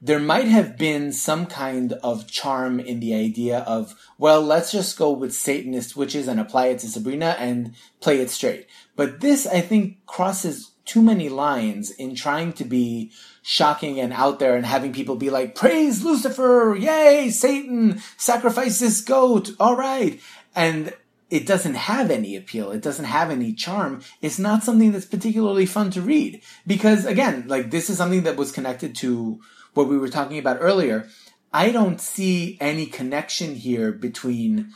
[0.06, 4.96] there might have been some kind of charm in the idea of, well, let's just
[4.96, 8.68] go with Satanist witches and apply it to Sabrina and play it straight.
[8.94, 13.10] But this, I think, crosses too many lines in trying to be
[13.42, 19.00] shocking and out there and having people be like, praise Lucifer, yay, Satan, sacrifice this
[19.00, 20.20] goat, alright.
[20.54, 20.94] And
[21.28, 22.70] it doesn't have any appeal.
[22.70, 24.02] It doesn't have any charm.
[24.22, 26.42] It's not something that's particularly fun to read.
[26.64, 29.40] Because again, like this is something that was connected to
[29.76, 31.08] what we were talking about earlier.
[31.52, 34.72] I don't see any connection here between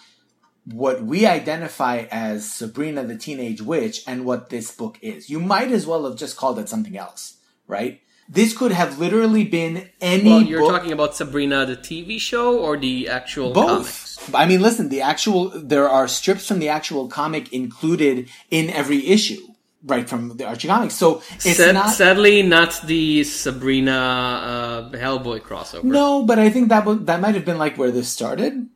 [0.64, 5.28] what we identify as Sabrina the Teenage Witch and what this book is.
[5.30, 8.00] You might as well have just called it something else, right?
[8.28, 10.70] This could have literally been any Well, you're book.
[10.70, 13.66] talking about Sabrina the TV show or the actual Both.
[13.66, 14.34] comics?
[14.34, 19.04] I mean, listen, the actual, there are strips from the actual comic included in every
[19.08, 19.49] issue,
[19.84, 20.94] right, from the Archie comics.
[20.94, 25.84] So it's Sad- not, sadly, not the Sabrina uh, Hellboy crossover.
[25.84, 28.68] no, but I think that would, that might have been like where this started.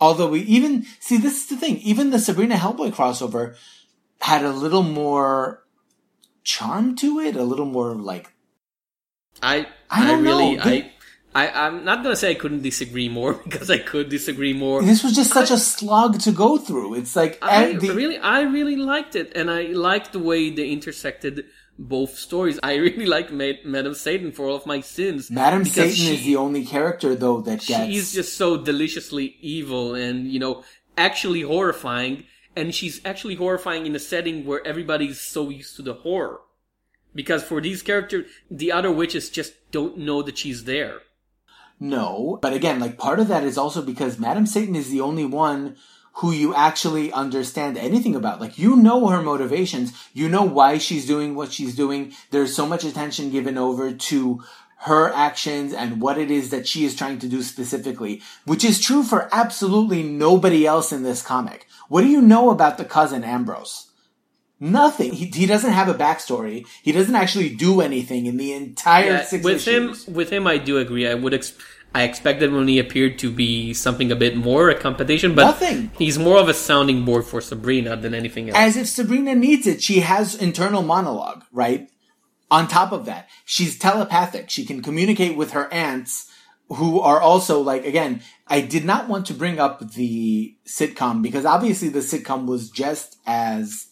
[0.00, 3.56] Although we even, see, this is the thing, even the Sabrina Hellboy crossover
[4.20, 5.62] had a little more
[6.44, 8.32] charm to it, a little more like,
[9.42, 10.62] I I I, really know.
[10.62, 10.92] I.
[11.36, 14.82] I, I'm not gonna say I couldn't disagree more because I could disagree more.
[14.82, 16.94] this was just such a slog to go through.
[16.94, 20.68] It's like, I the- really, I really liked it, and I liked the way they
[20.70, 21.44] intersected
[21.78, 22.58] both stories.
[22.62, 25.30] I really like Ma- Madame Satan for all of my sins.
[25.30, 29.94] Madam because Satan is the only character though that gets, She's just so deliciously evil
[29.94, 30.64] and, you know,
[30.96, 32.24] actually horrifying.
[32.58, 36.40] And she's actually horrifying in a setting where everybody's so used to the horror.
[37.14, 41.00] Because for these characters, the other witches just don't know that she's there.
[41.78, 45.26] No, but again, like part of that is also because Madam Satan is the only
[45.26, 45.76] one
[46.14, 48.40] who you actually understand anything about.
[48.40, 52.14] Like you know her motivations, you know why she's doing what she's doing.
[52.30, 54.42] There's so much attention given over to
[54.80, 58.80] her actions and what it is that she is trying to do specifically, which is
[58.80, 61.66] true for absolutely nobody else in this comic.
[61.88, 63.88] What do you know about the cousin Ambrose?
[64.58, 65.12] Nothing.
[65.12, 66.66] He, he doesn't have a backstory.
[66.82, 70.06] He doesn't actually do anything in the entire Yeah, six with issues.
[70.08, 71.06] him, with him, I do agree.
[71.06, 71.52] I would, ex-
[71.94, 75.90] I expected when he appeared to be something a bit more a competition, but Nothing.
[75.98, 78.58] he's more of a sounding board for Sabrina than anything else.
[78.58, 79.82] as if Sabrina needs it.
[79.82, 81.90] She has internal monologue, right?
[82.50, 84.48] On top of that, she's telepathic.
[84.50, 86.30] She can communicate with her aunts
[86.68, 91.44] who are also like, again, I did not want to bring up the sitcom because
[91.44, 93.85] obviously the sitcom was just as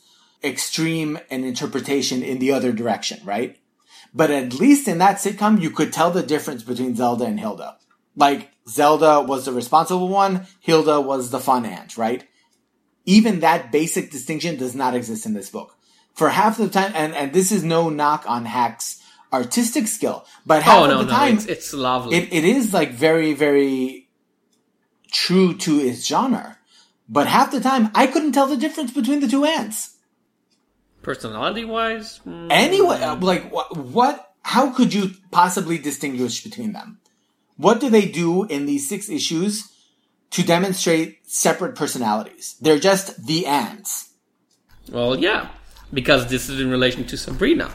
[0.45, 3.59] extreme an interpretation in the other direction, right?
[4.13, 7.79] But at least in that sitcom, you could tell the difference between Zelda and Hilda.
[8.15, 12.25] Like, Zelda was the responsible one, Hilda was the fun aunt, right?
[13.07, 15.77] even that basic distinction does not exist in this book.
[16.15, 19.03] For half the time, and, and this is no knock on Hack's
[19.33, 22.17] artistic skill, but half oh of the no, time, it's, it's lovely.
[22.17, 24.09] it, it is like very, very
[25.11, 26.59] true to its genre.
[27.09, 29.94] But half the time, I couldn't tell the difference between the two aunts.
[31.05, 34.33] Personality wise, mm, Anyway, uh, like what, what?
[34.43, 36.99] How could you possibly distinguish between them?
[37.57, 39.71] What do they do in these six issues
[40.31, 42.57] to demonstrate separate personalities?
[42.61, 44.11] They're just the aunts.
[44.91, 45.49] well, yeah,
[45.93, 47.71] because this is in relation to Sabrina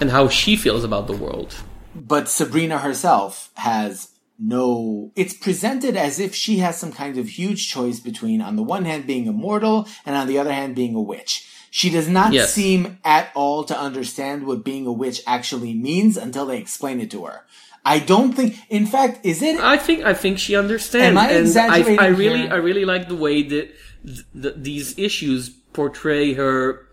[0.00, 1.54] and how she feels about the world.
[1.94, 5.12] but Sabrina herself has no.
[5.16, 8.84] It's presented as if she has some kind of huge choice between, on the one
[8.84, 11.48] hand, being immortal and on the other hand, being a witch.
[11.80, 12.54] She does not Yes.
[12.54, 17.10] seem at all to understand what being a witch actually means until they explain it
[17.10, 17.44] to her.
[17.84, 18.56] I don't think.
[18.70, 19.60] In fact, is it?
[19.60, 21.08] I think I think she understands.
[21.08, 22.52] Am I and exaggerating I, I really here?
[22.54, 23.66] I really like the way that
[24.06, 26.88] th- th- these issues portray her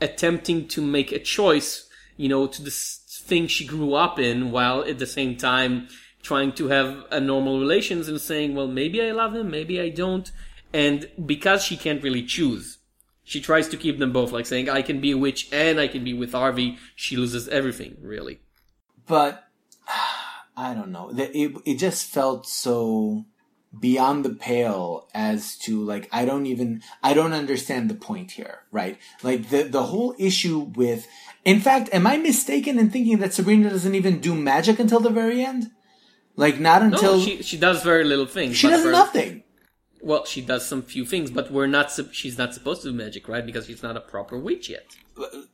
[0.00, 2.80] attempting to make a choice, you know, to this
[3.28, 5.86] thing she grew up in, while at the same time
[6.22, 9.90] trying to have a normal relations and saying, well, maybe I love him, maybe I
[9.90, 10.28] don't,
[10.72, 12.73] and because she can't really choose.
[13.24, 15.88] She tries to keep them both, like saying, I can be a witch and I
[15.88, 16.78] can be with Harvey.
[16.94, 18.40] She loses everything, really.
[19.06, 19.44] but
[20.56, 21.10] I don't know.
[21.16, 23.24] It it just felt so
[23.80, 28.60] beyond the pale as to like I don't even I don't understand the point here,
[28.70, 28.98] right?
[29.22, 31.06] Like the the whole issue with
[31.44, 35.10] in fact, am I mistaken in thinking that Sabrina doesn't even do magic until the
[35.10, 35.70] very end?
[36.36, 38.56] Like not No, until she, she does very little things.
[38.56, 39.43] she does nothing.
[40.04, 41.90] Well, she does some few things, but we're not.
[41.90, 43.44] sup- She's not supposed to do magic, right?
[43.44, 44.84] Because she's not a proper witch yet.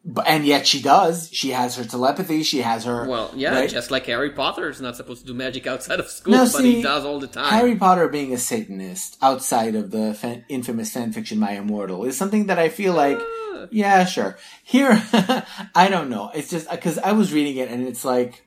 [0.05, 1.29] But, and yet she does.
[1.33, 2.43] She has her telepathy.
[2.43, 3.07] She has her.
[3.07, 3.71] Well, yeah, right?
[3.71, 6.77] just like Harry Potter is not supposed to do magic outside of school, but see,
[6.77, 7.51] he does all the time.
[7.53, 12.47] Harry Potter being a Satanist outside of the fan, infamous fanfiction My Immortal is something
[12.47, 13.67] that I feel like, Ah.
[13.71, 14.39] yeah, sure.
[14.65, 14.91] Here,
[15.75, 16.31] I don't know.
[16.35, 18.43] It's just because I was reading it and it's like,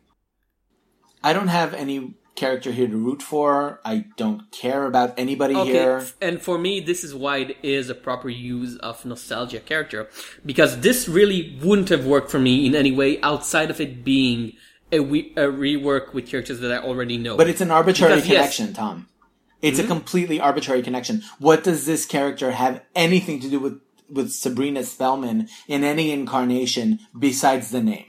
[1.23, 3.79] I don't have any character here to root for.
[3.85, 6.05] I don't care about anybody Okay, here.
[6.21, 10.09] and for me, this is why it is a proper use of nostalgia character
[10.45, 14.53] because this really wouldn't have worked for me in any way outside of it being
[14.91, 17.37] a, we- a rework with characters that I already know.
[17.37, 18.57] But it's an arbitrary Because, yes.
[18.57, 19.07] connection, Tom.
[19.61, 19.87] It's a hmm?
[19.87, 21.23] completely arbitrary connection.
[21.39, 23.79] What does this character have anything to do with,
[24.09, 28.05] with Sabrina Spellman in any incarnation besides the name?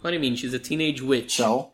[0.00, 0.36] what do you mean?
[0.36, 1.34] She's a teenage witch.
[1.36, 1.72] So?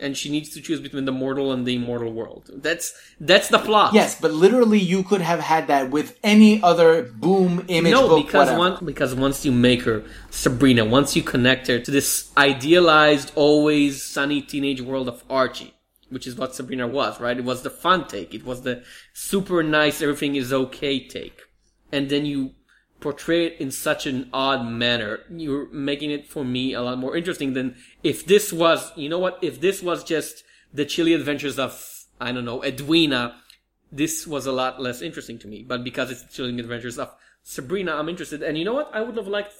[0.00, 2.50] And she needs to choose between the mortal and the immortal world.
[2.54, 3.94] That's that's the plot.
[3.94, 8.26] Yes, but literally you could have had that with any other boom image No, book,
[8.26, 13.32] because one, because once you make her Sabrina, once you connect her to this idealized,
[13.34, 15.74] always sunny teenage world of Archie,
[16.10, 17.38] which is what Sabrina was, right?
[17.38, 18.34] It was the fun take.
[18.34, 18.82] It was the
[19.12, 21.40] super nice, everything is okay take.
[21.90, 22.54] And then you
[23.02, 25.20] portray it in such an odd manner.
[25.28, 29.18] You're making it for me a lot more interesting than if this was, you know
[29.18, 29.38] what?
[29.42, 33.36] If this was just the chilly adventures of, I don't know, Edwina,
[33.90, 35.62] this was a lot less interesting to me.
[35.62, 37.12] But because it's the chilling adventures of
[37.42, 38.42] Sabrina, I'm interested.
[38.42, 38.90] And you know what?
[38.94, 39.52] I would have liked,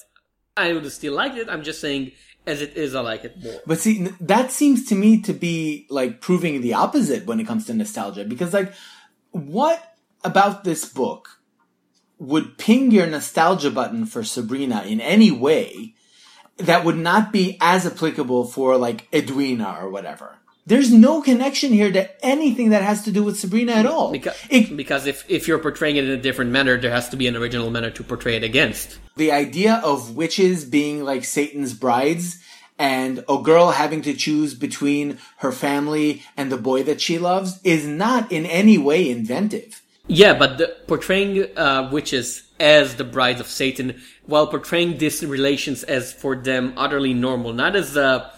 [0.57, 1.49] I would have still liked it.
[1.51, 2.13] I'm just saying,
[2.47, 3.61] as it is, I like it more.
[3.67, 7.67] But see, that seems to me to be like proving the opposite when it comes
[7.67, 8.25] to nostalgia.
[8.25, 8.73] Because like,
[9.33, 11.42] what about this book
[12.23, 15.95] would ping your nostalgia button for Sabrina in any way
[16.57, 20.37] that would not be as applicable for like Edwina or whatever?
[20.65, 24.13] There's no connection here to anything that has to do with Sabrina at all.
[24.13, 27.17] Because, It- because if, if you're portraying it in a different manner, there has to
[27.17, 28.99] be an original manner to portray it against.
[29.17, 32.39] the idea of witches being like Satan's brides
[32.79, 37.59] and a girl having to choose between her family and the boy that she loves
[37.65, 39.82] is not in any way inventive.
[40.09, 45.85] Yeah, but the, portraying uh, witches as the brides of Satan, while portraying these relations
[45.85, 48.31] as for them utterly normal, not as uh,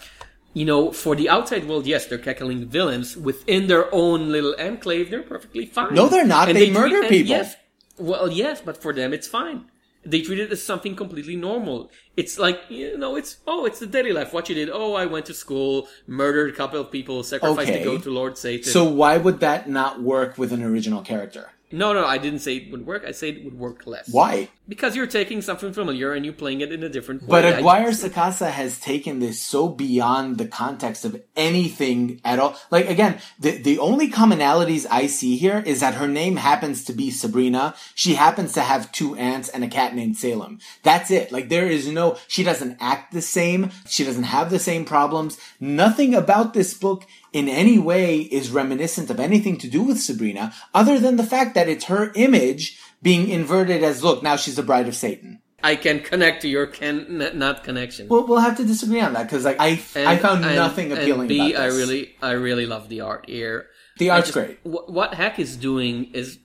[0.53, 3.17] you know, for the outside world, yes, they're cackling villains.
[3.17, 5.95] Within their own little enclave, they're perfectly fine.
[5.95, 6.47] No, they're not.
[6.47, 7.31] They murder and people.
[7.31, 7.57] Yes,
[7.99, 9.67] well, yes, but for them, it's fine.
[10.07, 11.91] They treat it as something completely normal.
[12.15, 14.35] It's like, you know, it's, oh, it's the daily life.
[14.35, 14.69] What you did.
[14.71, 17.79] Oh, I went to school, murdered a couple of people, sacrificed Okay.
[17.79, 18.71] to go to Lord Satan.
[18.71, 21.53] So why would that not work with an original character?
[21.73, 23.05] No, no, I didn't say it would work.
[23.07, 24.13] I said it would work less.
[24.13, 24.49] Why?
[24.67, 27.29] Because you're taking something familiar and you're playing it in a different way.
[27.29, 32.57] But Aguirre Sacasa has taken this so beyond the context of anything at all.
[32.71, 36.95] Like again, the the only commonalities I see here is that her name happens to
[36.95, 37.75] be Sabrina.
[37.95, 40.61] She happens to have two aunts and a cat named Salem.
[40.83, 41.31] That's it.
[41.31, 43.71] Like there is no she doesn't act the same.
[43.87, 45.39] She doesn't have the same problems.
[45.61, 47.05] Nothing about this book
[47.35, 51.55] in any way is reminiscent of anything to do with Sabrina other than the fact
[51.55, 55.41] that it's her image being inverted as look, now she's the bride of Satan.
[55.63, 58.09] I can connect to your can n- not connection.
[58.09, 61.21] We'll, we'll have to disagree on that because like I I found and- nothing appealing
[61.21, 63.69] and B, I really, I really love the art here.
[63.99, 64.59] the art's just- great.
[64.65, 66.39] wh- What Hack is doing is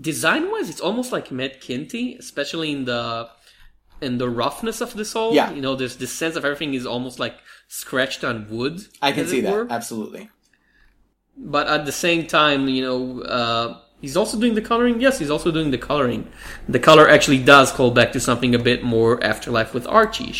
[0.00, 3.28] design wise, it's almost like Matt Kindt, especially in the
[4.00, 5.34] in the roughness of this whole.
[5.34, 5.50] Yeah.
[5.52, 7.36] you know, there's this sense of everything is almost like
[7.68, 8.76] scratched on wood.
[9.02, 9.66] I can see that were.
[9.70, 10.28] absolutely.
[11.38, 15.00] But at the same time, you know, uh, he's also doing the coloring.
[15.00, 16.30] Yes, he's also doing the coloring.
[16.68, 20.34] The color actually does call back to something a bit more afterlife with Archie.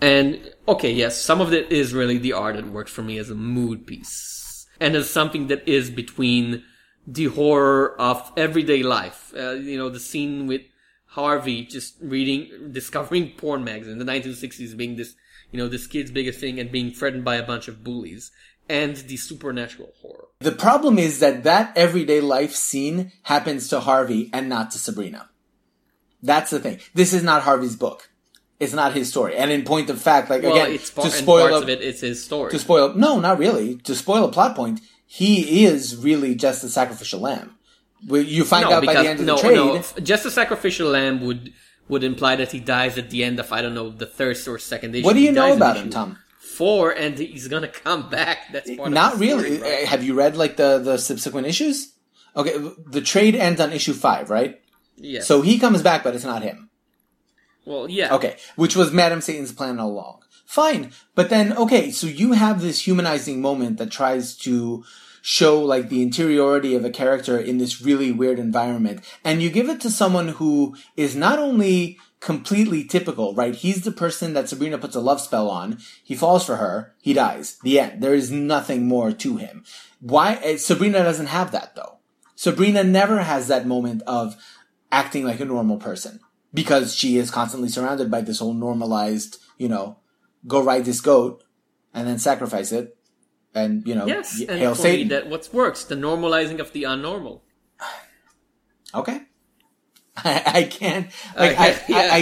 [0.00, 3.30] And okay, yes, some of it is really the art that works for me as
[3.30, 6.64] a mood piece, and as something that is between
[7.06, 9.32] the horror of everyday life.
[9.36, 10.62] Uh, you know, the scene with
[11.06, 15.14] Harvey just reading, discovering porn mags in the 1960s being this,
[15.52, 18.30] you know, this kid's biggest thing and being threatened by a bunch of bullies
[18.68, 20.26] and the supernatural horror.
[20.40, 25.30] The problem is that that everyday life scene happens to Harvey and not to Sabrina.
[26.22, 26.78] That's the thing.
[26.94, 28.10] This is not Harvey's book.
[28.60, 29.36] It's not his story.
[29.36, 31.68] And in point of fact, like Well, again, it's par- to spoil parts a, of
[31.68, 32.50] it, it's his story.
[32.50, 33.76] to spoil no, not really.
[33.78, 37.56] To spoil a plot point, he is really just the sacrificial lamb.
[38.06, 39.56] You find no, out by because the end of no, the trade.
[39.56, 41.52] no, just a sacrificial lamb would
[41.88, 44.58] would imply that he dies at the end of I don't know the third or
[44.58, 45.04] second issue.
[45.04, 46.18] What do you know about issue him, Tom?
[46.56, 48.52] Four, and he's gonna come back.
[48.52, 49.56] That's part Not of the really.
[49.58, 49.82] Story.
[49.82, 51.92] Uh, Have you read like the the subsequent issues?
[52.36, 52.54] Okay,
[52.86, 54.60] the trade ends on issue five, right?
[54.96, 55.22] Yeah.
[55.22, 56.70] So he comes back, but it's not him.
[57.64, 58.14] well, yeah.
[58.14, 60.20] Okay, which was Madam Satan's plan all along.
[60.46, 64.84] Fine, but then okay, so you have this humanizing moment that tries to
[65.22, 69.68] show like the interiority of a character in this really weird environment, and you give
[69.70, 73.54] it to someone who is not only completely typical, right?
[73.54, 75.78] He's the person that Sabrina puts a love spell on.
[76.02, 76.94] He falls for her.
[77.02, 77.58] He dies.
[77.62, 78.02] The end.
[78.02, 79.62] There is nothing more to him.
[80.00, 80.38] Why?
[80.42, 81.98] eh, Sabrina doesn't have that though.
[82.34, 84.36] Sabrina never has that moment of
[84.90, 86.18] acting like a normal person
[86.54, 89.98] because she is constantly surrounded by this whole normalized, you know,
[90.46, 91.44] go ride this goat
[91.92, 92.96] and then sacrifice it
[93.54, 95.08] and, you know, Yes, y- and hail Satan.
[95.08, 97.42] me, that what works the normalizing of the unnormal.
[98.94, 99.20] okay.
[100.24, 101.74] I, I can't, like, I, I, I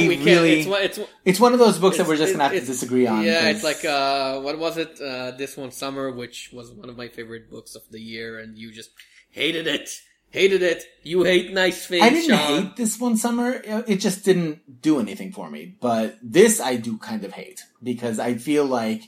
[0.07, 2.53] can't- really, It's, one- it's, it's one of those books that we're just gonna have
[2.53, 3.23] to disagree on.
[3.23, 4.99] Yeah, 'cause- it's like uh, what was it?
[5.01, 8.57] Uh, this one summer, which was one of my favorite books of the year, and
[8.57, 8.91] you just
[9.31, 9.91] hated it,
[10.31, 10.85] hated it.
[11.03, 12.03] You hate nice face.
[12.03, 12.63] I didn't Sean.
[12.63, 13.61] hate this one summer.
[13.65, 15.77] It just didn't do anything for me.
[15.81, 19.03] But this I do kind of hate because I feel like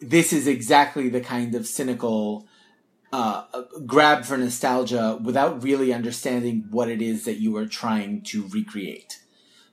[0.00, 2.46] this is exactly the kind of cynical
[3.14, 8.46] uh, grab for nostalgia without really understanding what it is that you are trying to
[8.48, 9.12] recreate.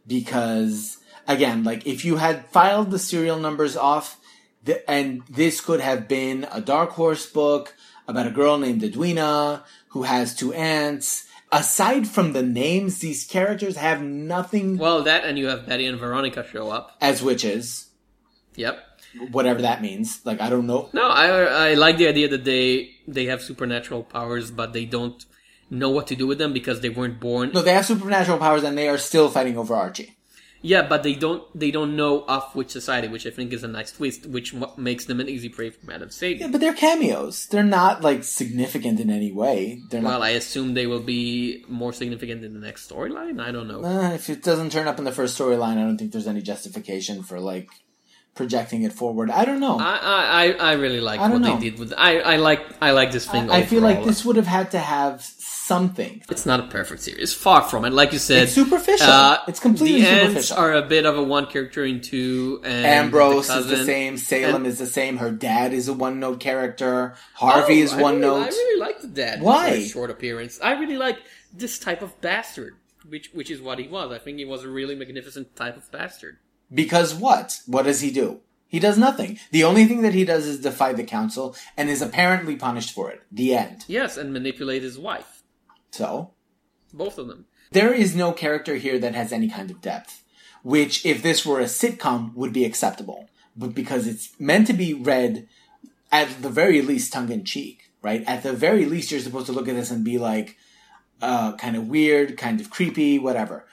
[0.07, 0.97] Because
[1.27, 4.19] again, like if you had filed the serial numbers off,
[4.65, 7.76] th- and this could have been a Dark Horse book
[8.07, 11.27] about a girl named Edwina who has two aunts.
[11.53, 15.99] Aside from the names, these characters have nothing Well, that and you have Betty and
[15.99, 16.95] Veronica show up.
[17.01, 17.88] as witches,
[18.55, 18.90] Yep.
[19.31, 20.21] Whatever that means.
[20.25, 20.89] Like I don't know.
[20.93, 25.23] No, I I like the idea that they they have supernatural powers, but they don't
[25.69, 27.51] know what to do with them because they weren't born.
[27.53, 30.17] No, they have supernatural powers, and they are still fighting over Archie.
[30.63, 33.67] Yeah, but they don't they don't know of which society, which I think is a
[33.67, 36.39] nice twist, which makes them an easy prey for Madame Satan.
[36.41, 37.47] Yeah, but they're cameos.
[37.47, 39.81] They're not like significant in any way.
[39.89, 40.21] They're Well, not.
[40.21, 43.41] I assume they will be more significant in the next storyline.
[43.41, 43.83] I don't know.
[43.83, 46.43] Uh, if it doesn't turn up in the first storyline, I don't think there's any
[46.43, 47.67] justification for like
[48.35, 49.29] projecting it forward.
[49.29, 49.77] I don't know.
[49.79, 51.55] I I, I really like I what know.
[51.57, 51.93] they did with.
[51.97, 53.49] I I like I like this thing.
[53.49, 56.21] I, I feel like this would have had to have something.
[56.29, 57.33] It's not a perfect series.
[57.33, 57.91] Far from it.
[57.93, 59.07] Like you said, It's superficial.
[59.07, 60.57] uh, It's completely the superficial.
[60.57, 62.61] are a bit of a one character in two.
[62.63, 64.17] And Ambrose the is the same.
[64.17, 65.17] Salem and- is the same.
[65.17, 67.15] Her dad is a one note character.
[67.35, 68.43] Harvey Oh, is one really, note.
[68.43, 69.41] I really like the dad.
[69.41, 69.83] Why?
[69.85, 70.59] Short appearance.
[70.61, 71.19] I really like
[71.53, 72.75] this type of bastard,
[73.07, 74.11] which which is what he was.
[74.11, 76.37] I think he was a really magnificent type of bastard.
[76.73, 77.60] Because what?
[77.65, 78.39] What does he do?
[78.68, 79.38] He does nothing.
[79.52, 83.11] The only thing that he does is defy the council and is apparently punished for
[83.11, 83.22] it.
[83.31, 83.84] The end.
[83.88, 85.43] Yes, and manipulate his wife.
[85.91, 86.31] So,
[86.93, 87.45] Both of them.
[87.72, 90.23] there is no character here that has any kind of depth,
[90.64, 93.27] which if this were a sitcom would be acceptable.
[93.57, 95.49] But because it's meant to be read
[96.10, 98.23] at the very least tongue in cheek, right?
[98.26, 100.56] At the very least, you're supposed to look at this and be like,
[101.22, 103.68] uh, kind of weird, kind of creepy, whatever.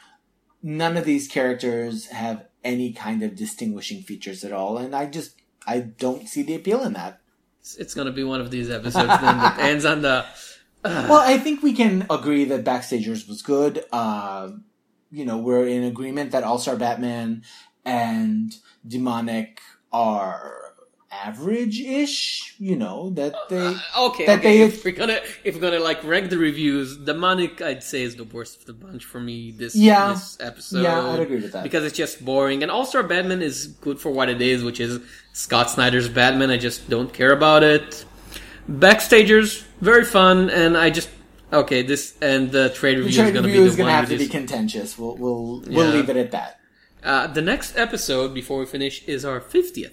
[0.61, 5.35] None of these characters have any kind of distinguishing features at all, and I just,
[5.67, 7.21] I don't see the appeal in that.
[7.61, 10.25] It's, it's gonna be one of these episodes then that ends on the.
[10.85, 13.85] Well, I think we can agree that Backstagers was good.
[13.93, 14.51] Uh,
[15.11, 17.43] you know, we're in agreement that All Star Batman
[17.85, 18.55] and
[18.87, 19.61] Demonic
[19.93, 20.58] are
[21.11, 22.55] average-ish.
[22.59, 23.75] You know that they.
[23.99, 24.59] Okay, That okay.
[24.59, 28.17] they- if we're gonna if we're gonna like rank the reviews, Demonic I'd say is
[28.17, 30.13] the worst of the bunch for me this Yeah.
[30.13, 30.83] this episode.
[30.83, 31.63] Yeah, I'd agree with that.
[31.63, 32.63] because it's just boring.
[32.63, 35.01] And All Star Batman is good for what it is, which is
[35.33, 36.51] Scott Snyder's Batman.
[36.51, 38.05] I just don't care about it.
[38.71, 41.09] Backstagers very fun, and I just
[41.53, 43.87] okay this and the trade the review trade is gonna review be is the going
[43.89, 44.99] to one have to be contentious.
[44.99, 46.61] We'll we'll we'll leave it at that.
[47.03, 49.93] Uh, the next episode before we finish is our 50th.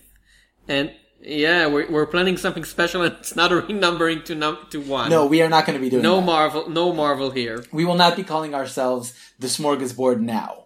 [0.67, 4.79] And yeah, we're, we're planning something special and it's not a renumbering to num- to
[4.81, 5.09] one.
[5.09, 6.25] No, we are not going to be doing no that.
[6.25, 7.65] Marvel, no Marvel here.
[7.71, 10.65] we will not be calling ourselves the Smorgasbord now.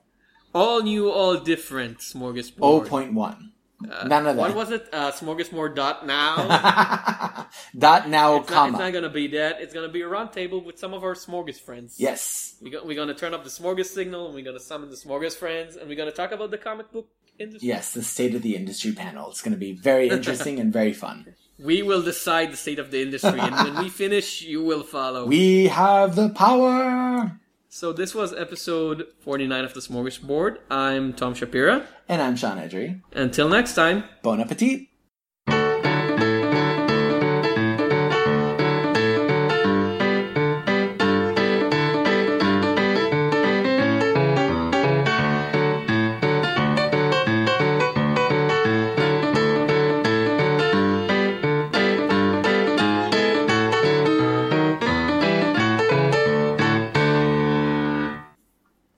[0.54, 2.58] All new, all different smorgasbord.
[2.62, 3.52] Oh point one.
[3.82, 4.38] None of that.
[4.38, 4.90] What was it?
[4.92, 7.48] Uh, smorgasbord dot now.
[7.78, 8.70] Dot now, it's, not, comma.
[8.74, 9.62] it's not gonna be that.
[9.62, 11.96] It's gonna be a round table with some of our smorgas friends.
[12.00, 12.56] yes.
[12.62, 15.36] We go, we're gonna turn up the smorgas signal and we're gonna summon the smorgas
[15.38, 17.08] friends and we're gonna talk about the comic book
[17.40, 17.68] industry.
[17.68, 19.30] Yes, the state of the industry panel.
[19.30, 21.36] It's going to be very interesting and very fun.
[21.58, 25.26] We will decide the state of the industry, and when we finish, you will follow.
[25.26, 27.40] We have the power.
[27.72, 30.58] So this was episode 49 of the Smorgasbord.
[30.72, 31.86] I'm Tom Shapira.
[32.08, 33.02] And I'm Sean Edry.
[33.14, 34.06] Until next time.
[34.24, 34.89] Bon appetit.